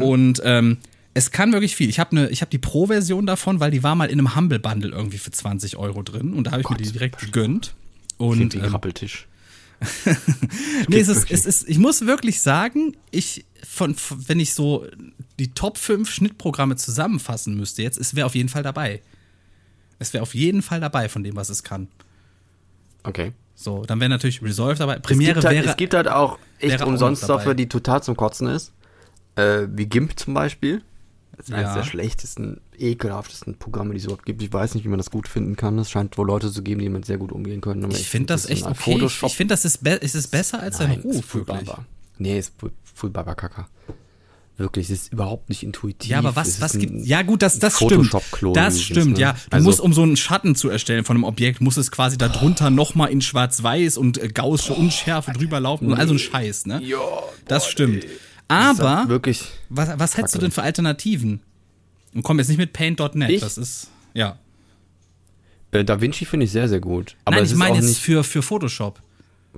[0.00, 0.78] Und ähm,
[1.14, 1.88] es kann wirklich viel.
[1.88, 4.58] Ich habe ne, ich hab die Pro-Version davon, weil die war mal in einem Humble
[4.58, 7.74] Bundle irgendwie für 20 Euro drin und da habe ich mir die direkt gegönnt.
[8.16, 9.26] Und ein ähm, Krabbeltisch.
[10.88, 14.86] nee, es ist, es ist, ich muss wirklich sagen, ich, von, von- wenn ich so
[15.38, 19.02] die Top 5 Schnittprogramme zusammenfassen müsste jetzt, es wäre auf jeden Fall dabei.
[19.98, 21.88] Es wäre auf jeden Fall dabei von dem, was es kann.
[23.02, 23.32] Okay.
[23.54, 24.98] So, dann wäre natürlich Resolve dabei.
[24.98, 25.70] Premiere es gibt halt, wäre.
[25.70, 27.22] es gibt halt auch echt umsonst.
[27.22, 28.72] Software, die total zum Kotzen ist.
[29.36, 30.82] Äh, wie GIMP zum Beispiel.
[31.36, 31.74] Das ist eines Ja.
[31.76, 34.42] der schlechtesten, ekelhaftesten Programme, die es überhaupt gibt.
[34.42, 35.78] Ich weiß nicht, wie man das gut finden kann.
[35.78, 37.84] Es scheint wohl Leute zu geben, die damit sehr gut umgehen können.
[37.84, 38.90] aber ich finde das ist echt ein okay.
[38.92, 39.30] Ich, Photoshop.
[39.30, 41.44] ich finde, das ist, be es ist besser als Nein, ist Ruf.
[41.46, 41.84] Baba.
[42.18, 42.52] Nee, ist
[42.94, 43.68] voll Baba Kaka.
[44.56, 46.08] Wirklich, es ist überhaupt nicht intuitiv.
[46.08, 47.04] Ja, aber was, was gibt.
[47.06, 48.14] Ja, gut, das, das stimmt.
[48.54, 49.20] Das stimmt, ne?
[49.20, 49.32] ja.
[49.32, 52.16] Du Also- musst, um so einen Schatten zu erstellen von einem Objekt, muss es quasi
[52.18, 56.66] darunter nochmal in Schwarz-Weiß und äh, Gaußsche Unschärfe drüber laufen und all so ein Scheiß,
[56.66, 56.80] ne?
[56.84, 56.98] Ja,
[57.48, 58.04] Das stimmt.
[58.46, 59.42] Das ist Aber, wirklich.
[59.70, 61.40] was, was hättest du denn für Alternativen?
[62.14, 63.88] Und komm jetzt nicht mit Paint.net, das ist.
[64.12, 64.38] Ja.
[65.72, 67.16] Äh, Da Vinci finde ich sehr, sehr gut.
[67.24, 69.00] Aber Nein, ich meine jetzt nicht für, für Photoshop.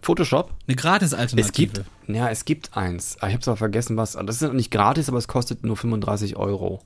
[0.03, 0.53] Photoshop.
[0.67, 1.41] Eine Gratis-Alternative.
[1.41, 3.17] Es gibt, ja, es gibt eins.
[3.21, 4.13] Ah, Ich habe zwar vergessen, was.
[4.13, 6.83] Das ist nicht gratis, aber es kostet nur 35 Euro.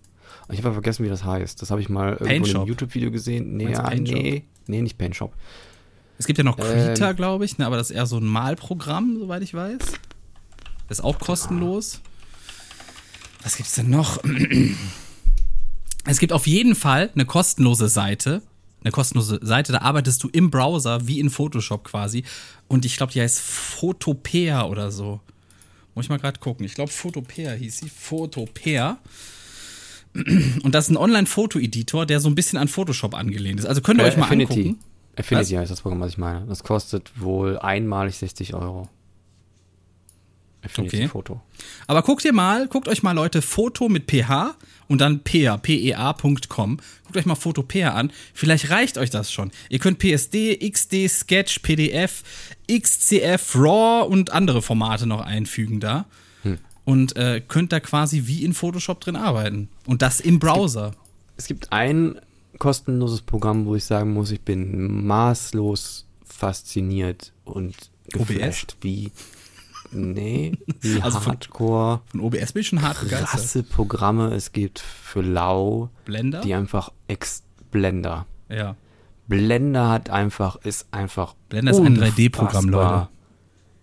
[0.50, 1.60] Ich habe vergessen, wie das heißt.
[1.62, 2.56] Das habe ich mal irgendwo in Paintshop.
[2.62, 3.56] einem YouTube-Video gesehen.
[3.56, 4.16] Nee, ja, Paintshop?
[4.18, 5.32] nee, nee, nicht Paintshop.
[6.18, 7.16] Es gibt ja noch Krita, Ähm.
[7.16, 9.78] glaube ich, ne, aber das ist eher so ein Malprogramm, soweit ich weiß.
[10.88, 12.00] Das ist auch kostenlos.
[13.42, 14.18] Was gibt's denn noch?
[16.06, 18.40] Es gibt auf jeden Fall eine kostenlose Seite.
[18.82, 22.24] Eine kostenlose Seite, da arbeitest du im Browser wie in Photoshop quasi.
[22.68, 25.20] Und ich glaube, die heißt Photopea oder so.
[25.94, 26.64] Muss ich mal gerade gucken.
[26.64, 27.88] Ich glaube, Photopea hieß sie.
[27.88, 28.98] Photopea.
[30.14, 33.66] Und das ist ein Online-Foto-Editor, der so ein bisschen an Photoshop angelehnt ist.
[33.66, 34.60] Also könnt ihr euch mal Affinity.
[34.60, 34.78] angucken.
[35.16, 36.46] Affinity heißt das Programm, was ich meine.
[36.46, 38.88] Das kostet wohl einmalig 60 Euro.
[40.76, 41.08] Okay.
[41.08, 41.40] Foto.
[41.86, 44.54] Aber guckt ihr mal, guckt euch mal Leute Foto mit PH
[44.88, 46.78] und dann PEA, pea.com.
[47.04, 48.12] Guckt euch mal Photopea an.
[48.34, 49.52] Vielleicht reicht euch das schon.
[49.68, 52.22] Ihr könnt PSD, XD, Sketch, PDF,
[52.70, 56.06] XCF, RAW und andere Formate noch einfügen da.
[56.84, 59.68] Und äh, könnt da quasi wie in Photoshop drin arbeiten.
[59.86, 60.92] Und das im Browser.
[61.36, 62.20] Es gibt ein
[62.58, 67.76] kostenloses Programm, wo ich sagen muss, ich bin maßlos fasziniert und
[68.14, 68.26] OBS?
[68.26, 69.12] geflasht, wie
[69.92, 73.28] nee, wie Also von- Hardcore Von OBS bin ich schon hart begeistert.
[73.30, 76.40] krasse Programme es gibt für Lau, Blender?
[76.40, 78.26] die einfach ex Blender.
[78.48, 78.76] Ja.
[79.28, 82.94] Blender hat einfach ist einfach Blender ist ein 3D-Programm, unfassbar.
[83.00, 83.08] Leute.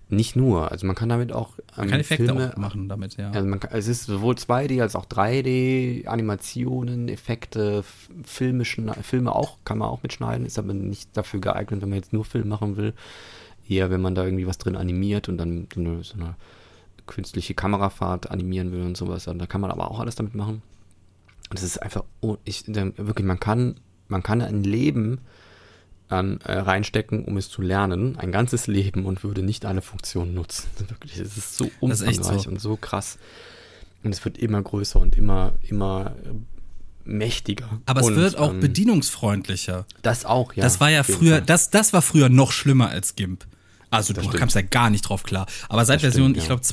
[0.09, 3.17] Nicht nur, also man kann damit auch Man ähm, kann Effekte Filme, auch machen damit,
[3.17, 3.29] ja.
[3.31, 7.83] also man kann, es ist sowohl 2D als auch 3D, Animationen, Effekte,
[8.23, 12.13] Filme, Filme auch, kann man auch mitschneiden, ist aber nicht dafür geeignet, wenn man jetzt
[12.13, 12.93] nur Film machen will.
[13.69, 16.35] Eher, wenn man da irgendwie was drin animiert und dann so eine, so eine
[17.05, 19.27] künstliche Kamerafahrt animieren will und sowas.
[19.27, 20.61] Und da kann man aber auch alles damit machen.
[21.49, 25.19] Und es ist einfach, oh, ich, wirklich, man kann, man kann ein Leben
[26.09, 30.33] an, äh, reinstecken, um es zu lernen, ein ganzes Leben und würde nicht alle Funktionen
[30.33, 30.67] nutzen.
[30.87, 32.49] Wirklich, es ist so Das ist umfangreich so.
[32.49, 33.17] und so krass.
[34.03, 36.15] Und es wird immer größer und immer, immer
[37.03, 37.81] mächtiger.
[37.85, 39.85] Aber es und, wird auch ähm, bedienungsfreundlicher.
[40.01, 40.63] Das auch, ja.
[40.63, 43.45] das war ja früher, das, das war früher noch schlimmer als GIMP.
[43.89, 44.35] Also du stimmt.
[44.35, 45.45] kamst ja gar nicht drauf klar.
[45.69, 46.55] Aber seit Das Version, stimmt, ich ja.
[46.55, 46.63] glaube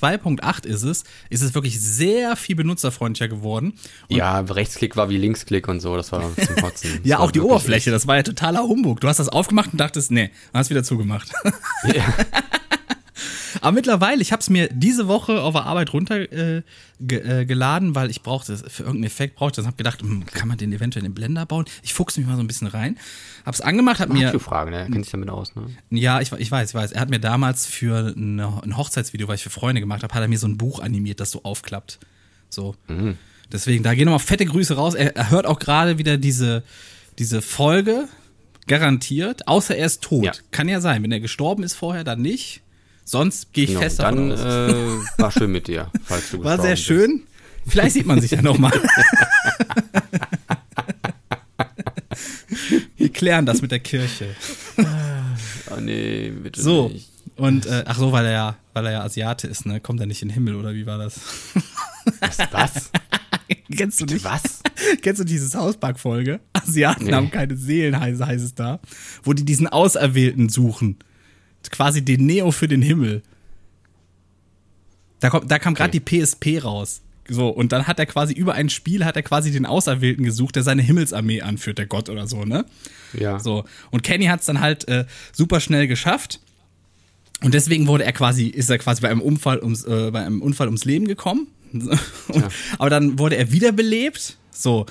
[0.40, 3.74] 2.8 ist es, ist es wirklich sehr viel benutzerfreundlicher geworden.
[4.08, 6.90] Und Ja, Rechtsklick war wie Linksklick und so, das war zum Kotzen.
[6.98, 9.00] Das ja, auch die Oberfläche, das war ja totaler Humbug.
[9.00, 11.30] Du hast das aufgemacht und dachtest, nee, und hast wieder zugemacht.
[11.94, 12.04] Ja.
[13.64, 16.62] Aber mittlerweile, ich habe es mir diese Woche auf der Arbeit runtergeladen,
[17.08, 19.62] äh, äh, geladen, weil ich brauchte für irgendeinen Effekt brauchte.
[19.62, 19.66] ich das.
[19.66, 21.64] Hab gedacht, hm, kann man den eventuell in den Blender bauen?
[21.82, 22.98] Ich fuchse mich mal so ein bisschen rein.
[23.46, 24.86] Hab's angemacht, hab mir Handschuhfragen, ne?
[24.92, 25.62] Kennt sich damit aus, ne?
[25.88, 26.92] Ja, ich, ich weiß, ich weiß.
[26.92, 30.20] Er hat mir damals für eine, ein Hochzeitsvideo, was ich für Freunde gemacht habe, hat
[30.20, 31.98] er mir so ein Buch animiert, das so aufklappt.
[32.50, 32.76] So.
[32.86, 33.16] Mhm.
[33.50, 34.94] Deswegen, da gehen nochmal fette Grüße raus.
[34.94, 36.64] Er, er hört auch gerade wieder diese,
[37.18, 38.08] diese Folge.
[38.66, 39.48] Garantiert.
[39.48, 40.24] Außer er ist tot.
[40.24, 40.32] Ja.
[40.50, 41.02] Kann ja sein.
[41.02, 42.63] Wenn er gestorben ist vorher, dann nicht.
[43.05, 45.05] Sonst gehe ich Genau, fest dann davon aus.
[45.16, 47.22] äh, war schön mit dir, falls du War sehr schön.
[47.66, 48.72] Vielleicht sieht man sich ja nochmal.
[52.97, 54.35] Wir klären das mit der Kirche.
[54.78, 56.89] Oh, nee, bitte So.
[56.89, 57.10] nicht.
[57.36, 59.81] Und äh, ach so, weil er ja, weil er ja Asiate ist, ne?
[59.81, 61.20] Kommt er nicht in den Himmel oder wie war das?
[62.20, 62.39] Was?
[62.52, 62.90] Was?
[63.76, 64.24] Kennst du nicht?
[64.24, 64.60] Was?
[65.02, 66.39] Kennst du diese South Park Folge?
[66.52, 67.12] Asiaten Nee.
[67.12, 68.78] haben keine Seelen, heißt, heißt es da,
[69.24, 70.98] wo die diesen Auserwählten suchen,
[71.70, 73.22] quasi den Neo für den Himmel.
[75.20, 76.02] Da kommt, da kam gerade Okay.
[76.04, 77.00] die PSP raus.
[77.26, 80.56] So, und dann hat er quasi über ein Spiel hat er quasi den Auserwählten gesucht,
[80.56, 82.66] der seine Himmelsarmee anführt, der Gott oder so, ne?
[83.18, 83.38] Ja.
[83.40, 83.64] So.
[83.90, 86.40] Und Kenny hat es dann halt äh, super schnell geschafft.
[87.42, 90.42] Und deswegen wurde er quasi, ist er quasi bei einem Unfall ums, äh, bei einem
[90.42, 91.46] Unfall ums Leben gekommen.
[91.72, 92.44] Und,
[92.78, 94.84] aber dann wurde er wiederbelebt, so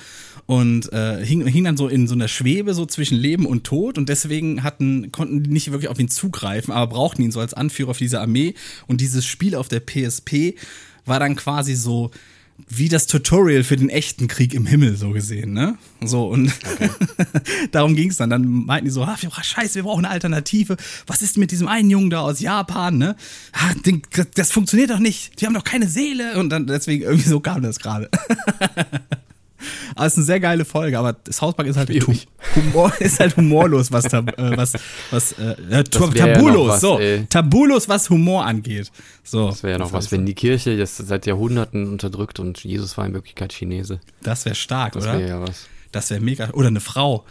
[0.46, 3.96] und äh, hing, hing dann so in so einer Schwebe so zwischen Leben und Tod
[3.96, 7.54] und deswegen hatten konnten die nicht wirklich auf ihn zugreifen, aber brauchten ihn so als
[7.54, 8.54] Anführer für diese Armee
[8.86, 10.54] und dieses Spiel auf der PSP
[11.06, 12.10] war dann quasi so
[12.68, 15.76] wie das Tutorial für den echten Krieg im Himmel so gesehen, ne?
[16.04, 16.52] So und
[17.72, 18.30] darum ging's dann.
[18.30, 20.76] Dann meinten die so, ah, scheiße, wir brauchen eine Alternative.
[21.06, 23.16] Was ist mit diesem einen Jungen da aus Japan, ne?
[23.52, 23.74] Ah,
[24.36, 25.40] das funktioniert doch nicht.
[25.40, 28.08] Die haben doch keine Seele und dann deswegen irgendwie so kam das gerade.
[29.94, 32.26] Aber es ist eine sehr geile Folge, aber South Park ist halt Schwierig.
[32.56, 34.72] Humor, ist halt humorlos, was, tab, äh, was,
[35.10, 37.26] was äh, äh, Das ja tabulos, noch was, so, ey.
[37.28, 38.90] tabulos, was Humor angeht.
[39.22, 42.96] So, Das wäre ja noch was, wenn die Kirche das seit Jahrhunderten unterdrückt und Jesus
[42.96, 44.00] war in Wirklichkeit Chinese.
[44.22, 45.18] das wäre stark, Das oder?
[45.18, 45.66] wäre ja was.
[45.92, 46.50] Das wäre mega.
[46.50, 47.24] Oder eine Frau.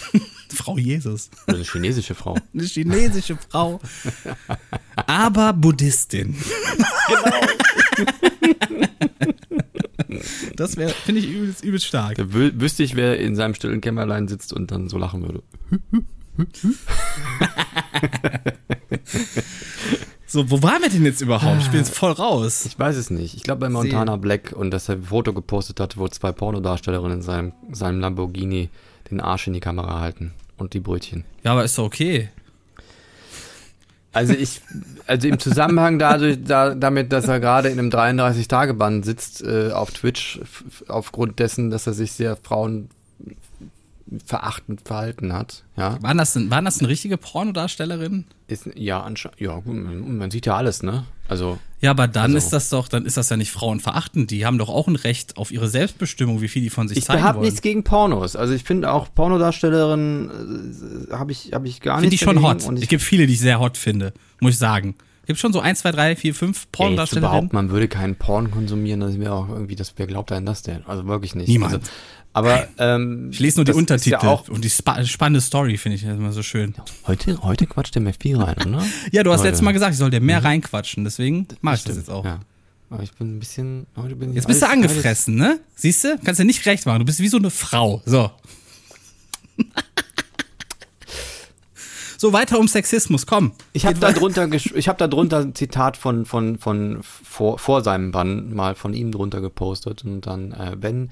[0.54, 1.28] Frau Jesus.
[1.46, 2.34] Oder eine chinesische Frau.
[2.54, 3.78] Eine chinesische Frau.
[5.06, 6.34] Aber Buddhistin.
[10.56, 12.16] Das wäre, finde ich, übelst, übelst stark.
[12.16, 15.42] Da wü wüsste ich, wer in seinem stillen Kämmerlein sitzt und dann so lachen würde.
[20.28, 21.62] So, wo waren wir denn jetzt überhaupt?
[21.62, 22.66] Ich bin jetzt voll raus.
[22.66, 23.36] Ich weiß es nicht.
[23.36, 27.18] Ich glaube bei Montana Black und dass er ein Foto gepostet hat, wo zwei Pornodarstellerinnen
[27.18, 28.68] in seinem, seinem Lamborghini
[29.10, 31.24] den Arsch in die Kamera halten und die Brötchen.
[31.44, 32.28] Ja, aber ist doch okay.
[34.16, 34.62] Also ich,
[35.06, 39.90] also im Zusammenhang dadurch, da, damit, dass er gerade in einem 33-Tage-Bann sitzt äh, auf
[39.90, 40.40] Twitch,
[40.88, 46.78] aufgrund dessen, dass er sich sehr frauenverachtend verhalten hat, ja, Waren das denn, waren das
[46.78, 48.24] denn richtige Pornodarstellerinnen?
[48.48, 51.04] ist, ja, anscheinend, ja, gut, man man sieht ja alles, ne?
[51.28, 54.30] Also, Ja, aber dann Also- ist das doch, dann ist das ja nicht frauenverachtend.
[54.30, 57.04] Die haben doch auch ein Recht auf ihre Selbstbestimmung, wie viel die von sich ich
[57.04, 57.44] zeigen habe wollen.
[57.46, 58.34] nichts gegen Pornos.
[58.34, 62.62] Also ich finde auch Pornodarstellerinnen äh, habe ich, habe ich gar Finde ich schon hot.
[62.80, 64.94] Es gibt viele, die ich sehr hot finde, muss ich sagen.
[65.26, 67.30] Gibt schon so 1, 2, 3, 4, 5 Ja, jetzt Pornodarstellerinnen.
[67.38, 70.62] überhaupt, man würde keinen Porn konsumieren, das wäre auch irgendwie, das, wer glaubt denn das
[70.62, 70.84] denn?
[70.86, 71.48] Also wirklich nicht.
[71.48, 71.74] Niemand.
[71.74, 71.86] Also,
[72.36, 75.96] aber ähm, Ich lese nur die Untertitel Ja auch, und die spa spannende Story finde
[75.96, 76.74] ich immer so schön.
[77.06, 78.84] heute, heute quatscht der mir viel rein, oder?
[79.12, 79.48] Ja, du hast Heute.
[79.48, 82.24] letztes Mal gesagt, ich soll dir mehr reinquatschen, deswegen mache ich das jetzt auch.
[82.24, 82.40] Ja.
[82.90, 85.58] Aber ich bin ein bisschen, heute bin ich Jetzt bist du alles- angefressen, ne?
[85.74, 86.18] Siehst du?
[86.22, 87.00] Kannst dir nicht recht machen.
[87.00, 88.00] Du bist wie so eine Frau.
[88.04, 88.30] So.
[92.18, 93.52] so, weiter um Sexismus, komm.
[93.72, 97.58] Ich habe da drunter, gesch- ich habe da drunter ein Zitat von von von vor,
[97.58, 101.10] vor seinem Bann mal von ihm drunter gepostet und dann äh, wenn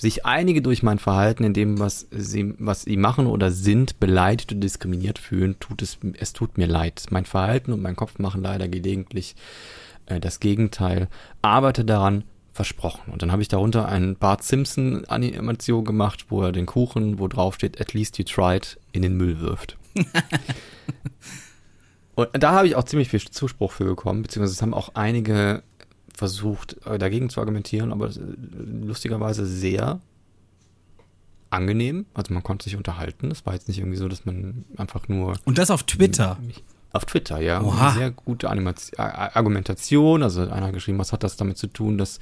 [0.00, 4.52] sich einige durch mein Verhalten in dem was sie was sie machen oder sind beleidigt
[4.52, 7.04] und diskriminiert fühlen, tut es es tut mir leid.
[7.10, 9.36] Mein Verhalten und mein Kopf machen leider gelegentlich
[10.06, 11.08] äh, das Gegenteil.
[11.42, 12.24] Arbeite daran.
[12.52, 13.12] Versprochen.
[13.12, 17.28] Und dann habe ich darunter einen Bart Simpson Animation gemacht, wo er den Kuchen, wo
[17.28, 19.78] drauf steht, at least you tried, in den Müll wirft.
[22.16, 25.62] Und da habe ich auch ziemlich viel Zuspruch für bekommen, beziehungsweise es haben auch einige
[26.16, 28.18] versucht, äh, dagegen zu argumentieren, aber äh,
[28.82, 30.00] lustigerweise sehr
[31.50, 32.06] angenehm.
[32.14, 33.30] Also man konnte sich unterhalten.
[33.30, 36.38] Es war jetzt nicht irgendwie so, dass man einfach nur Und das auf Twitter.
[36.92, 37.62] auf Twitter, ja.
[37.94, 40.22] Sehr gute Animation, Argumentation.
[40.22, 42.20] Also einer hat geschrieben, was hat das damit zu tun, dass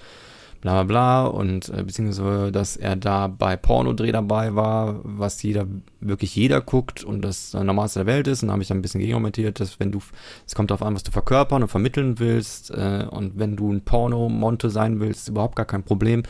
[0.60, 5.66] bla bla bla und äh, beziehungsweise, dass er da bei Pornodreh dabei war, was jeder,
[6.00, 8.42] wirklich jeder guckt und das äh, Normalste der Welt ist.
[8.42, 10.00] Und da habe ich dann ein bisschen gegenargumentiert, dass wenn du,
[10.46, 13.82] es kommt darauf an, was du verkörpern und vermitteln willst äh, und wenn du ein
[13.82, 16.22] Porno-Monte sein willst, überhaupt gar kein Problem.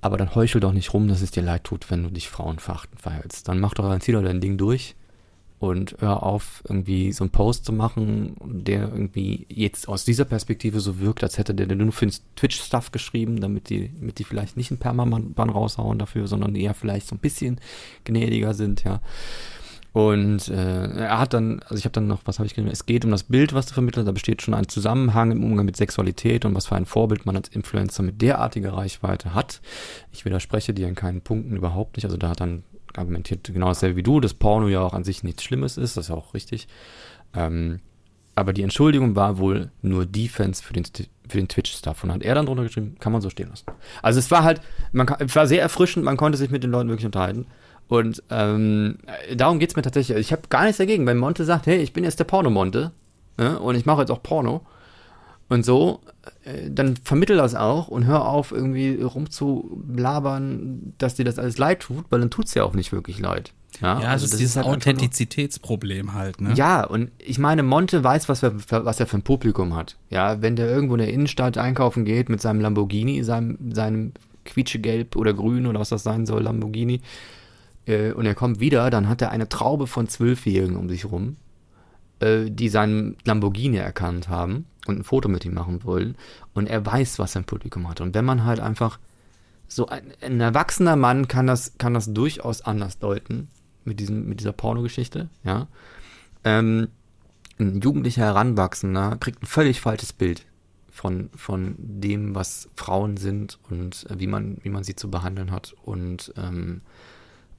[0.00, 3.00] Aber dann heuchel doch nicht rum, dass es dir leid tut, wenn du dich frauenverachtend
[3.00, 3.48] verhältst.
[3.48, 4.94] Dann mach doch, dann zieh doch dein Ding durch
[5.68, 10.80] und hör auf, irgendwie so einen Post zu machen, der irgendwie jetzt aus dieser Perspektive
[10.80, 14.70] so wirkt, als hätte der nur für Twitch-Stuff geschrieben, damit die, damit die vielleicht nicht
[14.70, 17.60] einen Permaban raushauen dafür, sondern eher vielleicht so ein bisschen
[18.04, 19.00] gnädiger sind, ja.
[19.94, 22.72] Und äh, er hat dann, also ich habe dann noch, was habe ich geschrieben?
[22.72, 24.08] Es geht um das Bild, was du vermittelst.
[24.08, 27.36] Da besteht schon ein Zusammenhang im Umgang mit Sexualität und was für ein Vorbild man
[27.36, 29.60] als Influencer mit derartiger Reichweite hat.
[30.10, 32.06] Ich widerspreche dir in keinen Punkten überhaupt nicht.
[32.06, 32.64] Also da hat dann
[32.96, 35.96] argumentiert genau dasselbe wie du, dass Porno ja auch an sich nichts Schlimmes ist.
[35.96, 36.68] Das ist ja auch richtig.
[37.34, 37.80] Ähm,
[38.34, 40.84] aber die Entschuldigung war wohl nur Defense für den,
[41.28, 42.02] für den Twitch-Stuff.
[42.02, 43.66] Und hat er dann drunter geschrieben, kann man so stehen lassen.
[44.02, 44.60] Also es war halt,
[44.92, 47.46] man es war sehr erfrischend, man konnte sich mit den Leuten wirklich unterhalten.
[47.86, 48.98] Und ähm,
[49.34, 50.16] darum geht's mir tatsächlich.
[50.18, 52.92] Ich habe gar nichts dagegen, wenn Monte sagt, hey, ich bin jetzt der Porno-Monte
[53.36, 54.62] ne, und ich mache jetzt auch Porno.
[55.48, 56.00] Und so,
[56.44, 61.80] äh, dann vermittel das auch und hör auf, irgendwie rumzulabern, dass dir das alles leid
[61.80, 63.52] tut, weil dann tut's ja auch nicht wirklich leid.
[63.80, 66.54] Ja, Ja, also es ist dieses halt einfach nur- Authentizitätsproblem halt, ne?
[66.54, 69.96] ja, und ich meine, Monte weiß, was, er- was er für ein Publikum hat.
[70.10, 74.12] Ja, wenn der irgendwo in der Innenstadt einkaufen geht mit seinem Lamborghini, seinem, seinem
[74.44, 77.00] quietschegelb oder grün oder was das sein soll, Lamborghini,
[77.86, 81.36] äh, und er kommt wieder, dann hat er eine Traube von Zwölfjährigen um sich rum.
[82.20, 86.16] Äh, die seinen Lamborghini erkannt haben und ein Foto mit ihm machen wollen.
[86.52, 88.00] Und er weiß, was sein Publikum hat.
[88.00, 88.98] Und wenn man halt einfach
[89.66, 93.48] so ein, ein erwachsener Mann kann das, kann das durchaus anders deuten
[93.84, 95.68] mit, diesem, mit dieser Pornogeschichte, ja.
[96.44, 96.88] Ähm,
[97.58, 100.44] ein jugendlicher Heranwachsender kriegt ein völlig falsches Bild
[100.90, 105.50] von, von dem, was Frauen sind und äh, wie man, wie man sie zu behandeln
[105.50, 105.74] hat.
[105.84, 106.82] Und, ähm,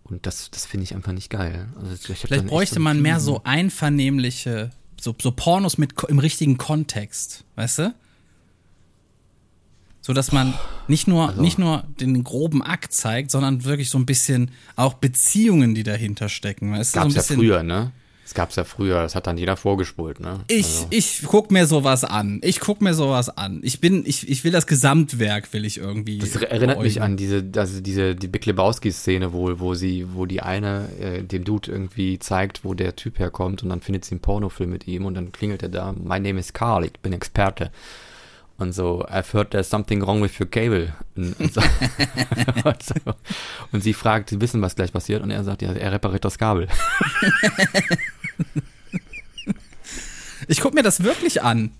[0.06, 1.68] und das, das finde ich einfach nicht geil.
[1.82, 4.72] Also Vielleicht bräuchte so man mehr so einvernehmliche,
[5.02, 7.96] so, so Pornos mit im richtigen Kontext, weißt du?
[10.02, 10.54] So dass man
[10.88, 14.94] nicht nur, Also nicht nur den groben Akt zeigt, sondern wirklich so ein bisschen auch
[14.94, 17.00] Beziehungen, die dahinter stecken, weißt du?
[17.00, 17.92] So ein Gab's ja bisschen, früher, ne?
[18.26, 20.40] Das gab's ja früher, das hat dann jeder vorgespult, ne?
[20.48, 22.40] Ich, also, ich guck mir sowas an.
[22.42, 23.60] Ich guck mir sowas an.
[23.62, 26.18] Ich bin, ich, ich will das Gesamtwerk, will ich irgendwie.
[26.18, 30.42] das erinnert mich an diese, also diese, die Big Lebowski-Szene wohl, wo sie, wo die
[30.42, 34.22] eine äh, dem Dude irgendwie zeigt, wo der Typ herkommt und dann findet sie einen
[34.22, 37.70] Pornofilm mit ihm und dann klingelt er da, my name is Carl, ich bin Experte.
[38.58, 40.94] Und so, I've heard there's something wrong with your cable.
[41.16, 41.62] Und, und, so.
[42.64, 42.94] und, so.
[43.72, 46.38] und sie fragt, sie wissen, was gleich passiert und er sagt, ja, er repariert das
[46.38, 46.68] Kabel.
[50.48, 51.72] Ich guck mir das wirklich an.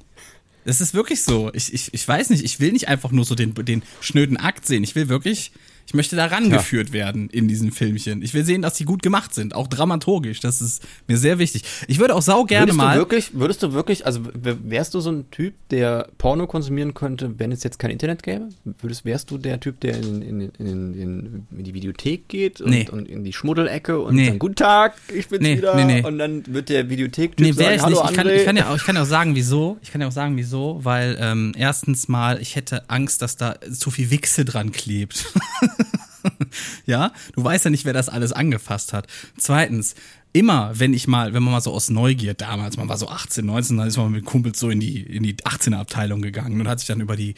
[0.64, 1.52] Das ist wirklich so.
[1.54, 4.66] Ich, ich, ich weiß nicht, ich will nicht einfach nur so den, den schnöden Akt
[4.66, 4.84] sehen.
[4.84, 5.52] Ich will wirklich,
[5.88, 8.22] ich möchte da rangeführt werden in diesen Filmchen.
[8.22, 10.40] Ich will sehen, dass die gut gemacht sind, auch dramaturgisch.
[10.40, 11.64] Das ist mir sehr wichtig.
[11.88, 12.94] Ich würde auch sau gerne würdest mal.
[12.96, 17.38] Du wirklich, würdest du wirklich, also wärst du so ein Typ, der Porno konsumieren könnte,
[17.38, 18.50] wenn es jetzt kein Internet gäbe?
[18.80, 22.70] Würdest, wärst du der Typ, der in, in, in, in, in die Videothek geht und,
[22.72, 22.88] Nee.
[22.92, 24.28] und in die Schmuddelecke und Nee.
[24.30, 26.04] dann Guten Tag, ich bin's Nee, wieder nee, nee.
[26.06, 28.10] und dann wird der Videothek-Typ Nee, wäre sagen, ich hallo nicht.
[28.12, 29.78] Ich kann, ich, kann ja auch, ich kann ja auch sagen, wieso.
[29.84, 33.56] Ich kann ja auch sagen, wieso, weil ähm, erstens mal, ich hätte Angst, dass da
[33.72, 35.26] zu viel Wichse dran klebt.
[36.86, 39.08] ja, du weißt ja nicht, wer das alles angefasst hat.
[39.38, 39.96] Zweitens,
[40.34, 43.46] immer, wenn ich mal, wenn man mal so aus Neugier damals, man war so 18,
[43.46, 46.68] 19, dann ist man mit Kumpels so in die, in die 18er Abteilung gegangen und
[46.68, 47.36] hat sich dann über die,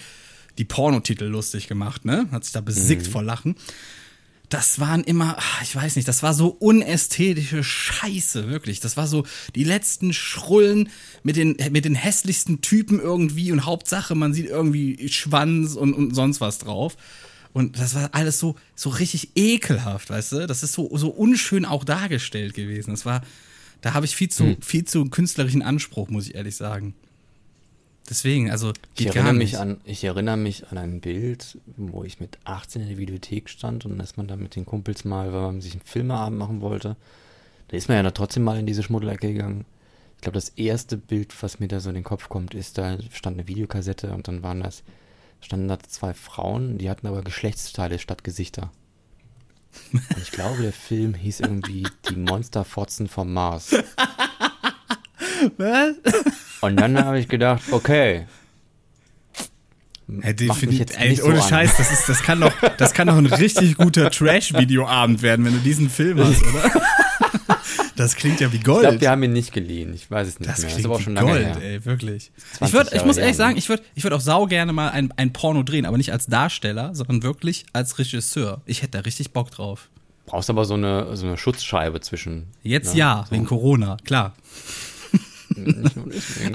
[0.58, 2.28] die Pornotitel lustig gemacht, ne?
[2.32, 3.56] Hat sich da besickt vor Lachen
[4.50, 8.80] das waren immer, ah, ich weiß nicht, das war so unästhetische Scheiße, wirklich.
[8.80, 10.90] Das war so die letzten Schrullen
[11.24, 16.16] mit den, mit den hässlichsten Typen irgendwie und Hauptsache, man sieht irgendwie Schwanz und, und
[16.16, 16.96] sonst was drauf.
[17.58, 20.46] Und das war alles so, so richtig ekelhaft, weißt du?
[20.46, 22.92] Das ist so, so unschön auch dargestellt gewesen.
[22.92, 23.24] Das war,
[23.82, 26.94] da habe ich viel zu, viel zu künstlerischen Anspruch, muss ich ehrlich sagen.
[28.08, 32.20] Deswegen, also, Ich erinnere, gar mich an, ich erinnere mich an ein Bild, wo ich
[32.20, 35.42] mit 18 in der Videothek stand und dass man da mit den Kumpels mal, weil
[35.42, 36.96] man sich einen Filmeabend machen wollte,
[37.70, 39.66] da ist man ja dann trotzdem mal in diese Schmuddelecke gegangen.
[40.18, 43.00] Ich glaube, das erste Bild, was mir da so in den Kopf kommt, ist, da
[43.12, 44.84] stand eine Videokassette und dann waren das,
[45.42, 48.72] standen da zwei Frauen, die hatten aber Geschlechtsteile statt Gesichter.
[49.94, 53.72] Und ich glaube, der Film hieß irgendwie Die Monsterfotzen vom Mars.
[55.58, 55.94] Was?
[56.62, 58.26] Und dann habe ich gedacht, okay.
[60.22, 61.50] Ey, den macht find mich ich- jetzt ey, so ohne an.
[61.50, 65.54] Scheiß, das, ist, das, kann doch, das kann doch ein richtig guter Trash-Videoabend werden, wenn
[65.54, 66.72] du diesen Film hast, oder?
[67.98, 69.02] Das klingt ja wie Ich glaube, Gold.
[69.02, 69.94] wir haben ihn nicht geliehen.
[69.94, 70.68] Ich weiß es nicht Das mehr.
[70.68, 71.62] klingt ist aber schon lange Gold, her.
[71.62, 72.32] ey, wirklich.
[72.58, 73.60] 20 Ich, würd, ich muss ehrlich sagen, ne?
[73.60, 76.28] ich würde ich würd auch sau gerne mal ein, ein Porno drehen, aber nicht als
[76.28, 78.62] Darsteller, sondern wirklich als Regisseur.
[78.66, 79.90] Ich hätte da richtig Bock drauf.
[80.26, 82.48] Brauchst aber so eine, so eine Schutzscheibe zwischen.
[82.64, 83.00] Jetzt ne?
[83.00, 83.36] ja, so.
[83.36, 84.34] wegen Corona, klar.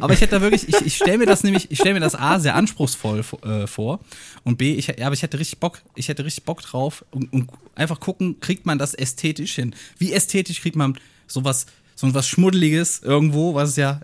[0.01, 2.15] Aber ich hätte da wirklich, ich, ich stelle mir das nämlich, ich stelle mir das
[2.15, 4.01] A sehr anspruchsvoll äh, vor
[4.45, 7.33] und B, ich, ja, aber ich hätte richtig Bock, ich hätte richtig Bock drauf und,
[7.33, 9.75] und einfach gucken, kriegt man das ästhetisch hin?
[9.99, 14.01] Wie ästhetisch kriegt man sowas, so was Schmuddeliges irgendwo, was ja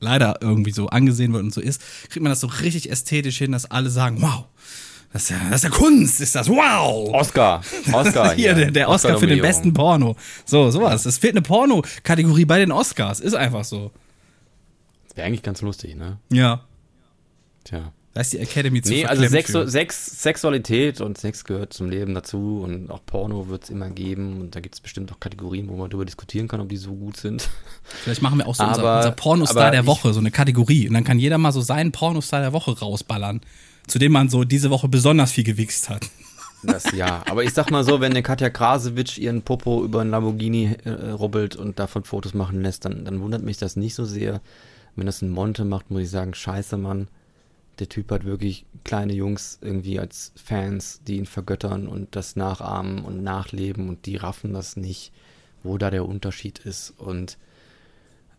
[0.00, 3.52] leider irgendwie so angesehen wird und so ist, kriegt man das so richtig ästhetisch hin,
[3.52, 4.44] dass alle sagen, wow,
[5.12, 7.08] das ist ja, das ist ja Kunst, ist das, wow!
[7.14, 7.62] Oscar.
[7.92, 8.34] Oscar.
[8.34, 10.16] Hier, der, der Oscar für den besten Porno.
[10.44, 11.06] So, sowas.
[11.06, 13.20] Es fehlt eine Porno-Kategorie bei den Oscars.
[13.20, 13.92] Ist einfach so.
[15.06, 16.18] Das wäre eigentlich ganz lustig, ne?
[16.32, 16.64] Ja.
[17.62, 17.92] Tja.
[18.14, 19.66] Da ist die Academy zu Nee, also Sexu.
[19.66, 24.40] Sex Sexualität und Sex gehört zum Leben dazu und auch Porno wird es immer geben
[24.40, 26.94] und da gibt es bestimmt auch Kategorien, wo man darüber diskutieren kann, ob die so
[26.94, 27.48] gut sind.
[28.04, 30.86] Vielleicht machen wir auch so unser, Aber- unser Pornostar aber der Woche, so eine Kategorie.
[30.86, 33.40] Und dann kann jeder mal so seinen Pornostar der Woche rausballern,
[33.88, 36.06] zu dem man so diese Woche besonders viel gewichst hat.
[36.62, 37.22] Das ja.
[37.28, 41.10] Aber ich sag mal so, wenn eine Katja Krasowitsch ihren Popo über einen Lamborghini äh,
[41.10, 44.40] rubbelt und davon Fotos machen lässt, dann, dann wundert mich das nicht so sehr.
[44.96, 47.08] Wenn das ein Monte macht, muss ich sagen, scheiße, Mann.
[47.78, 53.04] Der Typ hat wirklich kleine Jungs irgendwie als Fans, die ihn vergöttern und das nachahmen
[53.04, 55.12] und nachleben und die raffen das nicht,
[55.62, 57.38] wo da der Unterschied ist und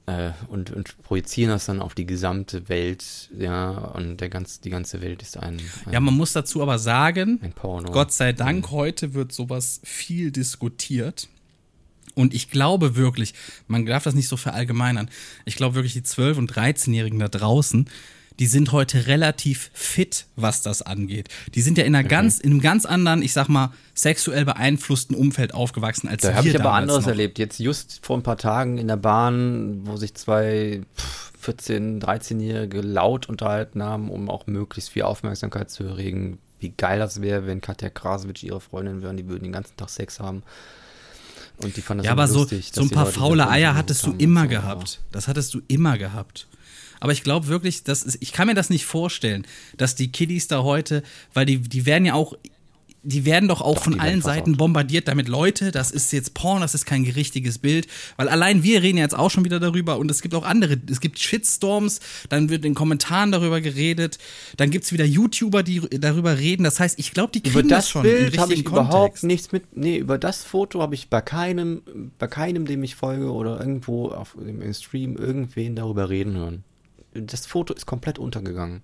[0.07, 4.69] äh, und, und projizieren das dann auf die gesamte Welt, ja, und der ganz, die
[4.69, 7.39] ganze Welt ist ein, ein, Ja, man muss dazu aber sagen.
[7.91, 11.27] Gott sei Dank, heute wird sowas viel diskutiert.
[12.13, 13.33] Und ich glaube wirklich,
[13.67, 15.09] man darf das nicht so verallgemeinern.
[15.43, 17.89] Ich glaube wirklich, die 12- und 13-Jährigen da draußen,
[18.39, 21.29] die sind heute relativ fit, was das angeht.
[21.53, 25.15] Die sind ja in einer ganz, in einem ganz anderen, ich sag mal, sexuell beeinflussten
[25.15, 27.09] Umfeld aufgewachsen als Da wir habe ich aber anderes noch.
[27.09, 27.39] erlebt.
[27.39, 32.81] Jetzt just vor ein paar Tagen in der Bahn, wo sich zwei pff, 14-, 13-Jährige
[32.81, 36.39] laut unterhalten haben, um auch möglichst viel Aufmerksamkeit zu erregen.
[36.59, 39.77] Wie geil das wäre, wenn Katja Krasowitsch ihre Freundin wäre und die würden den ganzen
[39.77, 40.43] Tag Sex haben.
[41.57, 44.05] Und die fanden das Ja, aber so, lustig, so dass ein paar faule Eier hattest
[44.05, 44.49] du immer so.
[44.49, 44.99] gehabt.
[45.11, 46.47] Das hattest du immer gehabt.
[46.99, 49.45] Aber ich glaube wirklich, das ist, ich kann mir das nicht vorstellen,
[49.77, 51.03] dass die Kiddies da heute,
[51.33, 52.35] weil die, die werden ja auch,
[53.07, 54.21] die werden doch auch Doch, von allen.
[54.21, 57.87] Seiten bombardiert damit, Leute, das ist jetzt Porn, das ist kein richtiges Bild.
[58.17, 61.01] Weil allein wir reden jetzt auch schon wieder darüber und es gibt auch andere, es
[61.01, 61.99] gibt Shitstorms,
[62.29, 64.17] dann wird in Kommentaren darüber geredet,
[64.57, 66.63] dann gibt's wieder YouTuber, die darüber reden.
[66.63, 68.93] Das heißt, ich glaube, die kriegen Über das schon im Bild habe ich richtigen überhaupt
[68.93, 69.23] Kontext.
[69.23, 69.77] nichts mit.
[69.77, 71.83] Nee, über das Foto habe ich bei keinem,
[72.17, 76.63] bei keinem, dem ich folge oder irgendwo auf im Stream irgendwen darüber reden hören.
[77.15, 78.81] Das Foto ist komplett untergegangen.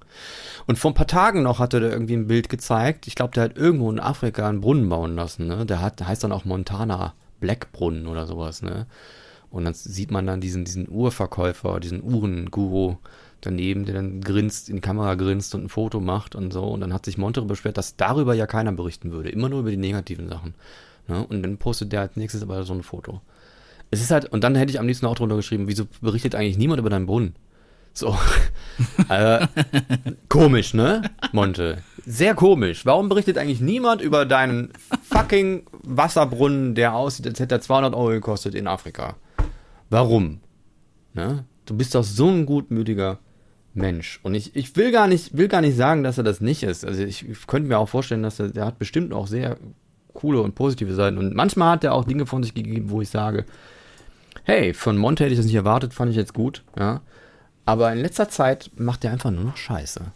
[0.68, 3.08] Und vor ein paar Tagen noch hatte der irgendwie ein Bild gezeigt.
[3.08, 5.48] Ich glaube, der hat irgendwo in Afrika einen Brunnen bauen lassen.
[5.48, 5.66] Ne?
[5.66, 8.62] Der hat, der heißt dann auch Montana Black Brunnen oder sowas.
[8.62, 8.88] Ne?
[9.50, 12.98] Und dann sieht man dann diesen, diesen Uhrverkäufer, diesen Uhrenguru
[13.42, 16.64] daneben, der dann grinst, in die Kamera grinst und ein Foto macht und so.
[16.64, 19.30] Und dann hat sich Montere beschwert, dass darüber ja keiner berichten würde.
[19.30, 20.54] Immer nur über die negativen Sachen.
[21.08, 21.26] Ne?
[21.26, 23.22] Und dann postet der als nächstes aber so ein Foto.
[23.90, 26.58] Es ist halt, und dann hätte ich am liebsten auch drunter geschrieben, wieso berichtet eigentlich
[26.58, 27.36] niemand über deinen Brunnen?
[27.94, 28.18] So.
[29.10, 29.48] äh,
[30.30, 31.80] komisch, ne, Monte?
[32.06, 32.86] Sehr komisch.
[32.86, 34.72] Warum berichtet eigentlich niemand über deinen
[35.04, 39.16] fucking Wasserbrunnen, der aussieht, als hätte er 200 Euro gekostet in Afrika?
[39.90, 40.40] Warum?
[41.14, 41.46] Ne?
[41.66, 43.20] Du bist doch so ein gutmütiger
[43.74, 44.20] Mensch.
[44.24, 46.86] Und ich, ich will gar nicht, will gar nicht sagen, dass er das nicht ist.
[46.86, 49.58] Also ich, könnte mir auch vorstellen, dass er, der hat bestimmt auch sehr
[50.14, 51.18] coole und positive Seiten.
[51.18, 53.46] Und manchmal hat er auch Dinge von sich gegeben, wo ich sage,
[54.44, 57.02] hey, von Monte hätte ich das nicht erwartet, fand ich jetzt gut, ja.
[57.72, 60.12] Aber in letzter Zeit macht er einfach nur noch Scheiße.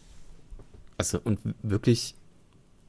[0.98, 2.15] Also, und wirklich,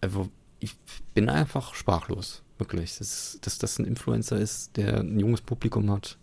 [0.00, 0.28] also,
[0.60, 0.74] ich
[1.14, 2.42] bin einfach sprachlos.
[2.58, 2.98] Wirklich.
[2.98, 6.16] Dass, dass das ein Influencer ist, der ein junges Publikum hat.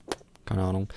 [0.46, 0.90] Keine Ahnung.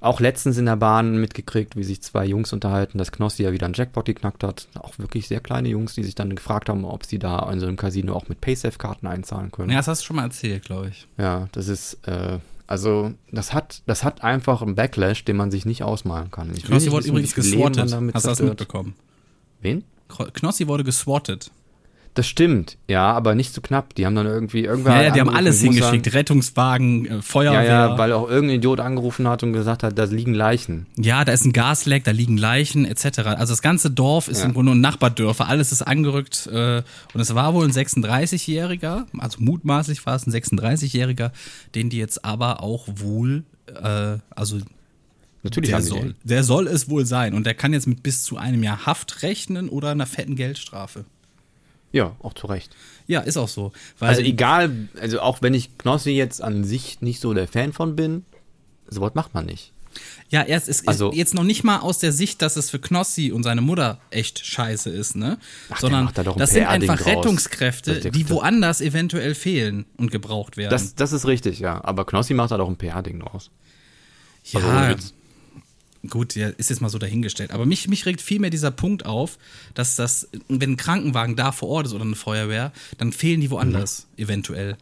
[0.00, 3.64] Auch letztens in der Bahn mitgekriegt, wie sich zwei Jungs unterhalten, dass Knossi ja wieder
[3.64, 4.68] einen Jackpot geknackt hat.
[4.74, 7.66] Auch wirklich sehr kleine Jungs, die sich dann gefragt haben, ob sie da in so
[7.66, 9.70] einem Casino auch mit Paysafe-Karten einzahlen können.
[9.70, 11.08] Ja, das hast du schon mal erzählt, glaube ich.
[11.16, 15.66] Ja, das ist, äh, also, das hat, das hat einfach einen Backlash, den man sich
[15.66, 16.50] nicht ausmalen kann.
[16.54, 17.92] Ich Knossi wurde übrigens geswattet.
[18.14, 18.94] Hast du das mitbekommen?
[19.60, 19.84] Wen?
[20.08, 21.50] Knossi wurde geswattet.
[22.16, 23.92] Das stimmt, ja, aber nicht so knapp.
[23.96, 24.94] Die haben dann irgendwie irgendwer.
[24.94, 26.04] Ja, ja, die haben alles hingeschickt.
[26.04, 27.64] sagen- Rettungswagen, äh, Ja, Feuerwehr.
[27.64, 30.86] ja, weil auch irgendein Idiot angerufen hat und gesagt hat, da liegen Leichen.
[30.96, 33.18] Ja, da ist ein Gasleck, da liegen Leichen etc.
[33.36, 34.44] Also das ganze Dorf ist Ja.
[34.44, 36.82] im Grunde nur Nachbardörfer, alles ist angerückt äh,
[37.14, 41.32] und es war wohl ein 36-Jähriger, also mutmaßlich war es ein 36-Jähriger,
[41.74, 44.58] den die jetzt aber auch wohl, äh, also
[45.42, 48.36] Natürlich der soll, der soll es wohl sein und der kann jetzt mit bis zu
[48.38, 51.04] einem Jahr Haft rechnen oder einer fetten Geldstrafe.
[51.94, 52.74] Ja, auch zu Recht.
[53.06, 53.72] Ja, ist auch so.
[54.00, 57.94] Also egal, also auch wenn ich Knossi jetzt an sich nicht so der Fan von
[57.96, 58.24] bin,
[58.88, 59.72] sowas macht man nicht.
[60.28, 62.80] Ja, erst ist Also- ist jetzt noch nicht mal aus der Sicht, dass es für
[62.80, 65.38] Knossi und seine Mutter echt scheiße ist, ne?
[65.68, 67.06] Ach, der Sondern da das sind einfach.
[67.06, 70.70] Rettungskräfte, Das- die woanders eventuell fehlen und gebraucht werden.
[70.70, 71.82] Das, das ist richtig, ja.
[71.84, 73.52] Aber Knossi macht da doch ein PR-Ding draus.
[74.52, 75.14] Also ja, Witz.
[76.08, 77.50] Gut, ja, ist jetzt mal so dahingestellt.
[77.52, 79.38] Aber mich, mich regt vielmehr dieser Punkt auf,
[79.74, 83.50] dass das, wenn ein Krankenwagen da vor Ort ist oder eine Feuerwehr, dann fehlen die
[83.50, 84.76] woanders eventuell.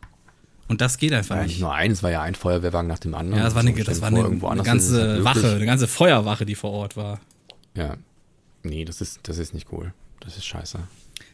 [0.69, 1.53] Und das geht einfach Ja, nicht.
[1.53, 3.39] nicht nur ein, es war ja ein Feuerwehrwagen nach dem anderen.
[3.39, 5.87] Ja, das war eine, So, stell das war eine, eine ganze halt Wache, eine ganze
[5.89, 7.21] Feuerwache, die vor Ort war.
[7.75, 7.97] Ja.
[8.63, 9.93] Nee, das ist, das ist nicht cool.
[10.21, 10.79] Das ist scheiße.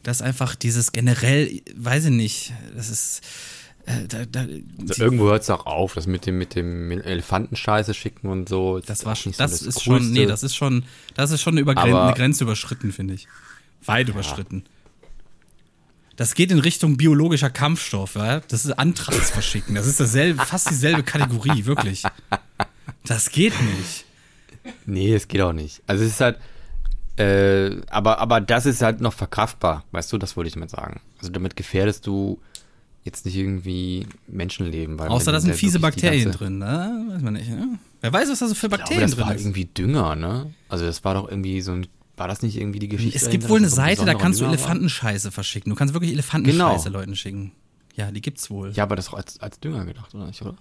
[0.03, 3.21] Das ist einfach dieses generell, weiß ich nicht, das ist.
[3.89, 4.41] Äh, da, da,
[4.87, 8.79] Also irgendwo hört es auch auf, das mit dem, mit dem Elefantenscheiße schicken und so.
[8.79, 10.13] das war schon, nicht so das, ist schon, Coolste.
[10.13, 10.85] nee, das ist schon,
[11.15, 13.27] das ist schon eine, Übergren Aber- eine Grenze überschritten, finde ich.
[13.85, 14.63] Weit überschritten.
[16.17, 18.41] Das geht in Richtung biologischer Kampfstoff, ja?
[18.41, 19.73] Das ist Antrax verschicken.
[19.75, 22.03] Das ist dasselbe, fast dieselbe Kategorie, wirklich.
[23.05, 24.05] Das geht nicht.
[24.85, 25.81] Nee, es geht auch nicht.
[25.87, 26.37] Also es ist halt,
[27.17, 30.99] äh, aber, aber das ist halt noch verkraftbar, weißt du, das wollte ich damit sagen.
[31.19, 32.39] Also damit gefährdest du
[33.09, 34.97] jetzt nicht irgendwie Menschenleben.
[34.99, 37.05] Weil Außer da sind fiese Bakterien drin, ne?
[37.09, 37.79] Weiß man nicht, ne?
[38.01, 39.41] Wer weiß, was da so für Ich glaube, Bakterien das war drin ist.
[39.43, 40.53] irgendwie Dünger, ne?
[40.69, 41.87] Also das war doch irgendwie so ein,
[42.17, 43.15] war das nicht irgendwie die Geschichte?
[43.15, 44.51] Es dahinter, gibt wohl eine Seite, da kannst du war?
[44.53, 45.69] Elefantenscheiße verschicken.
[45.71, 46.99] Du kannst wirklich Elefantenscheiße Genau.
[46.99, 47.51] Leuten schicken.
[47.95, 48.71] Ja, die gibt's wohl.
[48.73, 50.55] Ja, aber das als, als Dünger gedacht, oder nicht, oder?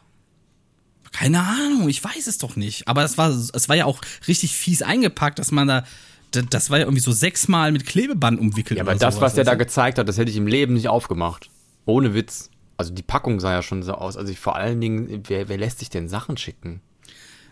[1.13, 2.87] Keine Ahnung, ich weiß es doch nicht.
[2.89, 5.85] Aber es war, es war ja auch richtig fies eingepackt, dass man da,
[6.33, 8.79] da- das war ja irgendwie so sechsmal mit Klebeband umwickelt.
[8.79, 10.89] Ja, aber das, sowas, was der da gezeigt hat, das hätte ich im Leben nicht
[10.89, 11.51] aufgemacht.
[11.89, 12.51] Ohne Witz.
[12.77, 14.17] Also die Packung sah ja schon so aus.
[14.17, 16.81] Also ich, vor allen Dingen, wer, wer lässt sich denn Sachen schicken?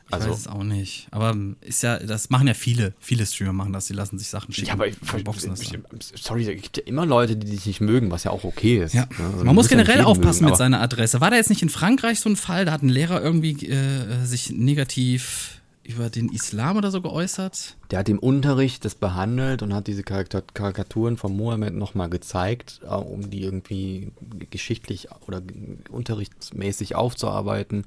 [0.09, 1.09] Ich Also, weiß es auch nicht.
[1.11, 2.95] Aber ist ja, das machen ja viele.
[3.01, 3.87] Viele Streamer machen das.
[3.87, 4.69] Die lassen sich Sachen schicken.
[4.69, 5.83] ja, aber ich, verboxen das dann.
[6.01, 8.95] sorry, da gibt ja immer Leute, die dich nicht mögen, was ja auch okay ist.
[8.95, 9.09] Ja.
[9.19, 9.25] ne?
[9.33, 11.21] Also Man muss ja nicht generell aufpassen mögen, mit seiner Adresse.
[11.21, 14.25] War da jetzt nicht in Frankreich so ein Fall, da hat ein Lehrer irgendwie äh,
[14.25, 17.77] sich negativ über den Islam oder so geäußert?
[17.91, 22.81] Der hat im Unterricht das behandelt und hat diese Karika- Karikaturen von Mohammed nochmal gezeigt,
[22.85, 24.13] äh, um die irgendwie
[24.51, 25.43] geschichtlich oder
[25.91, 27.85] unterrichtsmäßig aufzuarbeiten.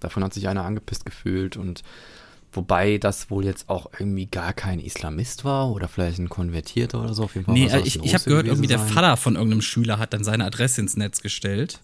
[0.00, 1.82] Davon hat sich einer angepisst gefühlt und
[2.52, 7.14] wobei das wohl jetzt auch irgendwie gar kein Islamist war oder vielleicht ein Konvertierter oder
[7.14, 7.24] so.
[7.24, 8.88] Auf jeden Fall Nee, äh, ich, ich habe gehört, irgendwie der sein.
[8.88, 11.80] Vater von irgendeinem Schüler hat dann seine Adresse ins Netz gestellt.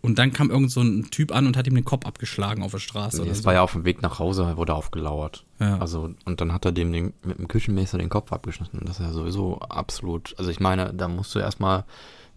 [0.00, 2.70] Und dann kam irgend so ein Typ an und hat ihm den Kopf abgeschlagen auf
[2.70, 3.22] der Straße.
[3.22, 3.44] Nee, es so.
[3.44, 5.44] war ja auf dem Weg nach Hause, wurde aufgelauert.
[5.58, 5.78] Ja.
[5.78, 8.80] Also, und dann hat er dem den, mit dem Küchenmesser den Kopf abgeschnitten.
[8.84, 10.34] Das ist ja sowieso absolut.
[10.38, 11.84] Also, ich meine, da musst du erstmal,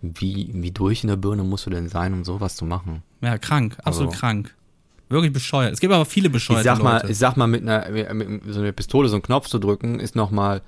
[0.02, 3.04] wie, wie durch in der Birne musst du denn sein, um sowas zu machen?
[3.22, 4.56] Ja, krank, absolut Also- krank.
[5.10, 5.74] Wirklich bescheuert.
[5.74, 7.12] Es gibt aber viele Ich bescheuerte sag mal, Leute.
[7.12, 10.16] ich sag mal, mit einer, mit so einer Pistole so einen Knopf zu drücken, ist
[10.16, 10.62] nochmal.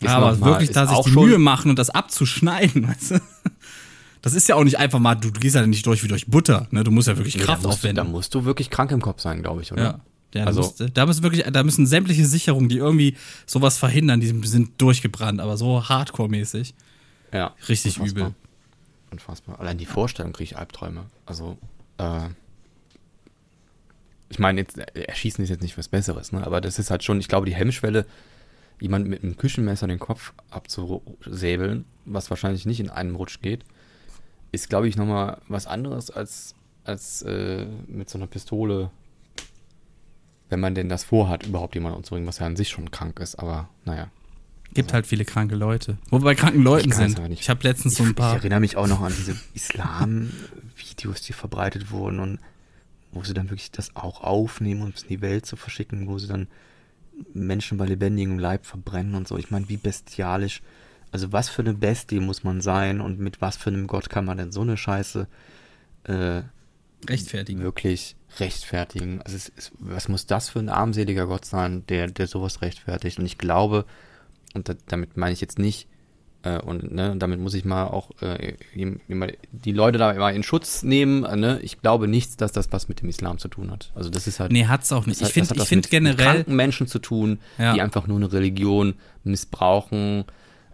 [0.00, 3.20] ja, aber wirklich da sich die Mühe machen und das abzuschneiden, weißt du?
[4.22, 6.68] Das ist ja auch nicht einfach mal, du gehst ja nicht durch wie durch Butter,
[6.70, 6.84] ne?
[6.84, 8.12] Du musst ja wirklich Nee, Kraft da musst, du, da aufwenden.
[8.12, 9.82] musst du wirklich krank im Kopf sein, glaube ich, oder?
[9.82, 10.00] Ja.
[10.34, 13.16] Ja, Also- da, musst, da müssen wirklich, da müssen sämtliche Sicherungen, die irgendwie
[13.46, 16.72] sowas verhindern, die sind durchgebrannt, aber so Hardcore-mäßig.
[17.32, 17.54] Ja.
[17.68, 18.22] Richtig Unfassbar.
[18.28, 18.34] übel.
[19.10, 19.60] Unfassbar.
[19.60, 21.04] Allein die Vorstellung kriege ich Albträume.
[21.26, 21.58] Also,
[21.98, 22.28] äh,
[24.30, 26.46] ich meine, jetzt, äh, Erschießen ist jetzt nicht was Besseres, ne?
[26.46, 28.06] aber das ist halt schon, ich glaube, die Hemmschwelle,
[28.80, 33.64] jemand mit einem Küchenmesser den Kopf abzusäbeln, was wahrscheinlich nicht in einem Rutsch geht,
[34.52, 36.54] ist, glaube ich, nochmal was anderes als,
[36.84, 38.90] als äh, mit so einer Pistole,
[40.50, 43.36] wenn man denn das vorhat, überhaupt jemanden umzubringen, was ja an sich schon krank ist,
[43.36, 44.08] aber naja.
[44.74, 45.98] Gibt halt viele kranke Leute.
[46.08, 47.18] Wo wir bei kranken Leuten Ich sind.
[47.30, 48.32] Ich habe letztens so Ich, ein paar.
[48.32, 52.38] ich erinnere mich auch noch an diese Islam-Videos, die verbreitet wurden und
[53.10, 56.18] wo sie dann wirklich das auch aufnehmen, um es in die Welt zu verschicken, wo
[56.18, 56.48] sie dann
[57.34, 59.36] Menschen bei lebendigem Leib verbrennen und so.
[59.36, 60.62] Ich meine, wie bestialisch.
[61.12, 64.24] Also was für eine Bestie muss man sein und mit was für einem Gott kann
[64.24, 65.28] man denn so eine Scheiße
[66.04, 66.42] äh,
[67.08, 67.62] rechtfertigen.
[67.62, 69.20] wirklich rechtfertigen?
[69.22, 73.18] Also es ist, was muss das für ein armseliger Gott sein, der, der sowas rechtfertigt?
[73.18, 73.84] Und ich glaube,
[74.54, 75.86] und da, damit meine ich jetzt nicht,
[76.44, 80.82] äh, und ne, damit muss ich mal auch äh, die Leute da mal in Schutz
[80.82, 81.24] nehmen.
[81.24, 81.60] Äh, ne?
[81.62, 83.92] Ich glaube nicht, dass das was mit dem Islam zu tun hat.
[83.94, 84.50] Also das ist halt.
[84.50, 85.20] Nee, hat's auch nicht.
[85.20, 86.16] das Ich finde ich was find mit, generell.
[86.36, 87.74] kranken Menschen zu tun, Ja.
[87.74, 88.94] die einfach nur eine Religion
[89.24, 90.24] missbrauchen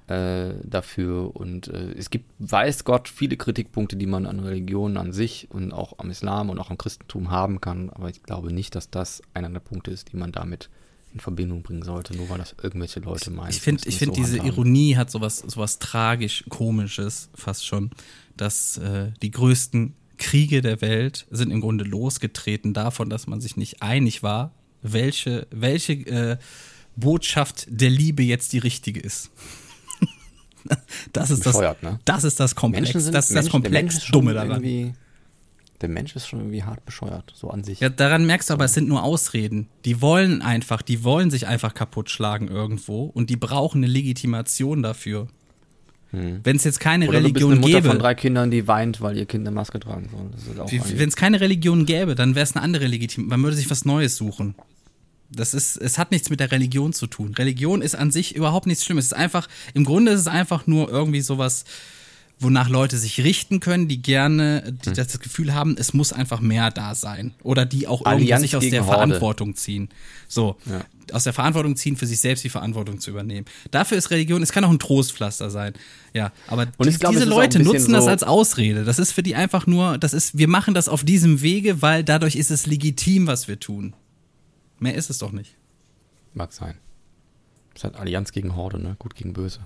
[0.08, 1.36] äh, dafür.
[1.36, 5.72] Und äh, es gibt, weiß Gott, viele Kritikpunkte, die man an Religionen an sich und
[5.72, 7.90] auch am Islam und auch am Christentum haben kann.
[7.90, 10.70] Aber ich glaube nicht, dass das einer der Punkte ist, die man damit
[11.14, 13.50] in Verbindung bringen sollte, nur weil das irgendwelche Leute meinen.
[13.50, 14.52] Ich finde, ich finde, so diese handhaben.
[14.52, 17.90] Ironie hat sowas, sowas tragisch komisches fast schon,
[18.36, 23.56] dass äh, die größten Kriege der Welt sind im Grunde losgetreten davon, dass man sich
[23.56, 24.52] nicht einig war,
[24.82, 26.36] welche, welche äh,
[26.96, 29.30] Botschaft der Liebe jetzt die richtige ist.
[31.12, 31.98] das ist das, Bescheuert, ne?
[32.04, 34.94] das ist das Komplex, das ist das Menschen- Komplex Dumme daran.
[35.80, 37.78] Der Mensch ist schon irgendwie hart bescheuert, so an sich.
[37.78, 39.68] Ja, daran merkst du aber, es sind nur Ausreden.
[39.84, 44.82] Die wollen einfach, die wollen sich einfach kaputt schlagen irgendwo und die brauchen eine Legitimation
[44.82, 45.28] dafür.
[46.10, 47.10] Wenn es jetzt keine Hm.
[47.10, 49.46] Oder du bist Religion eine Mutter gäbe, von drei Kindern, die weint, weil ihr Kind
[49.46, 50.56] eine Maske tragen soll.
[50.56, 53.28] Das wenn es keine Religion gäbe, dann wäre es eine andere Legitimation.
[53.28, 54.54] Man würde sich was Neues suchen.
[55.30, 57.34] Das ist, es hat nichts mit der Religion zu tun.
[57.34, 59.06] Religion ist an sich überhaupt nichts Schlimmes.
[59.06, 61.64] Es ist einfach, im Grunde ist es einfach nur irgendwie sowas,
[62.40, 64.78] wonach Leute sich richten können, die gerne, Hm.
[64.86, 67.34] die das Gefühl haben, es muss einfach mehr da sein.
[67.42, 68.92] Oder die auch irgendwie Allianz sich aus der Horde.
[68.96, 69.88] Verantwortung ziehen.
[70.28, 70.56] So.
[70.66, 70.84] Ja.
[71.12, 73.46] Aus der Verantwortung ziehen, für sich selbst die Verantwortung zu übernehmen.
[73.70, 75.72] Dafür ist Religion, es kann auch ein Trostpflaster sein.
[76.14, 78.84] Ja, aber die, ich glaube, diese Leute nutzen das so- als Ausrede.
[78.84, 82.04] Das ist für die einfach nur, das ist, wir machen das auf diesem Wege, weil
[82.04, 83.94] dadurch ist es legitim, was wir tun.
[84.78, 85.56] Mehr ist es doch nicht.
[86.34, 86.74] Mag sein.
[87.74, 88.96] Das ist halt Allianz gegen Horde, ne?
[88.98, 89.60] Gut gegen Böse.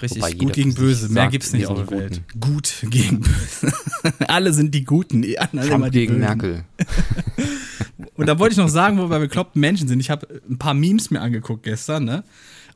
[0.00, 1.08] Richtig, Wobei gut gegen böse.
[1.08, 2.22] Mehr gibt's nicht auf der Welt.
[2.38, 3.72] Gut gegen böse.
[4.28, 6.20] Alle sind die Guten, die anderen immer Trump die gegen Bösen.
[6.20, 6.64] Merkel.
[8.14, 9.98] Und da wollte ich noch sagen, wo wir bekloppten Menschen sind.
[10.00, 12.24] Ich habe ein paar Memes mir angeguckt gestern, ne?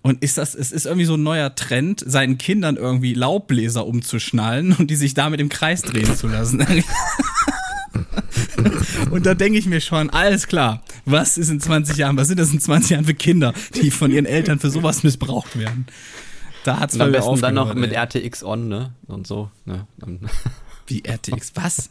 [0.02, 4.72] Und ist das, es ist irgendwie so ein neuer Trend, seinen Kindern irgendwie Laubbläser umzuschnallen
[4.72, 6.66] und die sich damit im Kreis drehen zu lassen.
[9.10, 12.38] Und da denke ich mir schon, alles klar, was ist in 20 Jahren, was sind
[12.40, 15.86] das in 20 Jahren für Kinder, die von ihren Eltern für sowas missbraucht werden?
[16.64, 18.20] Da hat's Und bei am besten dann noch aufgehört, mit ey.
[18.22, 18.92] RTX on, ne?
[19.06, 19.86] Und so, ne?
[20.86, 21.90] Wie RTX, was?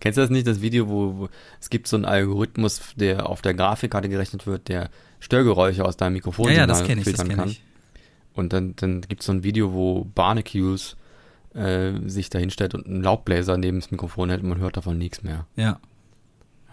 [0.00, 1.28] Kennst du das nicht, das Video, wo, wo
[1.60, 6.14] es gibt so einen Algorithmus, der auf der Grafikkarte gerechnet wird, der Störgeräusche aus deinem
[6.14, 7.48] Mikrofon Ja, ja, das kenne ich, das filtern kenne kann?
[7.50, 7.62] ich.
[8.34, 10.96] Und dann, dann gibt es so ein Video, wo Barbecues
[11.54, 14.98] äh, sich da hinstellt und einen Laubbläser neben das Mikrofon hält und man hört davon
[14.98, 15.46] nichts mehr.
[15.56, 15.78] Ja.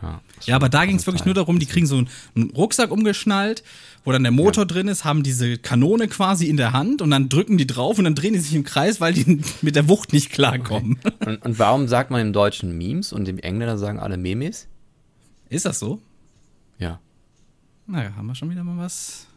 [0.02, 2.92] Ja, Ja, aber da ging es wirklich nur darum, die kriegen so einen, einen Rucksack
[2.92, 3.64] umgeschnallt,
[4.04, 7.30] wo dann der Motor drin ist, haben diese Kanone quasi in der Hand und dann
[7.30, 10.14] drücken die drauf und dann drehen die sich im Kreis, weil die mit der Wucht
[10.14, 11.00] nicht klarkommen.
[11.26, 14.68] Und, und warum sagt man im Deutschen Memes und im Engländer sagen alle Memes?
[15.50, 16.02] Ist das so?
[16.80, 17.00] Ja.
[17.86, 19.28] Naja, haben wir schon wieder mal was.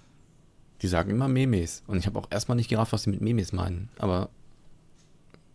[0.80, 1.82] Die sagen immer Memes.
[1.86, 3.90] Und ich habe auch erstmal nicht gerafft, was sie mit Memes meinen.
[3.98, 4.30] Aber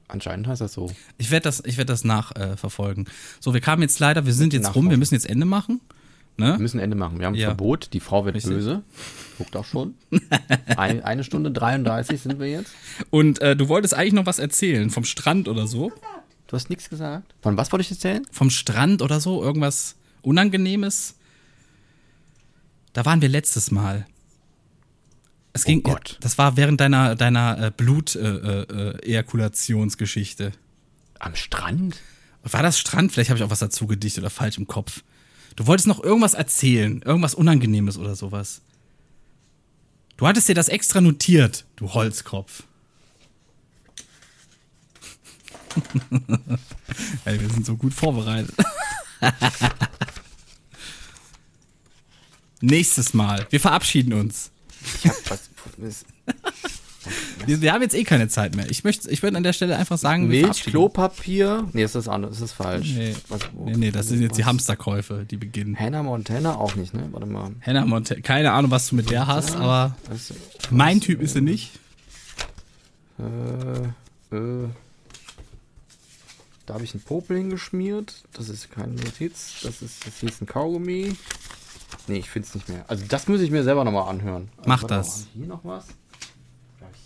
[0.10, 0.91] anscheinend heißt das so.
[1.18, 2.53] Ich werde das, ich werd das nachverfolgen.
[2.53, 3.06] Äh, verfolgen.
[3.40, 5.80] so, wir kamen jetzt leider, wir sind jetzt rum, wir müssen jetzt Ende machen.
[6.38, 6.57] Wir Ne?
[6.57, 7.19] müssen Ende machen.
[7.19, 7.48] Wir haben ein Ja.
[7.49, 7.90] Verbot.
[7.94, 8.52] Die Frau wird Richtig.
[8.53, 8.81] böse.
[9.38, 9.95] Guckt auch schon.
[10.77, 12.72] Ein, eine Stunde 33 sind wir jetzt.
[13.10, 15.91] Und äh, du wolltest eigentlich noch was erzählen, vom Strand oder so.
[16.48, 17.36] Du hast nichts gesagt.
[17.41, 18.26] Von was wollte ich erzählen?
[18.31, 21.15] Vom Strand oder so, irgendwas Unangenehmes.
[22.94, 24.06] Da waren wir letztes Mal.
[25.54, 26.18] Es ging, Gott.
[26.22, 30.52] das war während deiner, deiner äh, Blut-Ejakulationsgeschichte.
[31.20, 31.98] Am Strand?
[32.44, 33.12] war das Strand?
[33.12, 35.04] Vielleicht habe ich auch was dazu gedichtet oder falsch im Kopf.
[35.56, 38.62] Du wolltest noch irgendwas erzählen, irgendwas Unangenehmes oder sowas.
[40.18, 42.64] Du hattest dir das extra notiert, du Holzkopf.
[47.26, 48.54] Ey, wir sind so gut vorbereitet.
[52.62, 53.46] Nächstes Mal.
[53.50, 54.52] Wir verabschieden uns.
[54.81, 55.49] Ich hab was.
[55.77, 56.06] was
[57.45, 58.69] Wir, wir haben jetzt eh keine Zeit mehr.
[58.69, 61.68] Ich möchte, ich würde an der Stelle einfach sagen, Milch, Klopapier.
[61.73, 62.31] Nee, ist das anders.
[62.31, 62.91] Das ist falsch.
[62.95, 63.15] Nee.
[63.30, 64.47] Was, wo- Nee, nee, das sind jetzt die was?
[64.49, 65.77] Hamsterkäufe, die beginnen.
[65.80, 67.07] Hannah Montana auch nicht, ne?
[67.11, 67.51] Warte mal.
[67.61, 70.34] Hannah Montana, keine Ahnung, was du mit der hast, aber Das,
[70.69, 71.72] mein Typ ist sie nicht.
[73.18, 74.68] äh, äh,
[76.65, 78.23] da habe ich einen Popel hingeschmiert.
[78.34, 79.56] Das ist keine Notiz.
[79.64, 81.15] Das ist das hier ist ein Kaugummi.
[82.07, 82.86] Nee, ich finde es nicht mehr.
[82.88, 84.49] Also das muss ich mir selber nochmal anhören.
[84.57, 85.22] Also, Mach mal, das.
[85.22, 85.86] ich Hier noch was?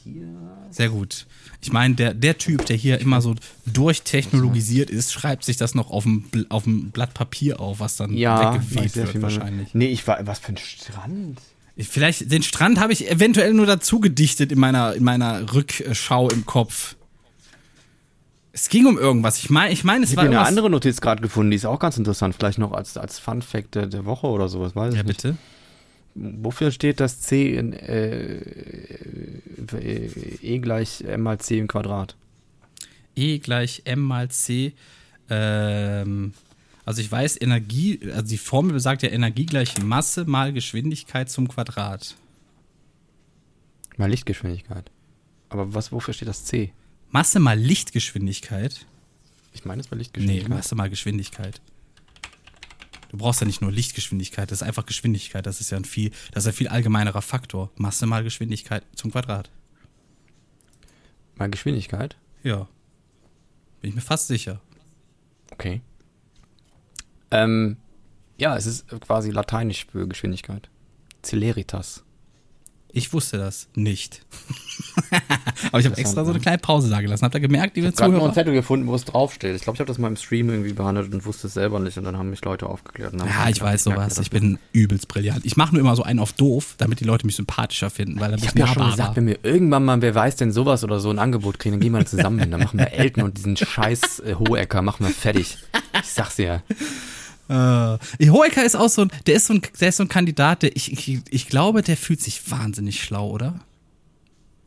[0.04, 0.28] Hier.
[0.70, 1.28] Sehr gut.
[1.62, 3.36] Ich meine, der, der Typ, der hier immer so
[3.66, 8.14] durchtechnologisiert ist, schreibt sich das noch auf dem, auf dem Blatt Papier auf, was dann
[8.14, 9.22] Ja, weggeweht wird mal.
[9.22, 9.74] wahrscheinlich.
[9.74, 10.26] Nee, ich war.
[10.28, 11.40] Was für ein Strand?
[11.78, 16.30] Ich, vielleicht, den Strand habe ich eventuell nur dazu gedichtet in meiner, in meiner Rückschau
[16.30, 16.96] im Kopf.
[18.56, 19.40] Es ging um irgendwas.
[19.40, 21.66] Ich meine, ich meine, es Ich war habe eine andere Notiz gerade gefunden, die ist
[21.66, 22.36] auch ganz interessant.
[22.36, 25.24] Vielleicht noch als, als Fun Fact der, der Woche oder sowas, weiß ich Ja, nicht.
[25.24, 25.38] bitte.
[26.16, 30.10] Wofür steht das C in äh, äh,
[30.44, 32.16] E gleich M mal C im Quadrat?
[33.16, 34.74] E gleich M mal C.
[35.32, 36.34] Ähm,
[36.86, 41.48] also ich weiß, Energie, also die Formel besagt ja Energie gleich Masse mal Geschwindigkeit zum
[41.48, 42.16] Quadrat.
[43.98, 44.92] Mal Lichtgeschwindigkeit.
[45.50, 46.72] Aber was, wofür steht das C?
[47.14, 48.88] Masse mal Lichtgeschwindigkeit.
[49.54, 50.50] Ich meine, es war Nee, Lichtgeschwindigkeit.
[50.50, 51.62] Masse mal Geschwindigkeit.
[53.10, 55.46] Du brauchst ja nicht nur Lichtgeschwindigkeit, das ist einfach Geschwindigkeit.
[55.46, 57.70] Das ist ja ein viel, das ist ein viel allgemeinerer Faktor.
[57.76, 59.52] Masse mal Geschwindigkeit zum Quadrat.
[61.36, 62.18] Mal Geschwindigkeit?
[62.42, 62.68] Ja.
[63.82, 64.60] Bin ich mir fast sicher.
[65.52, 65.82] Okay.
[67.30, 67.78] Ähm,
[68.40, 70.68] ja, es ist quasi lateinisch für Geschwindigkeit.
[71.22, 72.03] Celeritas.
[72.96, 74.22] Ich wusste das nicht.
[75.72, 76.44] Aber ich habe extra so eine ne?
[76.44, 77.26] kleine Pause da gelassen.
[77.26, 78.34] Habt ihr gemerkt, liebe Ich habe noch einen Zuhörer?
[78.36, 79.56] Zettel gefunden, wo es draufsteht.
[79.56, 81.98] Ich glaube, ich habe das mal im Stream irgendwie behandelt und wusste es selber nicht.
[81.98, 83.16] Und dann haben mich Leute aufgeklärt.
[83.16, 84.20] Ja, ich weiß sowas.
[84.20, 85.44] Ich bin übelst brillant.
[85.44, 88.30] Ich mache nur immer so einen auf doof, damit die Leute mich sympathischer finden, weil
[88.30, 90.84] dann Ich bin habe ja schon gesagt, wenn wir irgendwann mal, wer weiß denn sowas
[90.84, 92.52] oder so ein Angebot kriegen, dann gehen wir zusammen hin.
[92.52, 95.58] Dann machen wir Elton und diesen scheiß äh, Hohecker machen wir fertig.
[96.00, 96.62] Ich sag's dir.
[97.54, 100.64] Äh, Hoeker ist auch so ein, der ist so ein, der ist so ein Kandidat,
[100.64, 103.60] der, ich, ich, ich glaube, der fühlt sich wahnsinnig schlau, oder?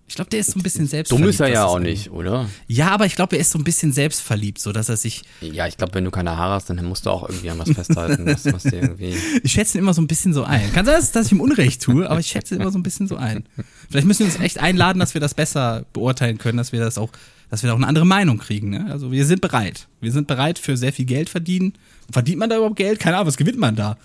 [0.09, 1.25] Ich glaube, der ist so ein bisschen selbstverliebt.
[1.25, 2.49] Dumm ist er ja auch nicht, oder?
[2.69, 5.25] Ja, aber ich glaube, er ist so ein bisschen selbstverliebt, so dass er sich.
[5.41, 7.71] Ja, ich glaube, wenn du keine Haare hast, dann musst du auch irgendwie an was
[7.71, 8.25] festhalten.
[8.25, 10.73] Was, was dir irgendwie Ich schätze ihn immer so ein bisschen so ein.
[10.73, 13.09] Kann sein, dass ich ihm Unrecht tue, aber ich schätze ihn immer so ein bisschen
[13.09, 13.49] so ein.
[13.91, 16.99] Vielleicht müssen wir uns echt einladen, dass wir das besser beurteilen können, dass wir das
[16.99, 17.11] auch,
[17.51, 18.71] dass wir da auch eine andere Meinung kriegen.
[18.71, 18.89] Ne?
[18.91, 19.89] Also wir sind bereit.
[20.01, 21.75] Wir sind bereit für sehr viel Geld verdienen.
[22.11, 22.99] Verdient man da überhaupt Geld?
[22.99, 23.97] Keine Ahnung, was gewinnt man da?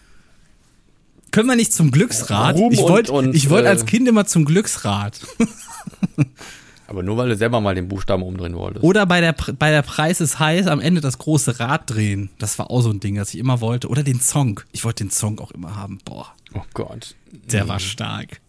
[1.31, 2.57] Können wir nicht zum Glücksrad?
[2.57, 5.19] Ruhm ich wollte wollte äh, als Kind immer zum Glücksrad.
[6.87, 8.83] Aber nur weil du selber mal den Buchstaben umdrehen wolltest.
[8.83, 12.29] Oder bei der, bei der Preis ist heiß am Ende das große Rad drehen.
[12.37, 13.87] Das war auch so ein Ding, das ich immer wollte.
[13.87, 14.59] Oder den Song.
[14.73, 15.99] Ich wollte den Song auch immer haben.
[16.03, 17.15] Boah, Oh Gott.
[17.49, 18.41] der war stark.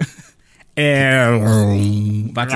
[0.74, 2.54] Ähm, Warte,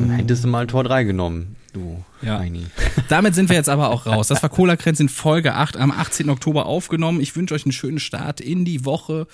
[0.00, 1.56] Dann hättest du mal Tor 3 genommen.
[1.72, 2.38] Du Ja.
[2.40, 2.66] Heini.
[3.08, 4.28] Damit sind wir jetzt aber auch raus.
[4.28, 6.28] Das war Cola Krenz in Folge 8 am 18.
[6.30, 7.20] Oktober aufgenommen.
[7.20, 9.26] Ich wünsche euch einen schönen Start in die Woche.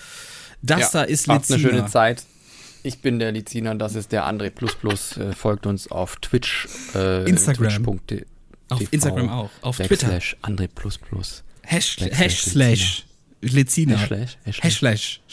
[0.61, 2.25] Das da ist Habt eine schöne Zeit.
[2.83, 5.17] Ich bin der Liziner, das ist der André Plus Plus.
[5.17, 6.69] Äh, folgt uns auf Twitch.
[6.95, 7.83] Äh, Instagram.
[7.83, 8.27] Twitch.de
[8.69, 9.51] Auf Instagram auch.
[9.63, 10.19] Auf Twitter.
[10.43, 11.43] André Plus Plus.
[11.63, 13.07] Hash, Backslash Hash slash
[13.53, 13.99] Lezina.
[13.99, 14.39] Hashlash?
[14.45, 15.21] Hash slash.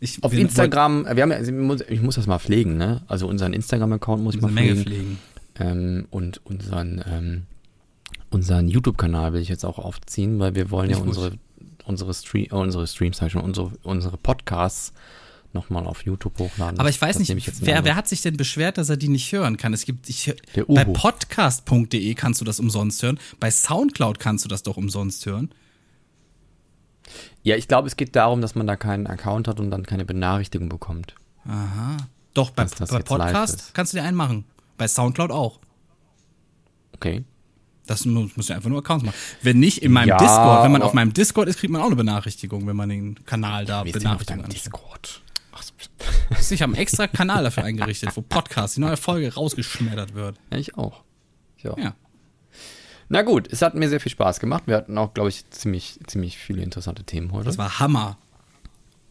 [0.00, 3.02] Ich Auf Instagram, wir haben ja, ich muss- ich muss das mal pflegen, ne?
[3.08, 5.18] Also unseren Instagram-Account muss ich mal eine Menge pflegen.
[5.56, 5.68] pflegen.
[5.80, 7.42] Ähm, und unseren, ähm,
[8.30, 11.38] unseren YouTube-Kanal will ich jetzt auch aufziehen, weil wir wollen ja Finde ich unsere,
[11.84, 14.92] unsere, Stream, äh, unsere Streams, sag ich schon, unsere, unsere Podcasts
[15.52, 16.78] nochmal auf YouTube hochladen.
[16.78, 19.08] Aber ich weiß das nicht, ich wer, wer hat sich denn beschwert, dass er die
[19.08, 19.74] nicht hören kann?
[19.74, 20.32] Es gibt, ich,
[20.68, 23.18] bei podcast.de kannst du das umsonst hören.
[23.40, 25.50] Bei Soundcloud kannst du das doch umsonst hören.
[27.42, 30.04] Ja, ich glaube, es geht darum, dass man da keinen Account hat und dann keine
[30.04, 31.14] Benachrichtigung bekommt.
[31.46, 31.96] Aha.
[32.34, 34.44] Doch, bei, bei Podcast kannst du dir einen machen.
[34.76, 35.58] Bei Soundcloud auch.
[36.94, 37.24] Okay.
[37.86, 39.16] Das muss, muss ja einfach nur Accounts machen.
[39.42, 41.86] Wenn nicht, in meinem Ja, Discord, wenn man auf meinem Discord ist, kriegt man auch
[41.86, 44.22] eine Benachrichtigung, wenn man den Kanal da denn auf.
[44.24, 45.22] Discord?
[45.52, 46.54] Ach so.
[46.54, 50.36] Ich habe einen extra Kanal dafür eingerichtet, wo Podcast, die neue Folge rausgeschmettert wird.
[50.52, 51.02] Ja, ich auch.
[51.56, 51.78] Ich auch.
[51.78, 51.94] Ja.
[53.08, 54.64] Na gut, es hat mir sehr viel Spaß gemacht.
[54.66, 57.46] Wir hatten auch, glaube ich, ziemlich, ziemlich viele interessante Themen heute.
[57.46, 58.18] Das war Hammer.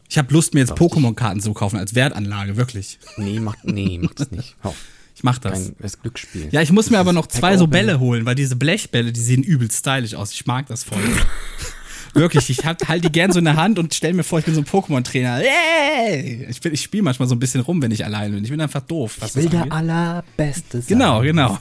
[0.09, 2.99] Ich habe Lust, mir jetzt Pokémon-Karten zu kaufen als Wertanlage, wirklich.
[3.17, 4.55] nee, macht, nee, macht es nicht.
[4.61, 4.77] Hör auf.
[5.15, 5.53] Ich mach das.
[5.53, 6.49] Kein, das Glücksspiel.
[6.51, 7.65] Ja, ich muss Das mir aber noch zwei so.
[7.65, 10.31] Bälle holen, weil diese Blechbälle, die sehen übel stylisch aus.
[10.31, 10.99] Ich mag das voll.
[12.17, 14.45] Wirklich, ich halt, halt die gern so in der Hand und stell mir vor, ich
[14.45, 15.41] bin so ein Pokémon-Trainer.
[15.41, 16.47] Yay!
[16.49, 18.43] Ich, ich spiele manchmal so ein bisschen rum, wenn ich allein bin.
[18.43, 19.17] Ich bin einfach doof.
[19.19, 19.71] Was Ich will der.
[19.71, 20.87] Allerbeste sein.
[20.87, 21.57] Genau, genau.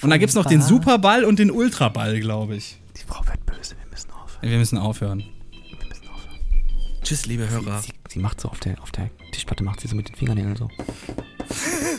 [0.00, 2.76] Und dann gibt's noch den Superball und den Ultraball, glaube ich.
[2.96, 4.50] Die Frau wird böse, wir müssen aufhören.
[4.50, 5.18] Wir müssen aufhören.
[5.18, 6.40] Wir müssen aufhören.
[7.02, 7.80] Tschüss, liebe Hörer.
[7.82, 10.56] Sie, sie macht so auf der, auf der Tischplatte, macht sie so mit den Fingernägeln
[10.56, 10.68] so.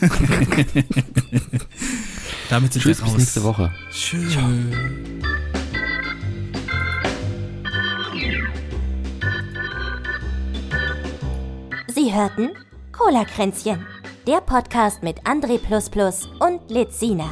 [2.50, 3.18] Damit sind Tschüss, wir bis raus.
[3.18, 3.72] nächste Woche.
[3.92, 4.36] Tschüss.
[12.04, 12.50] Sie hörten
[12.92, 13.86] Cola-Kränzchen,
[14.26, 15.58] der Podcast mit André
[16.38, 17.30] und Lizina.